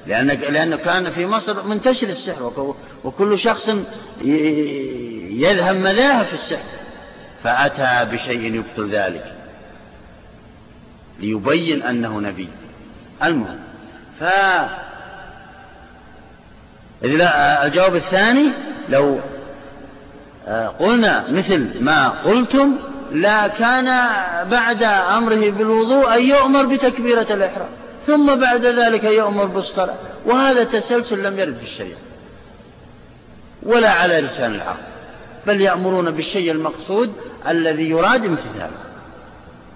لأن 0.07 0.27
لأنه 0.27 0.77
كان 0.77 1.11
في 1.11 1.27
مصر 1.27 1.63
منتشر 1.63 2.09
السحر 2.09 2.75
وكل 3.05 3.39
شخص 3.39 3.71
يذهب 5.31 5.77
مذاهب 5.77 6.25
في 6.25 6.35
السحر. 6.35 6.69
فأتى 7.45 8.11
بشيء 8.13 8.55
يبطل 8.55 8.91
ذلك. 8.91 9.33
ليبين 11.21 11.83
أنه 11.83 12.21
نبي. 12.21 12.49
المهم 13.23 13.59
ف 14.21 14.25
الجواب 17.65 17.97
الثاني 17.97 18.53
لو 18.89 19.21
آه، 20.49 20.69
قلنا 20.69 21.31
مثل 21.31 21.85
ما 21.85 22.09
قلتم 22.09 22.77
لا 23.13 23.49
كان 23.49 23.85
بعد 24.51 24.83
أمره 24.83 25.51
بالوضوء 25.51 26.15
أن 26.15 26.23
يؤمر 26.23 26.67
بتكبيرة 26.67 27.35
الإحرام. 27.35 27.69
ثم 28.07 28.41
بعد 28.41 28.65
ذلك 28.65 29.05
يؤمر 29.05 29.45
بالصلاة. 29.45 29.97
وهذا 30.27 30.65
تسلسل 30.65 31.23
لم 31.23 31.39
يرد 31.39 31.57
في 31.57 31.63
الشريعة. 31.63 31.99
ولا 33.63 33.91
على 33.91 34.21
لسان 34.21 34.55
العرب. 34.55 34.77
بل 35.47 35.61
يأمرون 35.61 36.11
بالشيء 36.11 36.51
المقصود 36.51 37.13
الذي 37.49 37.91
يراد 37.91 38.25
امتثاله. 38.25 38.79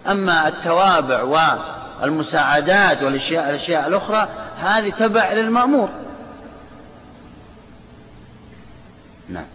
أما 0.06 0.48
التوابع 0.48 1.22
والمساعدات 2.02 3.02
والأشياء 3.02 3.50
الأشياء 3.50 3.88
الأخرى 3.88 4.28
هذه 4.58 4.90
تبع 4.90 5.32
للمأمور. 5.32 5.88
نعم. 9.28 9.46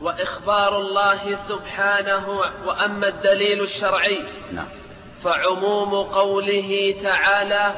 وإخبار 0.00 0.80
الله 0.80 1.38
سبحانه 1.48 2.28
وأما 2.66 3.08
الدليل 3.08 3.62
الشرعي. 3.62 4.24
نعم. 4.52 4.66
فعموم 5.24 5.94
قوله 5.94 6.94
تعالى 7.02 7.74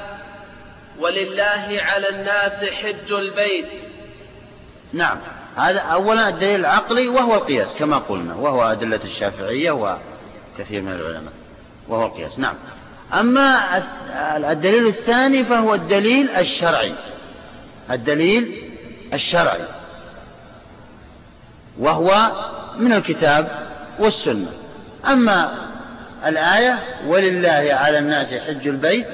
ولله 0.99 1.81
على 1.83 2.09
الناس 2.09 2.65
حج 2.73 3.13
البيت 3.13 3.67
نعم. 4.93 5.19
هذا 5.57 5.81
أولا 5.81 6.29
الدليل 6.29 6.61
العقلي 6.61 7.09
وهو 7.09 7.35
القياس 7.35 7.75
كما 7.75 7.99
قلنا 7.99 8.35
وهو 8.35 8.63
أدلة 8.63 9.01
الشافعية 9.05 9.71
وكثير 9.71 10.83
من 10.83 10.93
العلماء 10.93 11.33
وهو 11.89 12.07
القياس. 12.07 12.39
نعم. 12.39 12.55
أما 13.13 13.77
الدليل 14.53 14.87
الثاني 14.87 15.45
فهو 15.45 15.75
الدليل 15.75 16.31
الشرعي. 16.31 16.95
الدليل 17.91 18.73
الشرعي. 19.13 19.69
وهو 21.79 22.33
من 22.79 22.93
الكتاب 22.93 23.69
والسنة. 23.99 24.53
أما 25.07 25.66
الآية 26.27 26.79
ولله 27.07 27.69
على 27.75 27.99
الناس 27.99 28.35
حج 28.35 28.69
البيت. 28.69 29.07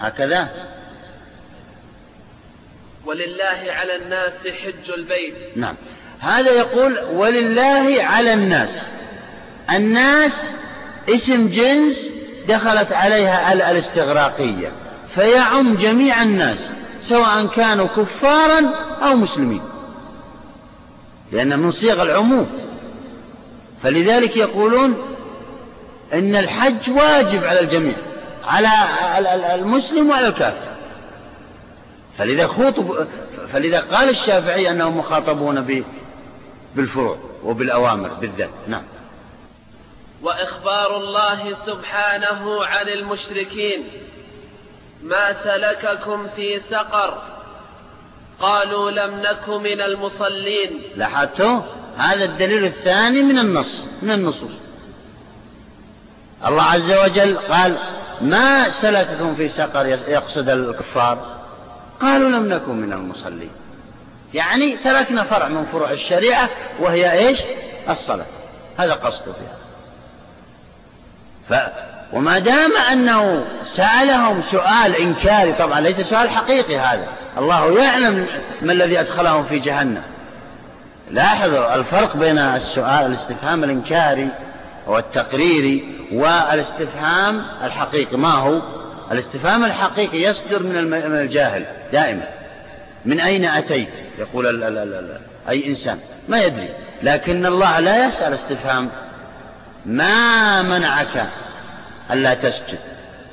هكذا. 0.00 0.48
ولله 3.06 3.72
على 3.72 3.96
الناس 3.96 4.32
حج 4.32 4.90
البيت. 4.90 5.34
نعم. 5.56 5.74
هذا 6.20 6.50
يقول 6.50 6.98
ولله 6.98 8.04
على 8.04 8.34
الناس. 8.34 8.70
الناس 9.70 10.44
اسم 11.08 11.48
جنس 11.48 12.08
دخلت 12.48 12.92
عليها 12.92 13.52
الاستغراقية. 13.52 14.72
فيعم 15.14 15.74
جميع 15.76 16.22
الناس 16.22 16.70
سواء 17.02 17.46
كانوا 17.46 17.86
كفارا 17.86 18.74
أو 19.02 19.14
مسلمين. 19.14 19.62
لأن 21.32 21.58
من 21.58 21.70
صيغ 21.70 22.02
العموم. 22.02 22.48
فلذلك 23.82 24.36
يقولون 24.36 25.17
إن 26.12 26.36
الحج 26.36 26.90
واجب 26.90 27.44
على 27.44 27.60
الجميع 27.60 27.96
على 28.44 29.54
المسلم 29.54 30.10
وعلى 30.10 30.28
الكافر. 30.28 30.68
فلذا 32.18 32.46
خوطب 32.46 33.08
فلذا 33.52 33.80
قال 33.80 34.08
الشافعي 34.08 34.70
أنهم 34.70 34.98
مخاطبون 34.98 35.84
بالفروع 36.76 37.18
وبالأوامر 37.44 38.08
بالذات. 38.08 38.50
نعم. 38.66 38.82
وإخبار 40.22 40.96
الله 40.96 41.56
سبحانه 41.66 42.64
عن 42.64 42.88
المشركين 42.88 43.84
ما 45.02 45.44
سلككم 45.44 46.26
في 46.36 46.60
سقر 46.60 47.22
قالوا 48.40 48.90
لم 48.90 49.20
نك 49.20 49.48
من 49.48 49.80
المصلين. 49.80 50.82
لاحظتوا؟ 50.96 51.60
هذا 51.96 52.24
الدليل 52.24 52.64
الثاني 52.64 53.22
من 53.22 53.38
النص 53.38 53.86
من 54.02 54.10
النصوص. 54.10 54.67
الله 56.46 56.62
عز 56.62 56.92
وجل 56.92 57.38
قال 57.38 57.76
ما 58.20 58.70
سلككم 58.70 59.34
في 59.34 59.48
سقر 59.48 59.86
يقصد 59.86 60.48
الكفار؟ 60.48 61.18
قالوا 62.00 62.28
لم 62.28 62.52
نكن 62.52 62.76
من 62.76 62.92
المصلين. 62.92 63.50
يعني 64.34 64.76
تركنا 64.76 65.24
فرع 65.24 65.48
من 65.48 65.66
فروع 65.72 65.90
الشريعة 65.90 66.48
وهي 66.80 67.12
إيش؟ 67.12 67.42
الصلاة. 67.88 68.26
هذا 68.78 68.92
قصده 68.92 69.32
فيها. 69.32 69.58
ف 71.48 71.70
وما 72.12 72.38
دام 72.38 72.70
أنه 72.92 73.44
سألهم 73.64 74.42
سؤال 74.42 74.96
إنكاري 74.96 75.52
طبعا 75.52 75.80
ليس 75.80 76.00
سؤال 76.00 76.30
حقيقي 76.30 76.78
هذا. 76.78 77.06
الله 77.38 77.82
يعلم 77.82 78.26
ما 78.62 78.72
الذي 78.72 79.00
أدخلهم 79.00 79.44
في 79.44 79.58
جهنم. 79.58 80.02
لاحظوا 81.10 81.74
الفرق 81.74 82.16
بين 82.16 82.38
السؤال 82.38 83.06
الاستفهام 83.06 83.64
الإنكاري 83.64 84.28
والتقريري 84.88 85.84
والاستفهام 86.12 87.42
الحقيقي. 87.62 88.16
ما 88.16 88.32
هو؟ 88.32 88.60
الاستفهام 89.12 89.64
الحقيقي 89.64 90.22
يصدر 90.22 90.62
من 90.62 91.18
الجاهل 91.18 91.64
دائما. 91.92 92.28
من 93.04 93.20
أين 93.20 93.44
أتيت؟ 93.44 93.88
يقول 94.18 94.46
ال 94.46 94.64
ال 94.64 94.78
ال 94.78 95.18
أي 95.48 95.68
إنسان. 95.68 95.98
ما 96.28 96.38
يدري. 96.38 96.68
لكن 97.02 97.46
الله 97.46 97.80
لا 97.80 98.06
يسأل 98.06 98.32
استفهام. 98.32 98.88
ما 99.86 100.62
منعك 100.62 101.26
ألا 102.10 102.34
تسجد 102.34 102.78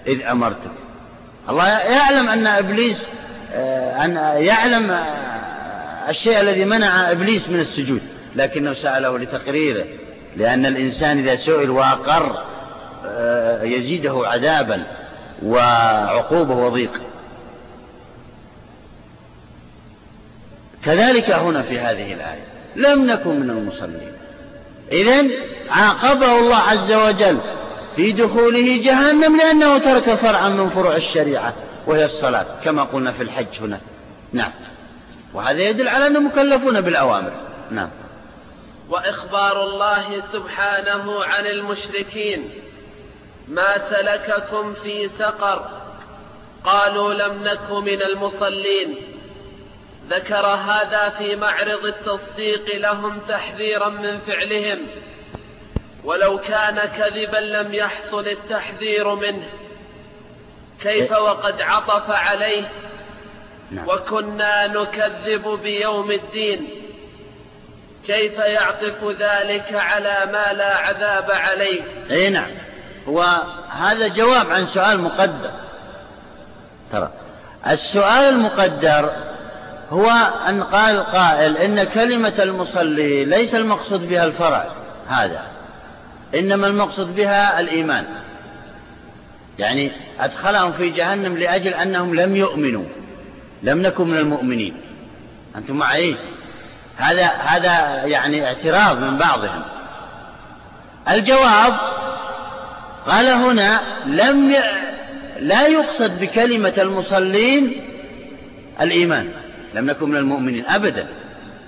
إذ 0.07 0.21
أمرتك؟ 0.21 0.71
الله 1.49 1.67
يعلم 1.67 2.29
أن 2.29 2.47
إبليس 2.47 3.07
آه، 3.53 4.05
أن 4.05 4.15
يعلم 4.43 4.91
آه، 4.91 6.09
الشيء 6.09 6.39
الذي 6.39 6.65
منع 6.65 7.11
إبليس 7.11 7.49
من 7.49 7.59
السجود 7.59 8.01
لكنه 8.35 8.73
سأله 8.73 9.19
لتقريره. 9.19 9.85
لأن 10.37 10.65
الإنسان 10.65 11.19
إذا 11.19 11.35
سئل 11.35 11.69
وأقر 11.69 12.43
آه، 13.05 13.63
يزيده 13.63 14.21
عذابا 14.25 14.83
وعقوبة 15.43 16.55
وضيق. 16.55 17.01
كذلك 20.85 21.31
هنا 21.31 21.61
في 21.61 21.79
هذه 21.79 22.13
الآية 22.13 22.43
لم 22.75 23.05
نكن 23.05 23.39
من 23.39 23.49
المصلين. 23.49 24.11
إذا 24.91 25.23
عاقبه 25.69 26.39
الله 26.39 26.55
عز 26.55 26.91
وجل 26.91 27.37
في 27.95 28.11
دخوله 28.11 28.81
جهنم 28.83 29.37
لأنه 29.37 29.77
ترك 29.77 30.15
فرعا 30.15 30.49
من 30.49 30.69
فروع 30.69 30.95
الشريعة 30.95 31.53
وهي 31.87 32.05
الصلاة 32.05 32.45
كما 32.63 32.83
قلنا 32.83 33.11
في 33.11 33.23
الحج 33.23 33.61
هنا. 33.61 33.79
نعم. 34.33 34.51
وهذا 35.33 35.61
يدل 35.61 35.87
على 35.87 36.07
أنهم 36.07 36.25
مكلفون 36.25 36.81
بالأوامر. 36.81 37.31
نعم. 37.71 37.89
وإخبار 38.89 39.63
الله 39.63 40.23
سبحانه 40.33 41.23
عن 41.23 41.45
المشركين. 41.45 42.49
ما 43.47 43.77
سلككم 43.89 44.73
في 44.73 45.09
سقر؟ 45.09 45.69
قالوا 46.63 47.13
لم 47.13 47.43
نك 47.43 47.71
من 47.71 48.01
المصلين. 48.01 48.95
ذكر 50.09 50.45
هذا 50.45 51.09
في 51.09 51.35
معرض 51.35 51.85
التصديق 51.85 52.75
لهم 52.75 53.19
تحذيرا 53.27 53.89
من 53.89 54.19
فعلهم. 54.19 54.87
ولو 56.03 56.37
كان 56.37 56.75
كذبا 56.75 57.37
لم 57.37 57.73
يحصل 57.73 58.27
التحذير 58.27 59.15
منه. 59.15 59.49
كيف 60.81 61.13
إيه. 61.13 61.21
وقد 61.21 61.61
عطف 61.61 62.11
عليه؟ 62.11 62.71
نعم. 63.71 63.87
وكنا 63.87 64.67
نكذب 64.67 65.59
بيوم 65.63 66.11
الدين. 66.11 66.84
كيف 68.07 68.33
يعطف 68.37 69.03
ذلك 69.03 69.65
على 69.73 70.31
ما 70.31 70.53
لا 70.53 70.77
عذاب 70.77 71.31
عليه؟ 71.31 71.81
إي 72.11 72.29
نعم. 72.29 72.51
وهذا 73.07 74.07
جواب 74.07 74.51
عن 74.51 74.67
سؤال 74.67 75.01
مقدر. 75.01 75.51
ترى 76.91 77.09
السؤال 77.67 78.33
المقدر 78.33 79.11
هو 79.91 80.09
أن 80.49 80.63
قال 80.63 81.03
قائل 81.03 81.57
إن 81.57 81.83
كلمة 81.83 82.33
المصلي 82.39 83.25
ليس 83.25 83.55
المقصود 83.55 84.09
بها 84.09 84.25
الفرع 84.25 84.65
هذا. 85.07 85.41
إنما 86.35 86.67
المقصود 86.67 87.15
بها 87.15 87.59
الإيمان. 87.59 88.05
يعني 89.59 89.91
أدخلهم 90.19 90.71
في 90.71 90.89
جهنم 90.89 91.37
لأجل 91.37 91.73
أنهم 91.73 92.15
لم 92.15 92.35
يؤمنوا. 92.35 92.85
لم 93.63 93.81
نكن 93.81 94.07
من 94.07 94.17
المؤمنين. 94.17 94.81
أنتم 95.55 95.75
معي؟ 95.75 96.15
هذا 96.97 97.25
هذا 97.25 98.03
يعني 98.05 98.45
اعتراض 98.45 98.99
من 98.99 99.17
بعضهم. 99.17 99.61
الجواب 101.09 101.73
قال 103.07 103.25
هنا 103.27 103.81
لم 104.05 104.51
ي... 104.51 104.57
لا 105.39 105.67
يقصد 105.67 106.19
بكلمة 106.19 106.73
المصلين 106.77 107.71
الإيمان. 108.81 109.31
لم 109.73 109.85
نكن 109.85 110.09
من 110.09 110.15
المؤمنين 110.15 110.65
أبدا. 110.67 111.07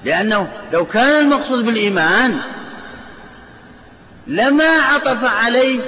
لأنه 0.05 0.47
لو 0.73 0.85
كان 0.85 1.19
المقصود 1.21 1.65
بالإيمان 1.65 2.39
لما 4.27 4.65
عطف 4.65 5.23
عليه 5.23 5.79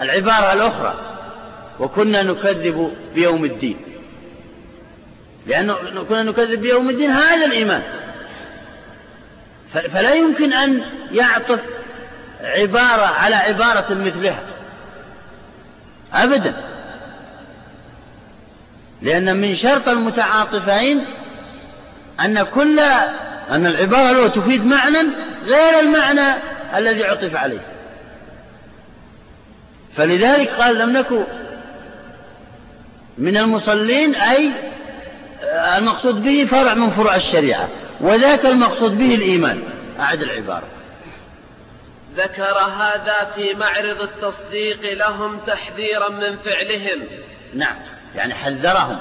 العبارة 0.00 0.52
الأخرى 0.52 0.94
وكنا 1.80 2.22
نكذب 2.22 2.92
بيوم 3.14 3.44
الدين. 3.44 3.76
لأنه 5.46 6.04
كنا 6.08 6.22
نكذب 6.22 6.60
بيوم 6.60 6.90
الدين 6.90 7.10
هذا 7.10 7.46
الإيمان. 7.46 7.82
فلا 9.72 10.14
يمكن 10.14 10.52
أن 10.52 10.82
يعطف 11.12 11.60
عبارة 12.40 13.06
على 13.06 13.34
عبارة 13.34 13.94
مثلها. 13.94 14.40
أبدا. 16.12 16.54
لأن 19.02 19.36
من 19.36 19.56
شرط 19.56 19.88
المتعاطفين 19.88 21.04
أن 22.20 22.42
كل 22.42 22.80
أن 23.50 23.66
العبارة 23.66 24.10
الأولى 24.10 24.30
تفيد 24.30 24.66
معنى 24.66 24.98
غير 25.44 25.80
المعنى 25.80 26.34
الذي 26.76 27.04
عطف 27.04 27.36
عليه. 27.36 27.60
فلذلك 29.96 30.48
قال 30.48 30.78
لم 30.78 30.90
نكن 30.90 31.24
من 33.18 33.36
المصلين 33.36 34.14
أي 34.14 34.52
المقصود 35.52 36.22
به 36.22 36.46
فرع 36.50 36.74
من 36.74 36.90
فروع 36.90 37.16
الشريعة 37.16 37.68
وذاك 38.00 38.46
المقصود 38.46 38.98
به 38.98 39.14
الإيمان. 39.14 39.62
أعد 40.00 40.22
العبارة. 40.22 40.66
ذكر 42.16 42.58
هذا 42.58 43.30
في 43.34 43.54
معرض 43.54 44.00
التصديق 44.00 44.92
لهم 44.92 45.38
تحذيرا 45.46 46.08
من 46.08 46.36
فعلهم. 46.36 47.02
نعم 47.54 47.76
يعني 48.14 48.34
حذرهم. 48.34 48.98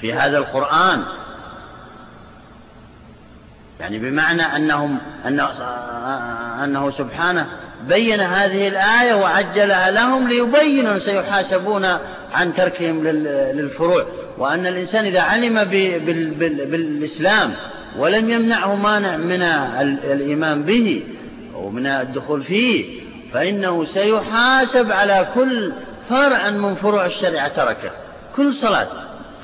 في 0.00 0.12
هذا 0.12 0.38
القرآن. 0.38 1.04
يعني 3.80 3.98
بمعنى 3.98 4.42
أنهم 4.42 4.98
أنه, 5.26 5.50
أنه 6.64 6.90
سبحانه 6.90 7.46
بين 7.82 8.20
هذه 8.20 8.68
الآية 8.68 9.14
وعجلها 9.14 9.90
لهم 9.90 10.28
ليبينوا 10.28 10.98
سيحاسبون 10.98 11.98
عن 12.32 12.54
تركهم 12.54 13.04
للفروع. 13.04 14.06
وأن 14.38 14.66
الإنسان 14.66 15.04
إذا 15.04 15.20
علم 15.20 15.64
بالإسلام 16.70 17.54
ولم 17.98 18.30
يمنعه 18.30 18.74
مانع 18.74 19.16
من 19.16 19.42
الإيمان 20.12 20.62
به 20.62 21.04
ومن 21.54 21.86
الدخول 21.86 22.42
فيه 22.42 23.00
فإنه 23.32 23.84
سيحاسب 23.84 24.92
على 24.92 25.28
كل 25.34 25.72
فرع 26.10 26.50
من 26.50 26.74
فروع 26.74 27.06
الشريعة 27.06 27.48
تركه. 27.48 27.90
كل 28.36 28.52
صلاة. 28.52 28.88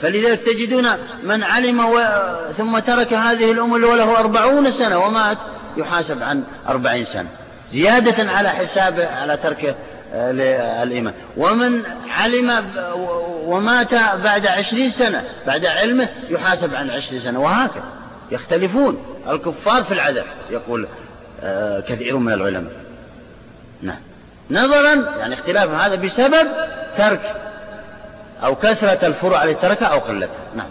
فلذلك 0.02 0.40
تجدون 0.40 0.86
من 1.22 1.42
علم 1.42 1.80
و... 1.80 2.00
ثم 2.56 2.78
ترك 2.78 3.14
هذه 3.14 3.52
الأمور 3.52 3.84
وله 3.84 4.18
أربعون 4.18 4.70
سنة 4.70 4.98
ومات 4.98 5.38
يحاسب 5.76 6.22
عن 6.22 6.44
أربعين 6.68 7.04
سنة. 7.04 7.28
زيادة 7.70 8.32
على 8.32 8.48
حسابه 8.48 9.06
على 9.06 9.36
تركه 9.36 9.74
الإيمان 10.12 11.14
ومن 11.36 11.82
علم 12.08 12.64
ومات 13.44 13.94
بعد 14.24 14.46
عشرين 14.46 14.90
سنة 14.90 15.24
بعد 15.46 15.66
علمه 15.66 16.08
يحاسب 16.28 16.74
عن 16.74 16.90
عشرين 16.90 17.20
سنة 17.20 17.40
وهكذا. 17.40 17.84
يختلفون. 18.30 18.98
الكفار 19.28 19.84
في 19.84 19.94
العذاب 19.94 20.24
يقول 20.50 20.88
آه، 21.42 21.80
كثير 21.80 22.16
من 22.16 22.32
العلماء. 22.32 22.72
نعم. 23.82 23.98
نظرا 24.50 24.94
يعني 24.94 25.34
اختلاف 25.34 25.70
هذا 25.70 25.94
بسبب 25.94 26.48
ترك 26.98 27.36
أو 28.42 28.54
كثرة 28.54 29.06
الفروع 29.06 29.44
التي 29.44 29.62
تركها 29.62 29.86
أو 29.86 29.98
قلتها. 29.98 30.30
نعم. 30.54 30.68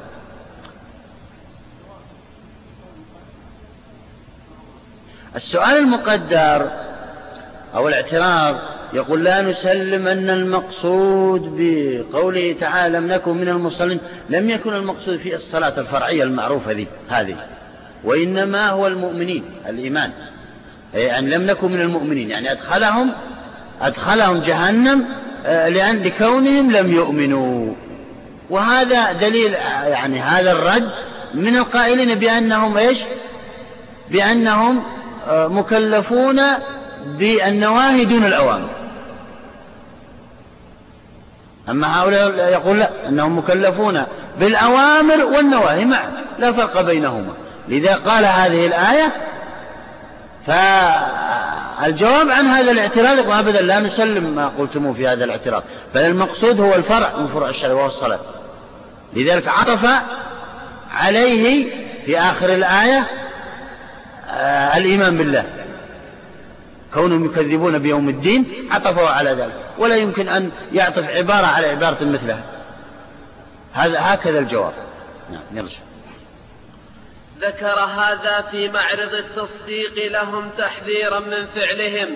السؤال 5.36 5.78
المقدر 5.78 6.72
أو 7.76 7.88
الاعتراض 7.88 8.56
يقول 8.94 9.24
لا 9.24 9.42
نسلم 9.42 10.08
أن 10.08 10.30
المقصود 10.30 11.42
بقوله 11.58 12.56
تعالى 12.60 12.98
لم 12.98 13.08
نكن 13.08 13.38
من 13.38 13.50
المصلين 13.50 14.00
لم 14.30 14.50
يكن 14.50 14.74
المقصود 14.74 15.18
في 15.18 15.36
الصلاة 15.36 15.80
الفرعية 15.80 16.24
المعروفة 16.24 16.72
ذي 16.72 16.88
هذه 17.10 17.36
وإنما 18.04 18.70
هو 18.70 18.88
المؤمنين 18.88 19.44
الإيمان. 19.70 20.12
يعني 20.94 21.30
لم 21.30 21.42
نكن 21.42 21.72
من 21.72 21.82
المؤمنين 21.82 22.30
يعني 22.30 22.52
أدخلهم 22.52 23.12
أدخلهم 23.82 24.40
جهنم 24.40 25.06
آه، 25.46 25.70
لأن 25.70 26.04
لكونهم 26.04 26.72
لم 26.72 26.92
يؤمنوا. 26.92 27.74
وهذا 28.50 29.12
دليل 29.12 29.54
يعني 29.84 30.20
هذا 30.20 30.52
الرد 30.52 30.92
من 31.34 31.58
القائلين 31.58 32.16
بأنهم 32.16 32.78
إيش؟ 32.78 33.00
بأنهم 34.12 34.84
آه، 35.28 35.48
مكلفون 35.48 36.42
بالنواهي 37.06 38.06
دون 38.06 38.26
الأوامر. 38.26 38.77
أما 41.70 42.02
هؤلاء 42.02 42.52
يقول 42.52 42.80
لا 42.80 42.90
أنهم 43.10 43.38
مكلفون 43.38 44.04
بالأوامر 44.40 45.26
والنواهي 45.26 45.86
معا 45.86 46.12
لا 46.40 46.52
فرق 46.52 46.82
بينهما. 46.82 47.34
لذا 47.68 47.96
قال 47.96 48.26
هذه 48.26 48.66
الآية 48.66 49.12
فالجواب 50.48 52.32
عن 52.32 52.46
هذا 52.46 52.72
الاعتراض 52.72 53.32
أبدا 53.32 53.62
لا 53.62 53.80
نسلم 53.80 54.24
ما 54.24 54.52
قلتموه 54.60 54.94
في 54.94 55.08
هذا 55.08 55.24
الاعتراض 55.24 55.64
بل 55.96 56.02
المقصود 56.02 56.60
هو 56.60 56.76
الفرع 56.76 57.12
من 57.18 57.28
فروع 57.28 57.50
الشرع 57.50 57.74
وهو 57.74 57.86
الصلاة. 57.86 58.20
لذلك 59.14 59.48
عطف 59.48 59.90
عليه 60.92 61.70
في 62.06 62.20
آخر 62.20 62.54
الآية 62.54 63.04
آه 64.30 64.78
الإيمان 64.78 65.18
بالله. 65.18 65.46
كونهم 66.94 67.26
يكذبون 67.26 67.80
بيوم 67.80 68.10
الدين 68.10 68.70
عطفوا 68.72 69.10
على 69.10 69.30
ذلك. 69.30 69.54
ولا 69.78 69.96
يمكن 69.96 70.30
أن 70.30 70.52
يعطف 70.74 71.10
عبارة 71.10 71.46
على 71.46 71.68
عبارة 71.68 72.04
مثلها. 72.04 72.44
هذا 73.74 74.00
هكذا 74.02 74.40
الجواب. 74.40 74.74
نعم 75.32 75.42
نرجع 75.54 75.78
ذكر 77.42 77.80
هذا 77.80 78.42
في 78.52 78.70
معرض 78.70 79.14
التصديق 79.14 80.12
لهم 80.12 80.50
تحذيرا 80.58 81.20
من 81.20 81.46
فعلهم. 81.56 82.16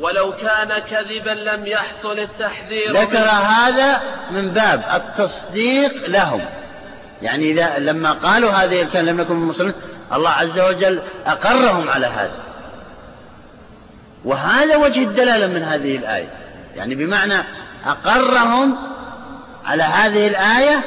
ولو 0.00 0.32
كان 0.32 0.68
كذبا 0.90 1.30
لم 1.30 1.66
يحصل 1.66 2.18
التحذير 2.18 2.92
ذكر 2.92 3.28
هذا 3.28 4.00
من 4.30 4.48
باب 4.48 4.84
التصديق 4.94 6.06
لهم. 6.06 6.40
يعني 7.22 7.50
إذا 7.50 7.78
لما 7.78 8.12
قالوا 8.12 8.50
هذه 8.50 8.82
الكلمة 8.82 9.12
لم 9.12 9.20
يكن 9.20 9.34
من 9.34 9.42
المسلمين 9.42 9.74
الله 10.12 10.30
عز 10.30 10.60
وجل 10.60 11.02
أقرهم 11.26 11.90
على 11.90 12.06
هذا. 12.06 12.49
وهذا 14.24 14.76
وجه 14.76 15.02
الدلالة 15.02 15.46
من 15.46 15.62
هذه 15.62 15.96
الآية. 15.96 16.28
يعني 16.76 16.94
بمعنى 16.94 17.44
أقرهم 17.86 18.76
على 19.64 19.82
هذه 19.82 20.26
الآية 20.26 20.80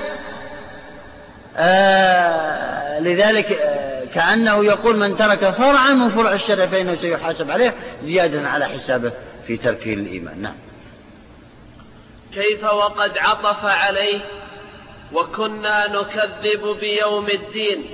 آه 1.58 3.00
لذلك 3.00 3.52
آه 3.52 3.94
كأنه 4.06 4.66
يقول 4.66 4.98
من 4.98 5.18
ترك 5.18 5.50
فرعا 5.50 5.90
من 5.90 6.10
فروع 6.10 6.34
الشرع 6.34 6.66
فإنه 6.66 6.96
سيحاسب 6.96 7.52
عليه 7.52 7.74
زيادة 8.02 8.50
على 8.50 8.66
حسابه 8.66 9.12
في 9.48 9.58
تركه 9.58 9.94
الإيمان 9.94 10.42
نعم. 10.42 10.56
كيف 12.34 12.64
وقد 12.64 13.18
عطف 13.18 13.66
عليه 13.66 14.20
وكنا 15.14 15.88
نكذب 15.88 16.78
بيوم 16.80 17.28
الدين؟ 17.28 17.86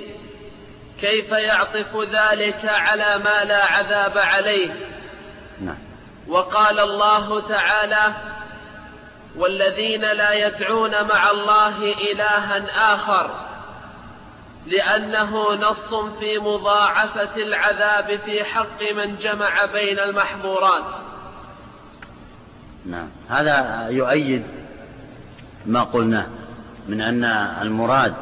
كيف 1.00 1.32
يعطف 1.32 1.96
ذلك 1.96 2.64
على 2.64 3.18
ما 3.24 3.44
لا 3.44 3.64
عذاب 3.64 4.18
عليه؟ 4.18 4.70
نعم. 5.60 5.76
وقال 6.28 6.80
الله 6.80 7.40
تعالى 7.40 8.14
والذين 9.36 10.00
لا 10.00 10.46
يدعون 10.46 10.90
مع 10.90 11.30
الله 11.30 11.94
إلها 12.12 12.94
آخر 12.94 13.30
لأنه 14.66 15.54
نص 15.54 15.94
في 16.20 16.38
مضاعفة 16.38 17.36
العذاب 17.36 18.20
في 18.24 18.44
حق 18.44 18.92
من 18.96 19.16
جمع 19.16 19.64
بين 19.64 19.98
المحظورات. 19.98 20.84
نعم. 22.86 23.08
هذا 23.28 23.86
يؤيد 23.88 24.46
ما 25.66 25.82
قلناه 25.82 26.26
من 26.88 27.00
أن 27.00 27.24
المراد 27.62 28.14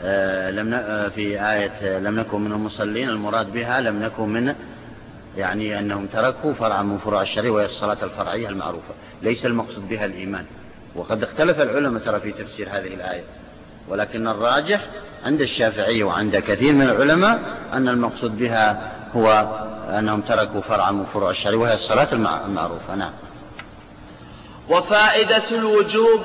آه، 0.00 0.50
لم 0.50 0.74
آه، 0.74 1.08
في 1.08 1.50
آية 1.52 1.98
لم 1.98 2.20
نكن 2.20 2.40
من 2.40 2.52
المصلين 2.52 3.08
المراد 3.08 3.52
بها 3.52 3.80
لم 3.80 4.02
نكن 4.02 4.28
من 4.28 4.54
يعني 5.36 5.78
أنهم 5.78 6.06
تركوا 6.06 6.52
فرعا 6.52 6.82
من 6.82 6.98
فروع 6.98 7.22
الشريعة 7.22 7.52
وهي 7.52 7.64
الصلاة 7.64 7.98
الفرعية 8.02 8.48
المعروفة. 8.48 8.94
ليس 9.22 9.46
المقصود 9.46 9.88
بها 9.88 10.04
الإيمان. 10.04 10.44
وقد 10.94 11.22
اختلف 11.22 11.60
العلماء 11.60 12.02
ترى 12.02 12.20
في 12.20 12.32
تفسير 12.32 12.68
هذه 12.68 12.94
الآية. 12.94 13.24
ولكن 13.88 14.28
الراجح 14.28 14.80
عند 15.24 15.40
الشافعي 15.40 16.02
وعند 16.02 16.36
كثير 16.36 16.72
من 16.72 16.82
العلماء 16.82 17.38
أن 17.72 17.88
المقصود 17.88 18.38
بها 18.38 18.92
هو 19.16 19.46
أنهم 19.98 20.20
تركوا 20.20 20.60
فرعا 20.60 20.90
من 20.90 21.04
فروع 21.04 21.30
الشريعة 21.30 21.60
وهي 21.60 21.74
الصلاة 21.74 22.08
المعروفة. 22.12 22.94
نعم. 22.94 23.12
وفائدة 24.68 25.42
الوجوب 25.50 26.20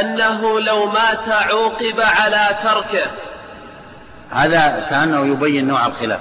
أنه 0.00 0.60
لو 0.60 0.86
مات 0.86 1.28
عوقب 1.28 2.00
على 2.00 2.48
تركه. 2.62 3.10
هذا 4.30 4.86
كأنه 4.90 5.26
يبين 5.26 5.68
نوع 5.68 5.86
الخلاف. 5.86 6.20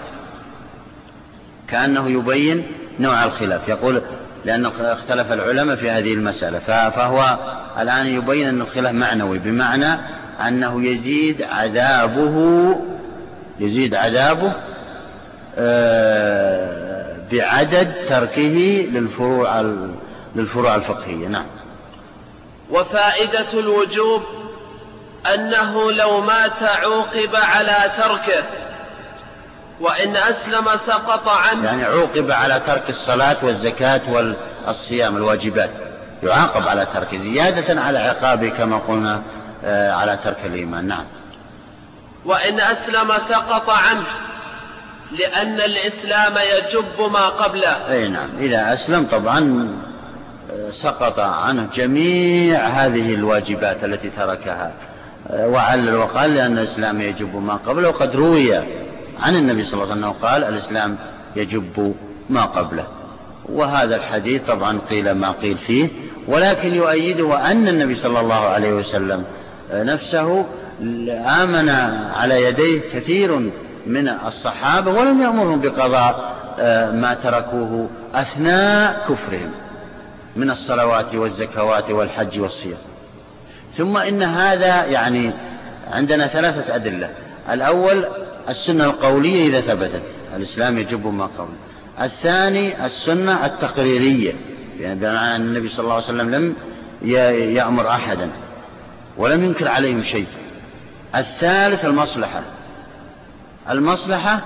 كأنه 1.71 2.09
يبين 2.09 2.63
نوع 2.99 3.23
الخلاف. 3.25 3.67
يقول 3.67 4.01
لأن 4.45 4.65
اختلف 4.65 5.31
العلماء 5.31 5.75
في 5.75 5.89
هذه 5.89 6.13
المسألة. 6.13 6.59
فهو 6.89 7.37
الآن 7.79 8.07
يبين 8.07 8.47
أن 8.47 8.61
الخلاف 8.61 8.93
معنوي 8.93 9.39
بمعنى 9.39 9.99
أنه 10.47 10.85
يزيد 10.85 11.41
عذابه 11.41 12.75
يزيد 13.59 13.95
عذابه 13.95 14.53
آه، 15.57 17.15
بعدد 17.31 17.93
تركه 18.09 18.87
للفروع 18.91 19.61
للفروع 20.35 20.75
الفقهية. 20.75 21.27
نعم. 21.27 21.45
وفائدة 22.69 23.53
الوجوب 23.53 24.21
أنه 25.33 25.91
لو 25.91 26.21
مات 26.21 26.63
عوقب 26.63 27.35
على 27.35 27.91
تركه. 27.97 28.43
وإن 29.79 30.15
أسلم 30.15 30.65
سقط 30.87 31.27
عنه. 31.27 31.65
يعني 31.65 31.83
عوقب 31.83 32.31
على 32.31 32.61
ترك 32.67 32.89
الصلاة 32.89 33.37
والزكاة 33.43 34.01
والصيام 34.67 35.17
الواجبات. 35.17 35.69
يعاقب 36.23 36.67
على 36.67 36.87
ترك 36.93 37.15
زيادة 37.15 37.81
على 37.81 37.99
عقابه 37.99 38.49
كما 38.49 38.77
قلنا 38.77 39.21
آه، 39.65 39.91
على 39.91 40.19
ترك 40.23 40.37
الإيمان. 40.45 40.87
نعم. 40.87 41.05
وإن 42.25 42.59
أسلم 42.59 43.11
سقط 43.29 43.69
عنه 43.69 44.05
لأن 45.11 45.55
الإسلام 45.55 46.33
يجب 46.57 47.11
ما 47.11 47.29
قبله. 47.29 47.91
أي 47.91 48.07
نعم. 48.07 48.29
إذا 48.39 48.73
أسلم 48.73 49.07
طبعا 49.11 49.69
آه، 50.51 50.69
سقط 50.71 51.19
عنه 51.19 51.67
جميع 51.73 52.67
هذه 52.67 53.13
الواجبات 53.13 53.83
التي 53.83 54.09
تركها. 54.09 54.71
وعلل 55.33 55.95
وقال 55.95 56.35
لأن 56.35 56.57
الإسلام 56.57 57.01
يجب 57.01 57.35
ما 57.35 57.59
قبله. 57.67 57.89
وقد 57.89 58.15
روي 58.15 58.59
عن 59.21 59.35
النبي 59.35 59.63
صلى 59.63 59.83
الله 59.83 59.95
عليه 59.95 60.07
وسلم 60.07 60.27
قال 60.27 60.43
الإسلام 60.43 60.97
يجب 61.35 61.95
ما 62.29 62.45
قبله. 62.45 62.87
وهذا 63.45 63.95
الحديث 63.95 64.41
طبعا 64.41 64.79
قيل 64.89 65.11
ما 65.11 65.31
قيل 65.31 65.57
فيه 65.57 65.89
ولكن 66.27 66.73
يؤيده 66.73 67.51
أن 67.51 67.67
النبي 67.67 67.95
صلى 67.95 68.19
الله 68.19 68.35
عليه 68.35 68.73
وسلم 68.73 69.23
نفسه 69.73 70.45
آمن 71.43 71.69
على 72.15 72.43
يديه 72.43 72.81
كثير 72.93 73.51
من 73.87 74.09
الصحابة 74.27 74.91
ولم 74.91 75.21
يأمرهم 75.21 75.61
بقضاء 75.61 76.35
آه، 76.59 76.91
ما 76.91 77.13
تركوه 77.13 77.89
أثناء 78.15 79.05
كفرهم 79.09 79.51
من 80.35 80.49
الصلوات 80.49 81.15
والزكوات 81.15 81.91
والحج 81.91 82.39
والصيام. 82.39 82.77
ثم 83.77 83.97
إن 83.97 84.23
هذا 84.23 84.85
يعني 84.85 85.31
عندنا 85.91 86.27
ثلاثة 86.27 86.75
أدلة. 86.75 87.09
الأول 87.51 88.05
السنة 88.49 88.83
القولية 88.83 89.47
إذا 89.47 89.61
ثبتت. 89.61 90.03
الإسلام 90.35 90.77
يجب 90.77 91.07
ما 91.07 91.25
قبل. 91.25 91.53
الثاني 92.01 92.85
السنة 92.85 93.45
التقريرية. 93.45 94.33
يعني 94.79 94.99
بمعنى 94.99 95.35
أن 95.35 95.41
النبي 95.41 95.69
صلى 95.69 95.83
الله 95.83 95.93
عليه 95.93 96.03
وسلم 96.03 96.29
لم 96.29 96.55
يأمر 97.55 97.89
أحدا 97.89 98.29
ولم 99.17 99.43
ينكر 99.43 99.67
عليهم 99.67 100.03
شيء. 100.03 100.27
الثالث 101.15 101.85
المصلحة. 101.85 102.41
المصلحة 103.69 104.41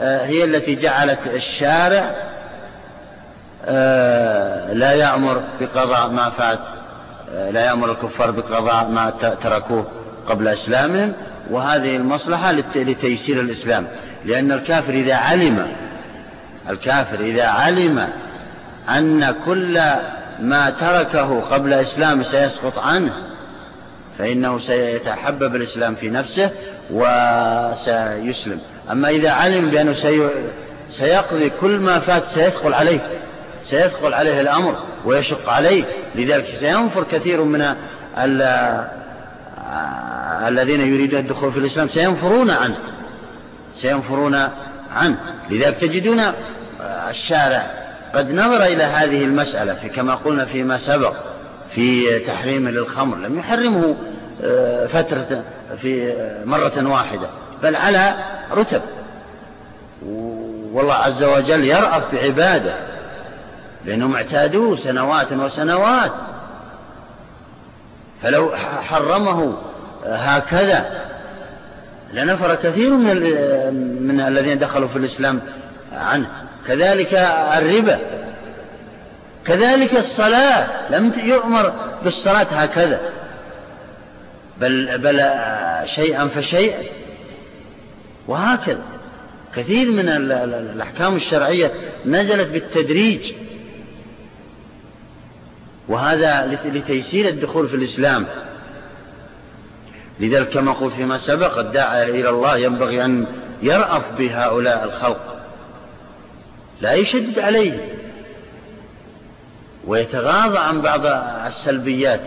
آه، 0.00 0.26
هي 0.26 0.44
التي 0.44 0.74
جعلت 0.74 1.18
الشارع 1.26 2.14
آه، 3.64 4.72
لا 4.72 4.92
يأمر 4.92 5.42
بقضاء 5.60 6.08
ما 6.08 6.30
فات 6.30 6.58
آه، 7.30 7.50
لا 7.50 7.64
يأمر 7.64 7.90
الكفار 7.90 8.30
بقضاء 8.30 8.88
ما 8.88 9.10
تركوه 9.42 9.86
قبل 10.26 10.48
إسلامهم. 10.48 11.12
وهذه 11.50 11.96
المصلحة 11.96 12.52
لتيسير 12.52 13.40
الإسلام. 13.40 13.86
لأن 14.24 14.52
الكافر 14.52 14.92
إذا 14.92 15.14
علم 15.14 15.66
الكافر 16.70 17.20
إذا 17.20 17.46
علم 17.46 18.08
أن 18.88 19.34
كل 19.46 19.80
ما 20.40 20.70
تركه 20.70 21.40
قبل 21.40 21.72
إسلامه 21.72 22.22
سيسقط 22.22 22.78
عنه 22.78 23.12
فإنه 24.18 24.58
سيتحبب 24.58 25.56
الإسلام 25.56 25.94
في 25.94 26.10
نفسه 26.10 26.50
وسيسلم. 26.90 28.60
أما 28.90 29.08
إذا 29.08 29.30
علم 29.30 29.70
بأنه 29.70 29.92
سيقضي 30.90 31.50
كل 31.60 31.78
ما 31.78 31.98
فات 31.98 32.28
سيثقل 32.28 32.74
عليه 32.74 33.00
سيثقل 33.64 34.14
عليه 34.14 34.40
الأمر 34.40 34.76
ويشق 35.04 35.48
عليه. 35.48 35.84
لذلك 36.14 36.46
سينفر 36.46 37.04
كثير 37.12 37.42
من 37.42 37.74
الذين 40.48 40.80
يريدون 40.80 41.20
الدخول 41.20 41.52
في 41.52 41.58
الإسلام 41.58 41.88
سينفرون 41.88 42.50
عنه. 42.50 42.76
سينفرون 43.74 44.34
عنه. 44.94 45.18
لذلك 45.50 45.76
تجدون 45.76 46.20
الشارع 47.10 47.70
قد 48.14 48.30
نظر 48.32 48.64
إلى 48.64 48.84
هذه 48.84 49.24
المسألة 49.24 49.74
في 49.74 49.88
كما 49.88 50.14
قلنا 50.14 50.44
فيما 50.44 50.76
سبق 50.76 51.14
في 51.70 52.18
تحريم 52.18 52.68
للخمر. 52.68 53.16
لم 53.16 53.38
يحرمه 53.38 53.96
آه، 54.44 54.86
فترة 54.86 55.42
في 55.82 56.14
مرة 56.44 56.88
واحدة 56.88 57.28
بل 57.62 57.76
على 57.76 58.14
رتب. 58.52 58.82
والله 60.72 60.94
عز 60.94 61.22
وجل 61.22 61.64
يرأف 61.64 62.14
بعباده 62.14 62.74
لأنهم 63.84 64.14
اعتادوه 64.14 64.76
سنوات 64.76 65.32
وسنوات. 65.32 66.12
فلو 68.22 68.56
حرمه 68.56 69.54
هكذا. 70.06 71.04
لنفر 72.12 72.54
كثير 72.54 72.90
من 72.90 73.16
من 74.02 74.20
الذين 74.20 74.58
دخلوا 74.58 74.88
في 74.88 74.96
الإسلام 74.96 75.40
عنه. 75.92 76.26
كذلك 76.66 77.14
الربا. 77.56 77.98
كذلك 79.46 79.96
الصلاة. 79.96 80.66
لم 80.90 81.12
يؤمر 81.24 81.72
بالصلاة 82.04 82.46
هكذا. 82.50 83.00
بل 84.60 84.98
بل 84.98 85.24
شيئا 85.84 86.28
فشيئا. 86.28 86.82
وهكذا. 88.28 88.82
كثير 89.56 89.90
من 89.90 90.08
الأحكام 90.08 91.16
الشرعية 91.16 91.70
نزلت 92.06 92.48
بالتدريج. 92.48 93.32
وهذا 95.88 96.60
لتيسير 96.64 97.28
الدخول 97.28 97.68
في 97.68 97.76
الإسلام. 97.76 98.26
لذلك 100.20 100.48
كما 100.48 100.72
قلت 100.72 100.94
فيما 100.94 101.18
سبق 101.18 101.58
الداعية 101.58 102.20
إلى 102.20 102.28
الله 102.28 102.56
ينبغي 102.56 103.04
أن 103.04 103.26
يرأف 103.62 104.02
بهؤلاء 104.18 104.84
الخلق. 104.84 105.36
لا 106.80 106.92
يشدد 106.92 107.38
عليه. 107.38 107.94
ويتغاضى 109.86 110.58
عن 110.58 110.80
بعض 110.80 111.06
السلبيات. 111.46 112.20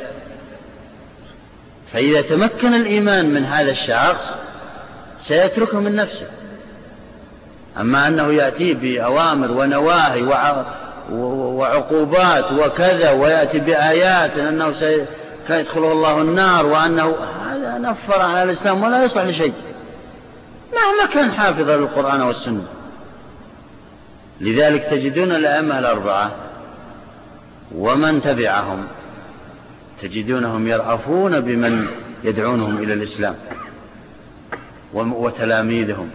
فإذا 1.94 2.22
تمكن 2.22 2.74
الإيمان 2.74 3.34
من 3.34 3.46
هذا 3.46 3.72
الشخص 3.72 4.30
سيتركه 5.20 5.80
من 5.80 5.96
نفسه. 5.96 6.28
أما 7.80 8.08
أنه 8.08 8.34
يأتي 8.34 8.74
بأوامر 8.74 9.52
ونواهي 9.52 10.22
وعقوبات 11.10 12.52
وكذا 12.52 13.12
ويأتي 13.12 13.60
بآيات 13.60 14.38
أنه 14.38 14.72
سيدخله 14.72 15.92
الله 15.92 16.22
النار 16.22 16.66
وأنه 16.66 17.16
هذا 17.52 17.78
نفر 17.78 18.22
على 18.22 18.44
الإسلام 18.44 18.84
ولا 18.84 19.04
يصلح 19.04 19.24
لشيء. 19.24 19.54
مهما 20.74 21.14
كان 21.14 21.32
حافظا 21.32 21.78
للقرآن 21.78 22.22
والسنة؟ 22.22 22.64
لذلك 24.42 24.84
تجدون 24.84 25.32
الأئمة 25.32 25.80
الأربعة 25.80 26.32
ومن 27.76 28.22
تبعهم 28.22 28.88
تجدونهم 30.02 30.68
يرأفون 30.68 31.40
بمن 31.40 31.88
يدعونهم 32.24 32.78
إلى 32.78 32.94
الإسلام 32.94 33.36
وتلاميذهم. 34.94 36.10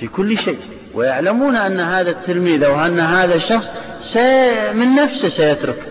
في 0.00 0.08
كل 0.08 0.38
شيء. 0.38 0.58
ويعلمون 0.94 1.56
أن 1.56 1.80
هذا 1.80 2.10
التلميذ 2.10 2.64
أو 2.64 2.80
أن 2.80 3.00
هذا 3.00 3.34
الشخص 3.34 3.68
من 4.74 4.94
نفسه 4.94 5.28
سيترك 5.28 5.82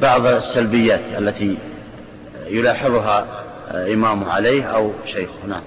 بعض 0.00 0.26
السلبيات 0.26 1.00
التي 1.18 1.58
يلاحظها 2.46 3.26
إمامه 3.70 4.32
عليه 4.32 4.64
أو 4.64 4.92
شيخه. 5.06 5.46
نعم. 5.48 5.62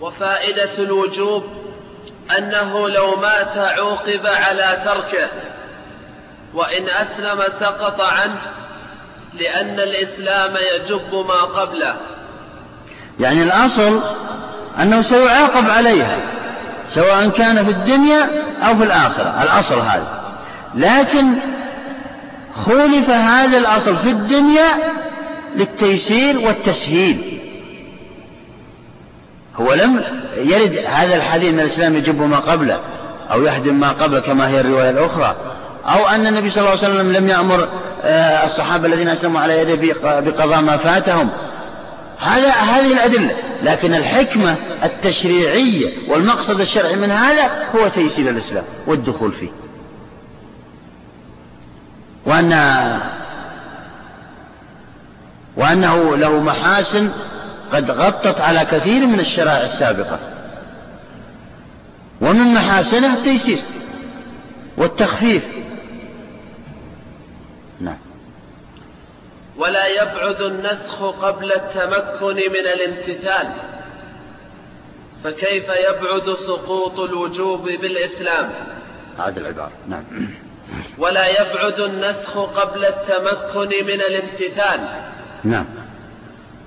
وفائدة 0.00 0.78
الوجوب 0.78 1.44
أنه 2.38 2.88
لو 2.88 3.16
مات 3.16 3.56
عوقب 3.56 4.26
على 4.26 4.82
تركه 4.84 5.28
وإن 6.54 6.84
أسلم 6.84 7.42
سقط 7.60 8.00
عنه 8.00 8.40
لأن 9.34 9.80
الإسلام 9.80 10.54
يجب 10.74 11.14
ما 11.14 11.34
قبله. 11.34 11.96
يعني 13.20 13.42
الأصل 13.42 14.02
أنه 14.82 15.02
سيعاقب 15.02 15.70
عليها 15.70 16.16
سواء 16.86 17.28
كان 17.28 17.64
في 17.64 17.70
الدنيا 17.70 18.28
أو 18.62 18.76
في 18.76 18.84
الآخرة 18.84 19.42
الأصل 19.42 19.78
هذا. 19.78 20.20
لكن 20.74 21.26
خولف 22.54 23.10
هذا 23.10 23.58
الأصل 23.58 23.96
في 23.96 24.10
الدنيا 24.10 24.68
للتيسير 25.56 26.38
والتسهيل. 26.38 27.38
هو 29.60 29.74
لم 29.74 30.04
يرد 30.36 30.84
هذا 30.86 31.16
الحديث 31.16 31.54
أن 31.54 31.60
الإسلام 31.60 31.96
يجب 31.96 32.22
ما 32.22 32.38
قبله 32.38 32.78
أو 33.32 33.42
يهدم 33.42 33.74
ما 33.74 33.88
قبله 33.88 34.20
كما 34.20 34.48
هي 34.48 34.60
الرواية 34.60 34.90
الأخرى. 34.90 35.36
أو 35.86 36.08
أن 36.08 36.26
النبي 36.26 36.50
صلى 36.50 36.60
الله 36.60 36.84
عليه 36.84 36.94
وسلم 36.94 37.12
لم 37.12 37.28
يأمر 37.28 37.68
آه، 38.04 38.44
الصحابة 38.46 38.86
الذين 38.86 39.08
أسلموا 39.08 39.40
على 39.40 39.58
يده 39.58 39.94
بقضاء 40.20 40.60
ما 40.60 40.76
فاتهم. 40.76 41.28
هذا 42.18 42.50
هذه 42.50 42.92
الأدلة. 42.92 43.36
لكن 43.62 43.94
الحكمة 43.94 44.56
التشريعية 44.84 46.10
والمقصد 46.10 46.60
الشرعي 46.60 46.96
من 46.96 47.10
هذا 47.10 47.50
هو 47.74 47.88
تيسير 47.88 48.30
الإسلام 48.30 48.64
والدخول 48.86 49.32
فيه. 49.32 49.50
وأن 52.26 52.52
وأنه 55.56 56.16
له 56.16 56.40
محاسن 56.40 57.10
قد 57.72 57.90
غطت 57.90 58.40
على 58.40 58.64
كثير 58.64 59.06
من 59.06 59.20
الشرائع 59.20 59.62
السابقة. 59.62 60.18
ومن 62.20 62.54
محاسنه 62.54 63.14
التيسير 63.14 63.58
والتخفيف 64.76 65.44
نعم 67.80 67.96
ولا 69.58 69.86
يبعد 69.86 70.40
النسخ 70.40 71.02
قبل 71.02 71.52
التمكن 71.52 72.36
من 72.36 72.66
الامتثال. 72.74 73.52
فكيف 75.24 75.64
يبعد 75.64 76.36
سقوط 76.46 76.98
الوجوب 76.98 77.62
بالإسلام؟ 77.62 78.50
هذه 79.18 79.36
العبارة 79.36 79.72
نعم. 79.88 80.04
ولا 80.98 81.26
يبعد 81.26 81.80
النسخ 81.80 82.38
قبل 82.38 82.84
التمكن 82.84 83.86
من 83.86 84.00
الامتثال. 84.00 84.80
نعم. 85.44 85.66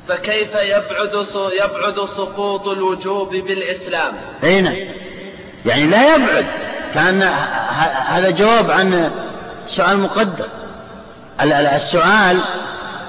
فكيف 0.07 0.55
يبعد 0.55 1.25
يبعد 1.35 1.95
سقوط 2.09 2.67
الوجوب 2.67 3.29
بالإسلام؟ 3.29 4.13
أين 4.43 4.63
نعم. 4.63 4.75
يعني 5.65 5.87
لا 5.87 6.15
يبعد 6.15 6.45
كأن 6.93 7.21
هذا 8.05 8.29
جواب 8.29 8.71
عن 8.71 9.11
سؤال 9.67 9.99
مقدر 9.99 10.47
السؤال 11.75 12.39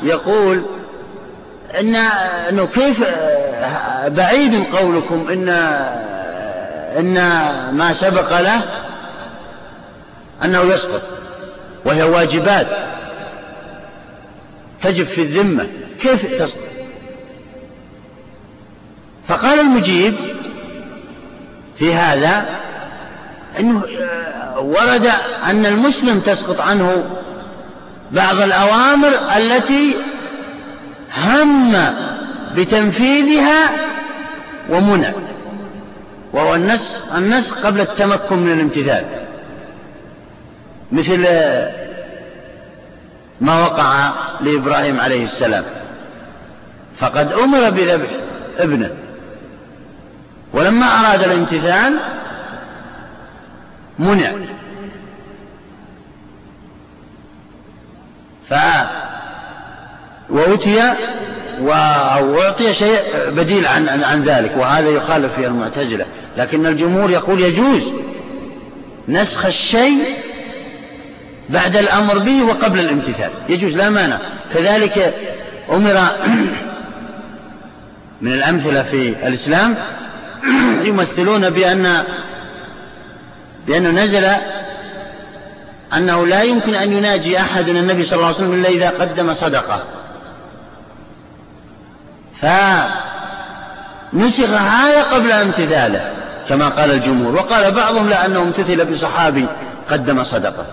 يقول 0.02 0.64
إن 1.80 1.94
أنه 2.48 2.66
كيف 2.66 3.00
بعيد 4.06 4.64
قولكم 4.76 5.28
إن 5.28 5.48
إن 6.98 7.14
ما 7.72 7.92
سبق 7.92 8.40
له 8.40 8.62
أنه 10.44 10.62
يسقط 10.62 11.02
وهي 11.84 12.02
واجبات 12.02 12.66
تجب 14.82 15.06
في 15.06 15.22
الذمة. 15.22 15.66
كيف 16.00 16.42
تسقط؟ 16.42 16.72
فقال 19.28 19.60
المجيب 19.60 20.14
في 21.78 21.94
هذا 21.94 22.44
أنه 23.58 23.82
ورد 24.58 25.12
أن 25.44 25.66
المسلم 25.66 26.20
تسقط 26.20 26.60
عنه 26.60 27.04
بعض 28.12 28.40
الأوامر 28.40 29.08
التي 29.36 29.96
هم 31.16 31.76
بتنفيذها 32.56 33.70
ومنع 34.70 35.12
وهو 36.32 36.54
النسخ 36.54 37.14
النسخ 37.14 37.66
قبل 37.66 37.80
التمكن 37.80 38.38
من 38.38 38.52
الامتثال. 38.52 39.04
مثل 40.92 41.20
ما 43.40 43.60
وقع 43.60 44.10
لإبراهيم 44.40 45.00
عليه 45.00 45.24
السلام 45.24 45.64
فقد 46.98 47.32
أمر 47.32 47.70
بذبح 47.70 48.08
ابنه. 48.58 48.90
ولما 50.52 50.86
أراد 50.86 51.22
الامتثال 51.22 51.94
منع. 53.98 54.32
ف 58.52 58.54
وأتي 60.30 60.94
وأعطي 61.60 62.72
شيء 62.72 62.98
بديل 63.28 63.66
عن 63.66 64.04
عن 64.04 64.22
ذلك 64.22 64.52
وهذا 64.56 64.88
يخالف 64.88 65.34
فيه 65.34 65.46
المعتزلة. 65.46 66.04
لكن 66.36 66.66
الجمهور 66.66 67.10
يقول 67.10 67.40
يجوز 67.40 67.82
نسخ 69.08 69.46
الشيء 69.46 69.98
بعد 71.48 71.76
الأمر 71.76 72.18
به 72.18 72.42
وقبل 72.42 72.80
الامتثال. 72.80 73.30
يجوز 73.48 73.76
لا 73.76 73.90
مانع. 73.90 74.18
كذلك 74.54 75.14
أمر 75.70 76.00
من 78.22 78.32
الأمثلة 78.32 78.82
في 78.82 79.08
الإسلام 79.26 79.74
يمثلون 80.88 81.50
بأن 81.50 82.04
بأنه 83.66 83.90
نزل 84.04 84.26
أنه 85.96 86.26
لا 86.26 86.42
يمكن 86.42 86.74
أن 86.74 86.92
يناجي 86.92 87.40
أحد 87.40 87.68
النبي 87.68 88.04
صلى 88.04 88.16
الله 88.16 88.26
عليه 88.26 88.36
وسلم 88.36 88.54
إلا 88.54 88.68
إذا 88.68 88.88
قدم 88.88 89.34
صدقة. 89.34 89.82
فنسخ 94.12 94.50
هذا 94.50 95.02
قبل 95.02 95.32
امتثاله 95.32 96.12
كما 96.48 96.68
قال 96.68 96.90
الجمهور. 96.90 97.34
وقال 97.34 97.72
بعضهم 97.72 98.08
لأنه 98.08 98.42
امتثل 98.42 98.84
بصحابي 98.84 99.46
قدم 99.90 100.24
صدقة 100.24 100.66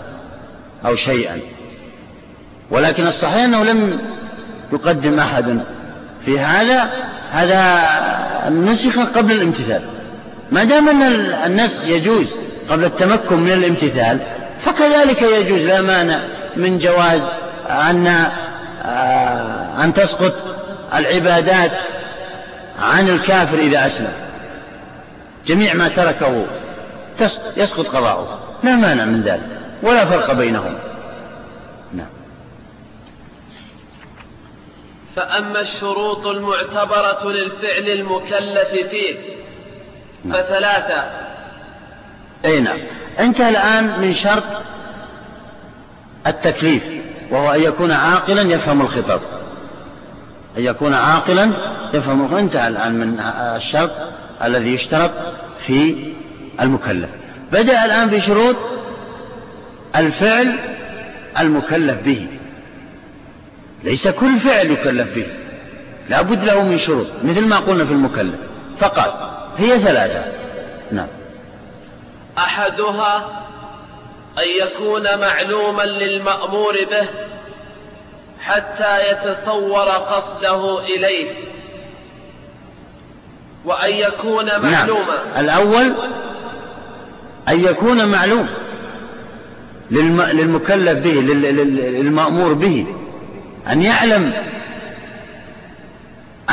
أو 0.86 0.96
شيئا. 0.96 1.40
ولكن 2.72 3.08
الصحيح 3.08 3.44
أنه 3.44 3.64
لم 3.64 4.00
يقدم 4.74 5.20
أحد 5.20 5.60
في 6.26 6.40
هذا. 6.40 6.90
هذا 7.32 7.90
نسخ 8.50 9.00
قبل 9.00 9.32
الامتثال. 9.32 9.82
ما 10.52 10.64
دام 10.64 10.90
أن 10.90 11.02
النسخ 11.46 11.84
يجوز 11.86 12.28
قبل 12.70 12.86
التمكن 12.86 13.40
من 13.40 13.52
الامتثال 13.52 14.20
فكذلك 14.65 15.22
يجوز 15.22 15.61
لا 15.61 15.81
مانع 15.81 16.19
من 16.56 16.77
جواز 16.77 17.22
أن 17.69 18.07
آه، 18.84 19.84
أن 19.84 19.94
تسقط 19.94 20.34
العبادات 20.94 21.72
عن 22.80 23.10
الكافر 23.10 23.60
إذا 23.60 23.86
أسلم. 23.86 24.14
جميع 25.45 25.73
ما 25.73 25.88
تركه 25.88 26.45
يسقط 27.57 27.88
قضاؤه. 27.88 28.40
لا 28.64 28.76
مانع 28.76 29.06
من 29.06 29.22
ذلك 29.22 29.60
ولا 29.84 30.06
فرق 30.06 30.31
بينهم. 30.31 30.76
نعم. 31.94 32.07
فأما 35.15 35.61
الشروط 35.61 36.27
المعتبرة 36.27 37.31
للفعل 37.31 37.90
المكلف 37.90 38.69
فيه 38.69 39.15
نعم. 40.26 40.34
فثلاثة. 40.34 41.29
أي 42.45 42.60
نعم. 42.60 42.78
أنت 43.20 43.41
الآن 43.41 44.02
من 44.02 44.14
شرط 44.14 44.44
التكليف 46.28 46.84
وهو 47.32 47.52
أن 47.52 47.64
يكون 47.64 47.91
عاقلا 47.91 48.41
يفهم 48.41 48.82
الخطاب. 48.82 49.22
أن 50.57 50.64
يكون 50.64 50.94
عاقلا 50.94 51.52
يفهم 51.94 52.36
انتهى 52.36 52.68
الآن 52.68 52.94
من 52.94 53.20
الشرط 53.56 53.91
الذي 54.44 54.74
يشترط 54.74 55.11
في 55.68 55.95
المكلف. 56.61 57.10
بدأ 57.52 57.86
الآن 57.86 58.10
بشروط 58.10 58.56
الفعل 59.95 60.60
المكلف 61.40 61.98
به. 62.06 62.28
ليس 63.84 64.07
كل 64.07 64.40
فعل 64.40 64.72
يكلف 64.72 65.16
به. 65.16 65.28
لا 66.10 66.22
بد 66.22 66.44
له 66.44 66.64
من 66.64 66.78
شروط 66.78 67.07
مثل 67.24 67.48
ما 67.48 67.56
قلنا 67.56 67.86
في 67.86 67.91
المكلف. 67.91 68.36
فقط 68.80 69.32
هي 69.57 69.80
ثلاثة. 69.80 70.24
نعم. 70.91 71.07
أحدها 72.40 73.30
أن 74.38 74.68
يكون 74.68 75.03
معلوما 75.20 75.84
للمأمور 75.84 76.74
به 76.91 77.07
حتى 78.41 79.11
يتصور 79.11 79.90
قصده 79.90 80.80
إليه 80.80 81.34
وأن 83.66 83.94
يكون 83.94 84.45
نعم. 84.45 84.72
معلوما 84.72 85.24
نعم. 85.34 85.45
الأول 85.45 85.94
أن 87.49 87.60
يكون 87.60 88.06
معلوم 88.06 88.48
للمكلف 89.91 90.98
به 90.99 91.11
للمأمور 91.11 92.53
به 92.53 92.86
أن 93.72 93.82
يعلم 93.82 94.34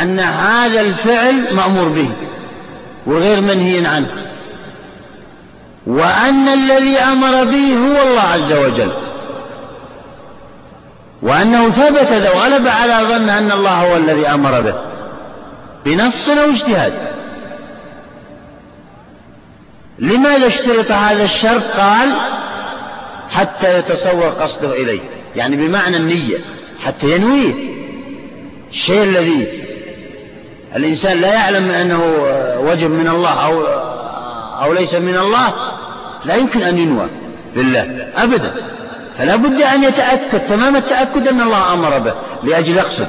أن 0.03 0.19
هذا 0.19 0.81
الفعل 0.81 1.55
مأمور 1.55 1.89
به 1.89 2.09
وغير 3.07 3.41
منهي 3.41 3.87
عنه 3.87 4.27
وأن 5.87 6.49
الذي 6.49 6.99
أمر 6.99 7.45
به 7.45 7.77
هو 7.77 8.09
الله 8.09 8.21
عز 8.21 8.53
وجل. 8.53 8.93
وأنه 11.23 11.71
ثبت 11.71 12.13
ذا 12.13 12.31
وغلب 12.31 12.69
على 12.69 13.09
ظن 13.09 13.29
أن 13.29 13.53
الله 13.53 13.71
هو 13.71 13.97
الذي 13.97 14.27
أمر 14.27 14.61
به. 14.61 14.75
بنص 15.85 16.29
أو 16.29 16.51
اجتهاد. 16.51 16.93
لماذا 19.99 20.47
اشترط 20.47 20.93
هذا 20.93 21.23
الشرط؟ 21.23 21.63
قال 21.79 22.09
حتى 23.31 23.79
يتصور 23.79 24.29
قصده 24.29 24.73
إليه. 24.73 25.01
يعني 25.37 25.57
بمعنى 25.57 25.97
النية 25.97 26.39
حتى 26.85 27.11
ينويه. 27.11 27.55
الشيء 28.71 29.03
الذي 29.03 29.49
الإنسان 30.77 31.21
لا 31.21 31.33
يعلم 31.35 31.71
أنه 31.71 32.03
وجب 32.61 32.91
من 32.91 33.09
الله 33.09 33.45
أو 33.45 33.63
أو 34.63 34.73
ليس 34.73 34.95
من 34.95 35.17
الله 35.17 35.53
لا 36.25 36.35
يمكن 36.35 36.63
أن 36.63 36.79
ينوى. 36.79 37.09
بالله 37.57 38.09
أبدا. 38.17 38.53
فلا 39.19 39.37
بد 39.37 39.63
أن 39.63 39.85
يتأكد. 39.85 40.49
تمام 40.49 40.77
التأكد 40.77 41.29
أن 41.29 41.41
الله 41.41 41.73
أمر 41.73 41.99
به. 41.99 42.15
لأجل 42.43 42.77
يقصد 42.77 43.09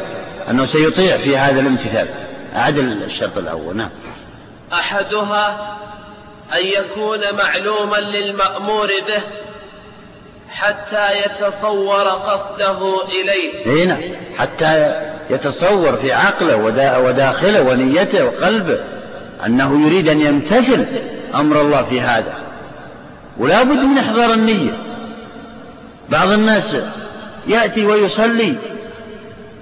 أنه 0.49 0.65
سيطيع 0.65 1.17
في 1.17 1.37
هذا 1.37 1.59
الامتثال. 1.59 2.07
أعدل 2.55 3.03
الشرط 3.03 3.37
الأول. 3.37 3.77
نعم. 3.77 3.89
أحدها 4.73 5.77
أن 6.53 6.65
يكون 6.65 7.19
معلوما 7.37 7.97
للمأمور 7.97 8.87
به 8.87 9.21
حتى 10.49 11.07
يتصور 11.25 12.03
قصده 12.03 12.95
إليه. 13.05 13.65
هنا 13.85 13.93
نعم. 13.93 14.01
حتى 14.37 15.01
يتصور 15.29 15.97
في 15.97 16.13
عقله 16.13 16.55
وداخله 16.99 17.61
ونيته 17.61 18.25
وقلبه 18.25 18.79
أنه 19.45 19.87
يريد 19.87 20.09
أن 20.09 20.21
يمتثل 20.21 20.85
أمر 21.35 21.61
الله 21.61 21.83
في 21.83 22.01
هذا. 22.01 22.33
ولا 23.39 23.63
بد 23.63 23.83
من 23.83 23.97
إحضار 23.97 24.33
النية. 24.33 24.71
بعض 26.09 26.29
الناس 26.29 26.77
يأتي 27.47 27.85
ويصلي 27.85 28.55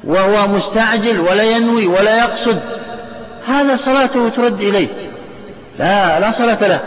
وهو 0.03 0.47
مستعجل 0.47 1.19
ولا 1.19 1.43
ينوي 1.43 1.87
ولا 1.87 2.17
يقصد. 2.17 2.59
هذا 3.47 3.75
صلاته 3.75 4.29
ترد 4.29 4.61
إليه. 4.61 4.87
لا 5.79 6.19
لا 6.19 6.31
صلاة 6.31 6.67
له. 6.67 6.79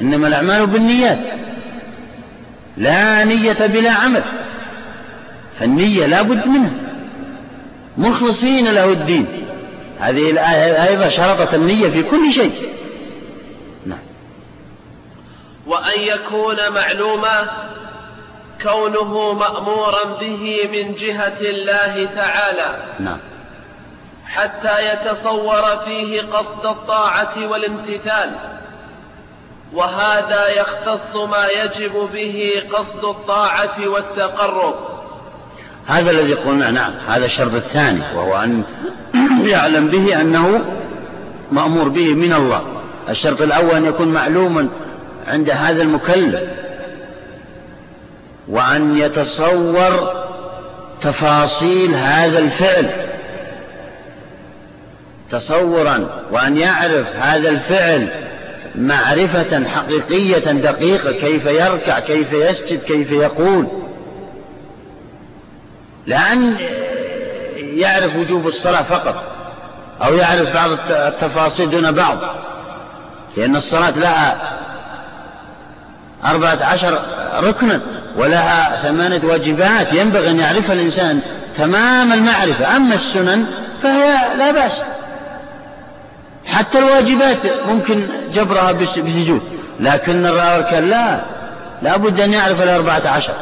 إنما 0.00 0.28
الأعمال 0.28 0.66
بالنيات. 0.66 1.18
لا 2.76 3.24
نية 3.24 3.66
بلا 3.66 3.90
عمل. 3.90 4.22
فالنية 5.60 6.06
لا 6.06 6.22
بد 6.22 6.46
منها. 6.46 6.70
مخلصين 7.98 8.68
له 8.68 8.84
الدين. 8.84 9.26
هذه 10.00 10.30
الآية 10.30 10.88
أيضا 10.88 11.08
شرطت 11.08 11.54
النية 11.54 11.88
في 11.88 12.02
كل 12.02 12.32
شيء. 12.32 12.52
وأن 15.66 16.00
يكون 16.00 16.56
معلوما 16.74 17.66
كونه 18.62 19.32
مأمورا 19.32 20.04
به 20.20 20.68
من 20.72 20.94
جهة 20.94 21.40
الله 21.40 22.08
تعالى. 22.16 22.82
نعم. 23.00 23.18
حتى 24.26 24.92
يتصور 24.92 25.62
فيه 25.84 26.22
قصد 26.22 26.66
الطاعة 26.66 27.46
والامتثال. 27.50 28.30
وهذا 29.72 30.48
يختص 30.48 31.16
ما 31.16 31.46
يجب 31.46 32.08
به 32.12 32.62
قصد 32.72 33.04
الطاعة 33.04 33.88
والتقرب. 33.88 34.74
هذا 35.86 36.10
الذي 36.10 36.34
قلنا 36.34 36.70
نعم 36.70 36.92
هذا 37.08 37.24
الشرط 37.24 37.54
الثاني 37.54 38.02
وهو 38.14 38.36
أن 38.36 38.62
يعلم 39.52 39.88
به 39.88 40.20
أنه 40.20 40.64
مأمور 41.52 41.88
به 41.88 42.14
من 42.14 42.32
الله. 42.32 42.62
الشرط 43.08 43.42
الأول 43.42 43.74
أن 43.74 43.84
يكون 43.84 44.08
معلوما 44.08 44.68
عند 45.28 45.50
هذا 45.50 45.82
المكلف 45.82 46.40
وأن 48.48 48.98
يتصور 48.98 50.12
تفاصيل 51.02 51.94
هذا 51.94 52.38
الفعل. 52.38 52.90
تصورا 55.30 56.08
وأن 56.30 56.56
يعرف 56.56 57.06
هذا 57.16 57.48
الفعل 57.48 58.08
معرفة 58.74 59.64
حقيقية 59.68 60.52
دقيقة 60.52 61.12
كيف 61.12 61.46
يركع 61.46 62.00
كيف 62.00 62.32
يسجد 62.32 62.82
كيف 62.82 63.10
يقول. 63.10 63.66
لأن 66.06 66.56
يعرف 67.56 68.16
وجوب 68.16 68.46
الصلاة 68.46 68.82
فقط 68.82 69.22
أو 70.02 70.14
يعرف 70.14 70.54
بعض 70.54 70.70
التفاصيل 70.90 71.70
دون 71.70 71.92
بعض 71.92 72.18
لأن 73.36 73.56
الصلاة 73.56 73.90
لها 73.90 74.56
أربعة 76.24 76.58
عشر 76.62 77.00
ركنا 77.42 77.80
ولها 78.16 78.82
ثمانية 78.82 79.20
واجبات 79.24 79.92
ينبغي 79.92 80.30
أن 80.30 80.38
يعرفها 80.38 80.72
الإنسان 80.72 81.20
تمام 81.58 82.12
المعرفة. 82.12 82.76
أما 82.76 82.94
السنن 82.94 83.46
فهي 83.82 84.36
لا 84.38 84.50
بأس. 84.50 84.72
حتى 86.46 86.78
الواجبات 86.78 87.36
ممكن 87.68 88.00
جبرها 88.34 88.72
بسجود. 88.72 89.40
لكن 89.80 90.26
الأركان 90.26 90.90
لا 90.90 91.20
لا 91.82 91.96
بد 91.96 92.20
أن 92.20 92.32
يعرف 92.32 92.62
الأربعة 92.62 93.02
عشر. 93.06 93.34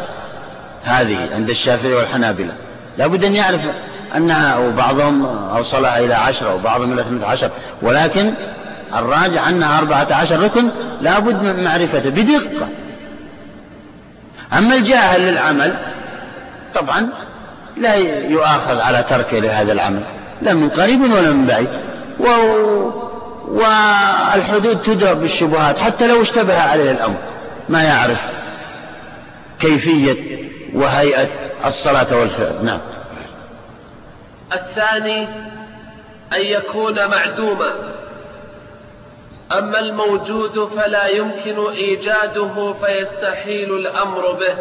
هذه 0.85 1.19
عند 1.35 1.51
الشافعي 1.51 1.95
والحنابلة. 1.95 2.53
لا 2.99 3.07
بد 3.07 3.25
أن 3.25 3.33
يعرف 3.33 3.61
أنها 4.17 4.55
أو 4.55 4.71
بعضهم 4.71 5.27
أوصلها 5.57 5.99
إلى 5.99 6.15
عشرة 6.15 6.55
وبعضهم 6.55 6.93
إلى 6.93 7.05
ثمانية 7.05 7.27
عشر. 7.27 7.51
ولكن 7.83 8.35
الراجع 8.95 9.49
أنها 9.49 9.79
أربعة 9.79 10.09
عشر 10.11 10.41
ركن 10.41 10.71
لا 11.01 11.19
بد 11.19 11.43
من 11.43 11.65
معرفته 11.65 12.11
بدقة. 12.11 12.69
أما 14.53 14.75
الجاهل 14.75 15.21
للعمل 15.21 15.75
طبعا 16.75 17.09
لا 17.77 17.95
يؤاخذ 18.29 18.81
على 18.81 19.05
تركه 19.11 19.39
لهذا 19.39 19.73
العمل 19.73 20.03
لا 20.43 20.55
من 20.55 20.69
قريب 20.69 21.03
ولا 21.03 21.31
من 21.31 21.47
بعيد. 21.47 21.69
و... 22.21 22.27
والحدود 23.49 24.83
تدرك 24.83 25.16
بالشبهات 25.16 25.79
حتى 25.79 26.07
لو 26.07 26.23
اشتبه 26.23 26.62
عليه 26.62 26.91
الأمر 26.91 27.16
ما 27.69 27.83
يعرف 27.83 28.19
كيفية 29.61 30.45
وهيئة 30.75 31.29
الصلاة 31.66 32.16
والفعل 32.16 32.65
نعم. 32.65 32.81
الثاني 34.53 35.29
أن 36.33 36.41
يكون 36.41 36.95
معدوما. 36.95 37.71
أما 39.59 39.81
الموجود 39.81 40.69
فلا 40.77 41.07
يمكن 41.07 41.67
إيجاده 41.67 42.75
فيستحيل 42.85 43.75
الأمر 43.75 44.33
به. 44.33 44.55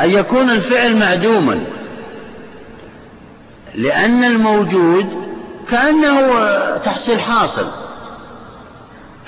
أن 0.00 0.10
يكون 0.10 0.50
الفعل 0.50 0.96
معدوما. 0.96 1.64
لأن 3.74 4.24
الموجود 4.24 5.06
كأنه 5.70 6.46
تحصيل 6.76 7.20
حاصل. 7.20 7.66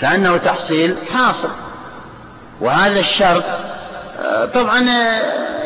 كأنه 0.01 0.37
تحصيل 0.37 0.97
حاصل. 1.15 1.51
وهذا 2.61 3.01
الشرط 3.01 3.45
طبعا 4.55 4.81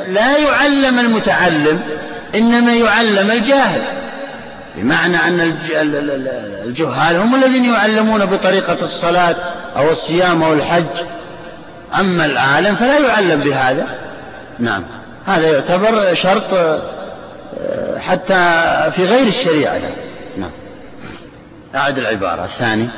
لا 0.08 0.38
يعلم 0.38 0.98
المتعلم 0.98 1.80
إنما 2.34 2.72
يعلم 2.74 3.30
الجاهل. 3.30 4.05
بمعنى 4.76 5.16
أن 5.16 5.40
الجهال 6.64 7.16
هم 7.16 7.34
الذين 7.34 7.74
يعلمون 7.74 8.26
بطريقة 8.26 8.84
الصلاة 8.84 9.36
أو 9.76 9.90
الصيام 9.90 10.42
أو 10.42 10.52
الحج. 10.52 11.06
أما 12.00 12.26
العالم 12.26 12.74
فلا 12.74 12.98
يعلم 12.98 13.40
بهذا. 13.40 13.86
نعم. 14.58 14.84
هذا 15.26 15.50
يعتبر 15.50 16.14
شرط 16.14 16.54
آه، 16.54 17.98
حتى 17.98 18.92
في 18.96 19.04
غير 19.04 19.26
الشريعة. 19.26 19.80
نعم. 20.36 20.50
أعد 21.74 21.98
العبارة. 21.98 22.44
الثاني. 22.44 22.88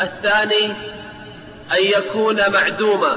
الثاني 0.00 0.66
أن 1.72 1.84
يكون 1.96 2.36
معدوما. 2.52 3.16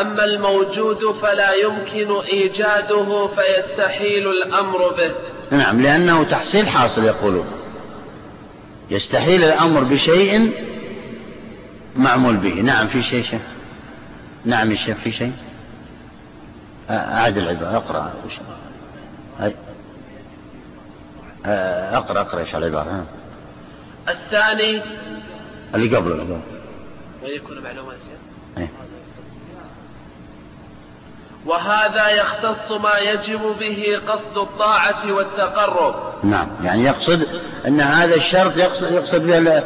أما 0.00 0.24
الموجود 0.24 1.14
فلا 1.22 1.52
يمكن 1.52 2.16
إيجاده 2.32 3.28
فيستحيل 3.36 4.28
الأمر 4.28 4.88
به. 4.88 5.10
نعم 5.50 5.80
لأنه 5.80 6.24
تحصيل 6.24 6.68
حاصل 6.68 7.04
يقولون. 7.04 7.46
يستحيل 8.90 9.44
الأمر 9.44 9.84
بشيء 9.84 10.52
معمول 11.96 12.36
به. 12.36 12.54
نعم 12.54 12.86
في 12.86 13.02
شيء 13.02 13.22
شيء 13.22 13.40
نعم 14.44 14.70
يا 14.70 14.76
شيخ 14.76 14.96
في 14.96 15.10
شيء. 15.10 15.32
أعد 16.90 17.38
العبارة 17.38 17.76
أقرأ 17.76 18.12
أقرأ 21.96 22.20
أقرأ 22.20 22.40
إيش 22.40 22.54
العبارة. 22.54 23.06
الثاني. 24.08 24.82
اللي 25.74 25.96
قبله 25.96 26.40
ويكون 27.22 27.62
معلومة 27.62 27.92
أيه. 28.58 28.68
وهذا 31.46 32.08
يختص 32.08 32.72
ما 32.72 32.98
يجب 33.12 33.40
به 33.60 34.00
قصد 34.08 34.38
الطاعة 34.38 35.12
والتقرب. 35.12 35.94
نعم 36.22 36.48
يعني 36.64 36.84
يقصد 36.84 37.26
أن 37.66 37.80
هذا 37.80 38.14
الشرط 38.14 38.56
يقصد, 38.56 38.92
يقصد 38.92 39.26
به 39.26 39.62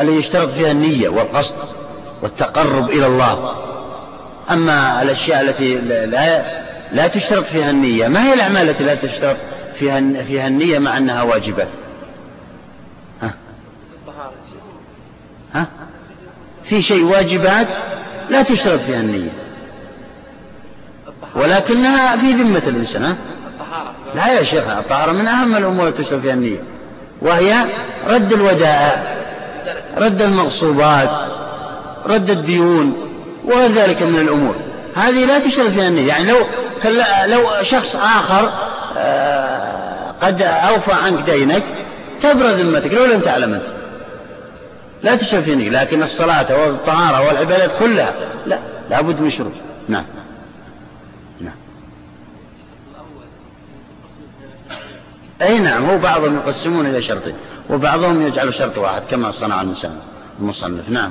الذي 0.00 0.16
يشترط 0.16 0.50
فيها 0.50 0.70
النية 0.70 1.08
والقصد 1.08 1.54
والتقرب 2.22 2.90
إلى 2.90 3.06
الله. 3.06 3.56
أما 4.50 5.02
الأشياء 5.02 5.40
التي 5.40 5.74
لا 6.06 6.62
لا 6.92 7.08
تشترط 7.08 7.44
فيها 7.44 7.70
النية 7.70 8.08
ما 8.08 8.24
هي 8.24 8.34
الأعمال 8.34 8.70
التي 8.70 8.84
لا 8.84 8.94
تشترط 8.94 9.36
فيها 9.78 10.22
فيها 10.24 10.48
النية 10.48 10.78
مع 10.78 10.96
أنها 10.96 11.22
واجبات 11.22 11.68
ها؟ 13.22 13.34
ها؟ 15.54 15.66
في 16.64 16.82
شيء 16.82 17.04
واجبات 17.04 17.66
لا 18.30 18.42
تشترط 18.42 18.80
فيها 18.80 19.00
النية. 19.00 19.30
ولكنها 21.34 22.16
في 22.16 22.32
ذمة 22.32 22.62
الإنسان؟ 22.66 23.16
لا 24.14 24.32
يا 24.32 24.42
شيخ 24.42 24.68
الطهارة 24.68 25.12
من 25.12 25.26
أهم 25.26 25.56
الأمور 25.56 25.88
التي 25.88 26.02
تشترط 26.02 26.20
فيها 26.20 26.34
النية 26.34 26.58
وهي 27.22 27.64
رد 28.08 28.32
الودائع 28.32 29.16
رد 29.98 30.22
المغصوبات 30.22 31.10
رد 32.06 32.30
الديون 32.30 32.96
وغير 33.44 33.72
ذلك 33.72 34.02
من 34.02 34.18
الأمور. 34.18 34.54
هذه 34.94 35.24
لا 35.24 35.38
تشترط 35.38 35.70
فيها 35.70 35.88
النية 35.88 36.08
يعني 36.08 36.30
لو 36.30 36.38
لو 37.26 37.62
شخص 37.62 37.96
آخر 37.96 38.52
آه، 38.98 40.14
قد 40.22 40.42
أوفى 40.42 40.92
عنك 40.92 41.30
دينك 41.30 41.62
تبرى 42.22 42.48
ذمتك 42.48 42.92
لو 42.92 43.04
لم 43.04 43.20
تعلم 43.20 43.54
أنت. 43.54 43.66
لا 45.02 45.16
تشترط 45.16 45.44
فيها 45.44 45.54
النية 45.54 45.70
لكن 45.70 46.02
الصلاة 46.02 46.62
والطهارة 46.62 47.26
والعبادات 47.26 47.70
كلها 47.80 48.14
لا 48.46 48.58
لابد 48.90 49.20
من 49.20 49.30
شروط. 49.30 49.52
نعم. 49.88 50.04
أي 55.42 55.58
نعم 55.58 55.90
هو 55.90 55.98
بعضهم 55.98 56.36
يقسمون 56.36 56.86
إلى 56.86 57.02
شرطين 57.02 57.34
وبعضهم 57.70 58.26
يجعل 58.26 58.54
شرط 58.54 58.78
واحد 58.78 59.02
كما 59.10 59.30
صنع 59.30 59.64
المصنف. 60.40 60.88
نعم. 60.88 61.10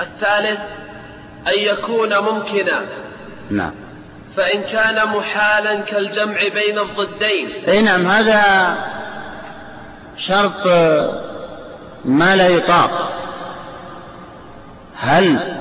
الثالث 0.00 0.60
أن 1.46 1.58
يكون 1.58 2.18
ممكنا. 2.18 2.80
نعم. 3.50 3.72
فإن 4.36 4.62
كان 4.62 5.08
محالا 5.08 5.74
كالجمع 5.74 6.38
بين 6.54 6.78
الضدين. 6.78 7.48
أي 7.68 7.82
نعم 7.82 8.06
هذا 8.06 8.74
شرط 10.16 10.66
ما 12.04 12.36
لا 12.36 12.48
يطاق. 12.48 13.12
هل 14.96 15.56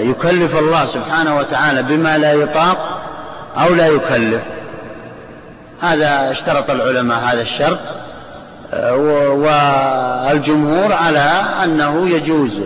يكلف 0.00 0.56
الله 0.56 0.86
سبحانه 0.86 1.36
وتعالى 1.36 1.82
بما 1.82 2.18
لا 2.18 2.32
يطاق؟ 2.32 2.99
أو 3.56 3.74
لا 3.74 3.86
يكلف. 3.86 4.42
هذا 5.80 6.30
اشترط 6.30 6.70
العلماء 6.70 7.18
هذا 7.18 7.42
الشرط. 7.42 7.78
آه، 8.72 8.94
والجمهور 9.34 10.92
على 10.92 11.44
أنه 11.64 12.08
يجوز 12.08 12.60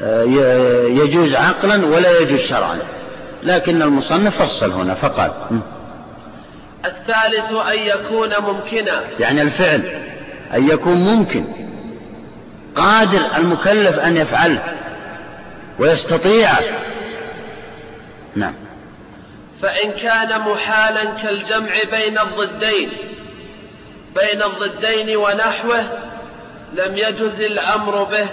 آه، 0.00 0.22
يجوز 0.88 1.34
عقلا 1.34 1.86
ولا 1.86 2.20
يجوز 2.20 2.40
شرعا. 2.40 2.78
لكن 3.42 3.82
المصنف 3.82 4.42
فصل 4.42 4.70
هنا 4.70 4.94
فقال 4.94 5.30
الثالث 6.86 7.50
أن 7.50 7.78
يكون 7.78 8.28
ممكنا. 8.42 9.00
يعني 9.20 9.42
الفعل 9.42 9.82
أن 10.54 10.68
يكون 10.68 10.94
ممكن 10.94 11.44
قادر 12.76 13.20
المكلف 13.36 13.98
أن 13.98 14.16
يفعله 14.16 14.62
ويستطيع. 15.78 16.50
نعم. 18.36 18.54
فإن 19.62 19.92
كان 19.92 20.40
محالا 20.40 21.04
كالجمع 21.04 21.72
بين 21.90 22.18
الضدين 22.18 22.90
بين 24.14 24.42
الضدين 24.42 25.16
ونحوه 25.16 25.84
لم 26.72 26.96
يجز 26.96 27.40
الأمر 27.40 28.02
به. 28.02 28.26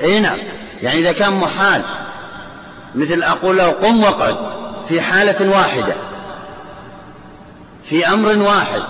أي 0.00 0.20
نعم. 0.20 0.38
يعني 0.82 0.98
إذا 0.98 1.12
كان 1.12 1.32
محال 1.32 1.82
مثل 2.94 3.22
أقول 3.22 3.58
له 3.58 3.68
قم 3.68 4.02
واقعد 4.02 4.36
في 4.88 5.00
حالة 5.00 5.50
واحدة 5.50 5.94
في 7.88 8.08
أمر 8.08 8.36
واحد. 8.36 8.82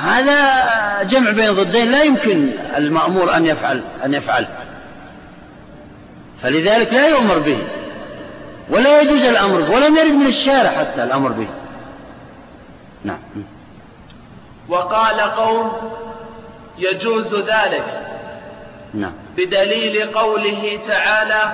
هذا 0.00 0.62
جمع 1.02 1.30
بين 1.30 1.54
ضدين 1.54 1.90
لا 1.90 2.02
يمكن 2.02 2.50
المأمور 2.76 3.36
أن 3.36 3.46
يفعل 3.46 3.82
أن 4.04 4.14
يفعل. 4.14 4.46
فلذلك 6.42 6.92
لا 6.92 7.08
يؤمر 7.08 7.38
به. 7.38 7.58
ولا 8.70 9.00
يجوز 9.00 9.22
الأمر 9.22 9.60
به 9.60 9.70
ولم 9.70 9.96
يرد 9.96 10.12
من 10.12 10.26
الشارع 10.26 10.70
حتى 10.70 11.02
الأمر 11.02 11.28
به. 11.28 11.48
نعم. 13.04 13.18
وقال 14.68 15.20
قوم 15.20 15.72
يجوز 16.78 17.34
ذلك. 17.34 17.84
نعم. 18.94 19.12
بدليل 19.36 20.12
قوله 20.14 20.78
تعالى 20.88 21.52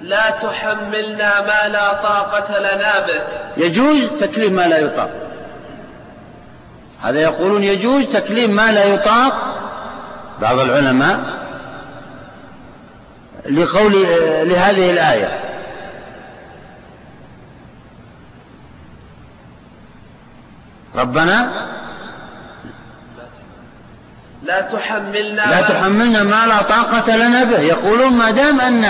لا 0.00 0.30
تحملنا 0.30 1.40
ما 1.40 1.68
لا 1.68 1.92
طاقة 1.92 2.58
لنا 2.58 3.06
به. 3.06 3.20
يجوز 3.56 4.04
تكليف 4.20 4.52
ما 4.52 4.66
لا 4.66 4.78
يطاق. 4.78 5.10
هذا 7.02 7.20
يقولون 7.20 7.62
يجوز 7.62 8.04
تكليف 8.04 8.50
ما 8.50 8.72
لا 8.72 8.84
يطاق 8.84 9.32
بعض 10.40 10.58
العلماء 10.58 11.20
لقول 13.50 13.92
لهذه 14.48 14.90
الآية. 14.90 15.51
ربنا 20.96 21.66
لا 24.42 24.60
تحملنا 24.60 25.42
لا 25.50 25.60
تحملنا 25.60 26.22
ما 26.22 26.46
لا 26.46 26.62
طاقة 26.62 27.16
لنا 27.16 27.44
به. 27.44 27.60
يقولون 27.60 28.12
ما 28.12 28.30
دام 28.30 28.60
أن 28.60 28.84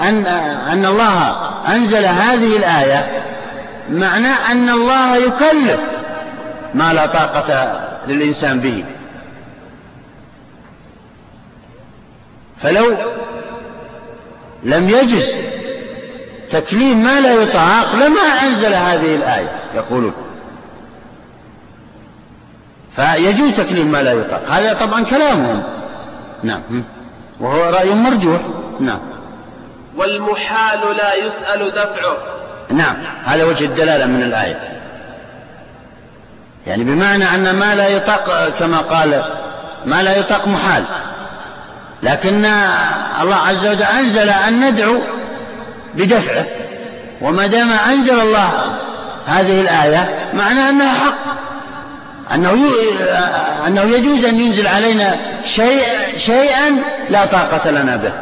أن 0.00 0.26
أن 0.72 0.84
الله 0.84 1.36
أنزل 1.68 2.04
هذه 2.04 2.56
الآية 2.56 3.22
معناه 3.90 4.52
أن 4.52 4.68
الله 4.68 5.16
يكلف 5.16 5.80
ما 6.74 6.92
لا 6.92 7.06
طاقة 7.06 7.80
للإنسان 8.06 8.60
به. 8.60 8.84
فلو 12.62 12.96
لم 14.62 14.88
يجز 14.90 15.24
تكليف 16.50 16.96
ما 16.96 17.20
لا 17.20 17.32
يطاق 17.32 17.94
لما 17.94 18.20
أنزل 18.20 18.74
هذه 18.74 19.16
الآية؟ 19.16 19.48
يقولون. 19.74 20.12
فيجوز 22.98 23.52
تكليف 23.52 23.86
ما 23.86 24.02
لا 24.02 24.12
يطاق. 24.12 24.42
هذا 24.50 24.72
طبعا 24.72 25.04
كلامهم. 25.04 25.62
نعم. 26.42 26.60
وهو 27.40 27.70
رأي 27.70 27.94
مرجوح. 27.94 28.40
نعم. 28.80 28.98
والمحال 29.96 30.80
لا 30.96 31.14
يسأل 31.14 31.70
دفعه. 31.70 32.16
نعم. 32.70 32.96
هذا 33.24 33.44
وجه 33.44 33.64
الدلالة 33.64 34.06
من 34.06 34.22
الآية. 34.22 34.80
يعني 36.66 36.84
بمعنى 36.84 37.34
أن 37.34 37.54
ما 37.54 37.74
لا 37.74 37.88
يطاق 37.88 38.48
كما 38.48 38.78
قال 38.78 39.22
ما 39.86 40.02
لا 40.02 40.18
يطاق 40.18 40.48
محال. 40.48 40.84
لكن 42.02 42.44
الله 43.22 43.36
عز 43.36 43.66
وجل 43.66 43.82
أنزل 43.82 44.28
أن 44.28 44.70
ندعو 44.70 45.00
بدفعه. 45.94 46.44
وما 47.20 47.46
دام 47.46 47.70
أنزل 47.70 48.20
الله 48.20 48.50
هذه 49.26 49.60
الآية 49.60 50.30
معنى 50.34 50.68
أنها 50.68 50.94
حق. 50.94 51.38
أنه 52.34 52.50
أنه 53.66 53.82
يجوز 53.82 54.24
أن 54.24 54.40
ينزل 54.40 54.66
علينا 54.66 55.16
شيء 55.44 55.82
شيئا 56.16 56.70
لا 57.10 57.24
طاقة 57.24 57.70
لنا 57.70 57.96
به. 57.96 58.12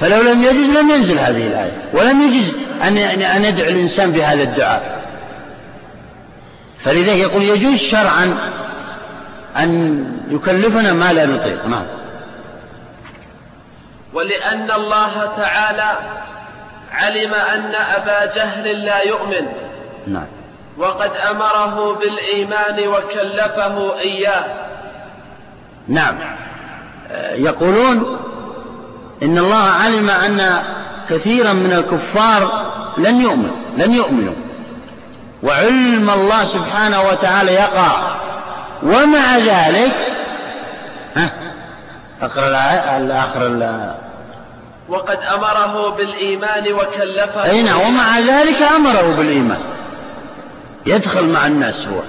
فلو 0.00 0.22
لم 0.22 0.42
يجوز 0.42 0.66
لم 0.78 0.90
ينزل 0.90 1.18
هذه 1.18 1.46
الآية 1.46 1.72
ولم 1.92 2.22
يجوز 2.22 2.56
أن 2.82 2.98
أن 3.22 3.44
يدعو 3.44 3.68
الإنسان 3.68 4.12
بهذا 4.12 4.42
الدعاء. 4.42 5.02
فلذلك 6.84 7.18
يقول 7.18 7.42
يجوز 7.42 7.76
شرعا 7.76 8.38
أن 9.56 10.04
يكلفنا 10.30 10.92
ما 10.92 11.12
لا 11.12 11.26
نطيق. 11.26 11.66
نعم. 11.66 11.86
ولأن 14.12 14.70
الله 14.70 15.32
تعالى 15.36 15.98
علم 16.92 17.34
أن 17.34 17.74
أبا 17.74 18.34
جهل 18.34 18.84
لا 18.84 19.02
يؤمن. 19.02 19.46
نعم. 20.06 20.26
وقد 20.78 21.10
أمره 21.30 21.98
بالإيمان 22.00 22.88
وكلفه 22.88 23.98
إياه. 24.00 24.44
نعم. 25.88 26.18
يقولون 27.34 28.18
إن 29.22 29.38
الله 29.38 29.70
علم 29.70 30.10
أن 30.10 30.62
كثيرا 31.10 31.52
من 31.52 31.72
الكفار 31.72 32.72
لن 32.98 33.20
يؤمن 33.20 33.50
لن 33.76 33.92
يؤمنوا. 33.94 34.34
وعلم 35.42 36.10
الله 36.10 36.44
سبحانه 36.44 37.02
وتعالى 37.02 37.52
يقع. 37.54 37.90
ومع 38.82 39.38
ذلك 39.38 39.94
ها 41.16 41.30
أقرأ 42.22 42.96
الآخر 42.96 43.46
وقد 44.88 45.18
أمره 45.34 45.90
بالإيمان 45.96 46.72
وكلفه 46.72 47.44
أي 47.44 47.62
نعم 47.62 47.80
ومع 47.80 48.18
ذلك 48.18 48.62
أمره 48.62 49.14
بالإيمان. 49.16 49.60
يدخل 50.86 51.26
مع 51.26 51.46
الناس 51.46 51.86
هو. 51.86 52.00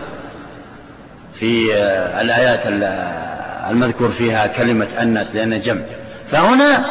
في 1.40 1.74
الآيات 2.22 2.62
المذكور 3.72 4.12
فيها 4.12 4.48
كلمة 4.48 4.88
الناس 5.02 5.36
لأن 5.36 5.62
جمع. 5.62 5.82
فهنا 6.32 6.86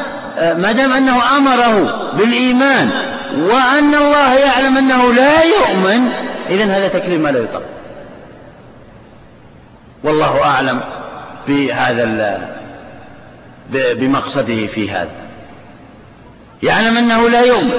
ما 0.55 0.73
دام 0.73 0.93
أنه 0.93 1.37
أمره 1.37 2.11
بالإيمان 2.13 2.91
وأن 3.39 3.95
الله 3.95 4.35
يعلم 4.35 4.79
أنه 4.79 5.13
لا 5.13 5.43
يؤمن 5.43 6.09
اذا 6.51 6.65
هذا 6.65 6.89
تكليف 6.89 7.21
ما 7.21 7.29
لا 7.29 7.39
يطاق. 7.39 7.63
والله 10.05 10.45
أعلم 10.45 10.81
بهذا 11.49 12.49
بمقصده 13.73 14.67
في 14.67 14.91
هذا. 14.91 15.11
يعلم 16.63 16.97
أنه 16.97 17.29
لا 17.29 17.41
يؤمن 17.41 17.79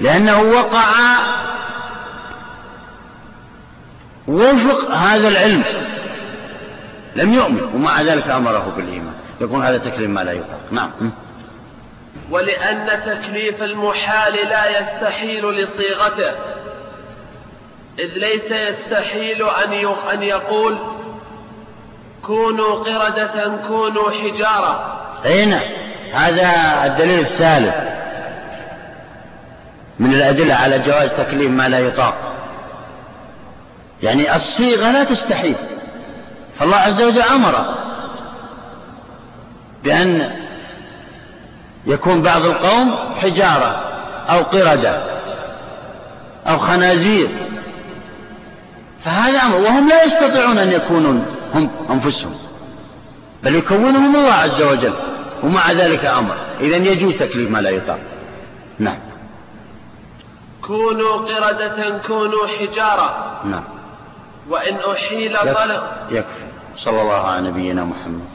لأنه 0.00 0.40
وقع 0.40 0.86
وفق 4.28 4.90
هذا 4.90 5.28
العلم. 5.28 5.62
لم 7.16 7.34
يؤمن 7.34 7.62
ومع 7.74 8.02
ذلك 8.02 8.28
أمره 8.28 8.72
بالإيمان. 8.76 9.14
يكون 9.40 9.64
هذا 9.64 9.78
تكليف 9.78 10.10
ما 10.10 10.24
لا 10.24 10.32
يطاق. 10.32 10.60
نعم. 10.70 10.90
ولأن 12.30 12.86
تكليف 12.86 13.62
المحال 13.62 14.32
لا 14.32 14.80
يستحيل 14.80 15.50
لصيغته 15.50 16.32
إذ 17.98 18.18
ليس 18.18 18.50
يستحيل 18.50 19.42
أن 19.42 19.72
أن 20.12 20.22
يقول 20.22 20.78
كونوا 22.22 22.74
قردة 22.74 23.58
كونوا 23.68 24.10
حجارة. 24.10 25.00
أي 25.24 25.46
نعم. 25.46 25.62
هذا 26.12 26.50
الدليل 26.84 27.20
الثالث 27.20 27.74
من 29.98 30.14
الأدلة 30.14 30.54
على 30.54 30.78
جواز 30.78 31.10
تكليف 31.10 31.50
ما 31.50 31.68
لا 31.68 31.78
يطاق. 31.78 32.14
يعني 34.04 34.36
الصيغة 34.36 34.90
لا 34.90 35.04
تستحيل. 35.04 35.54
فالله 36.58 36.76
عز 36.76 37.02
وجل 37.02 37.22
أمر 37.22 37.74
بأن 39.84 40.30
يكون 41.86 42.22
بعض 42.22 42.44
القوم 42.44 42.94
حجارة 43.16 43.82
أو 44.28 44.42
قردة 44.42 45.02
أو 46.46 46.58
خنازير. 46.58 47.28
فهذا 49.04 49.38
أمر 49.38 49.56
وهم 49.56 49.88
لا 49.88 50.04
يستطيعون 50.04 50.58
أن 50.58 50.72
يكونوا 50.72 51.24
هم 51.54 51.70
أنفسهم 51.90 52.34
بل 53.42 53.54
يكونهم 53.54 54.16
الله 54.16 54.32
عز 54.32 54.62
وجل 54.62 54.94
ومع 55.42 55.72
ذلك 55.72 56.04
أمر. 56.04 56.36
إذا 56.60 56.76
يجوز 56.76 57.14
تكليف 57.14 57.50
ما 57.50 57.58
لا 57.58 57.70
يطاق. 57.70 57.98
نعم. 58.78 58.98
كونوا 60.62 61.16
قردة 61.16 61.98
كونوا 62.06 62.46
حجارة. 62.46 63.40
نعم. 63.44 63.64
وإن 64.50 64.76
أحيل 64.92 65.36
طلب. 65.54 65.82
يكفي. 66.10 66.44
صلى 66.76 67.02
الله 67.02 67.14
على 67.14 67.48
نبينا 67.48 67.84
محمد. 67.84 68.33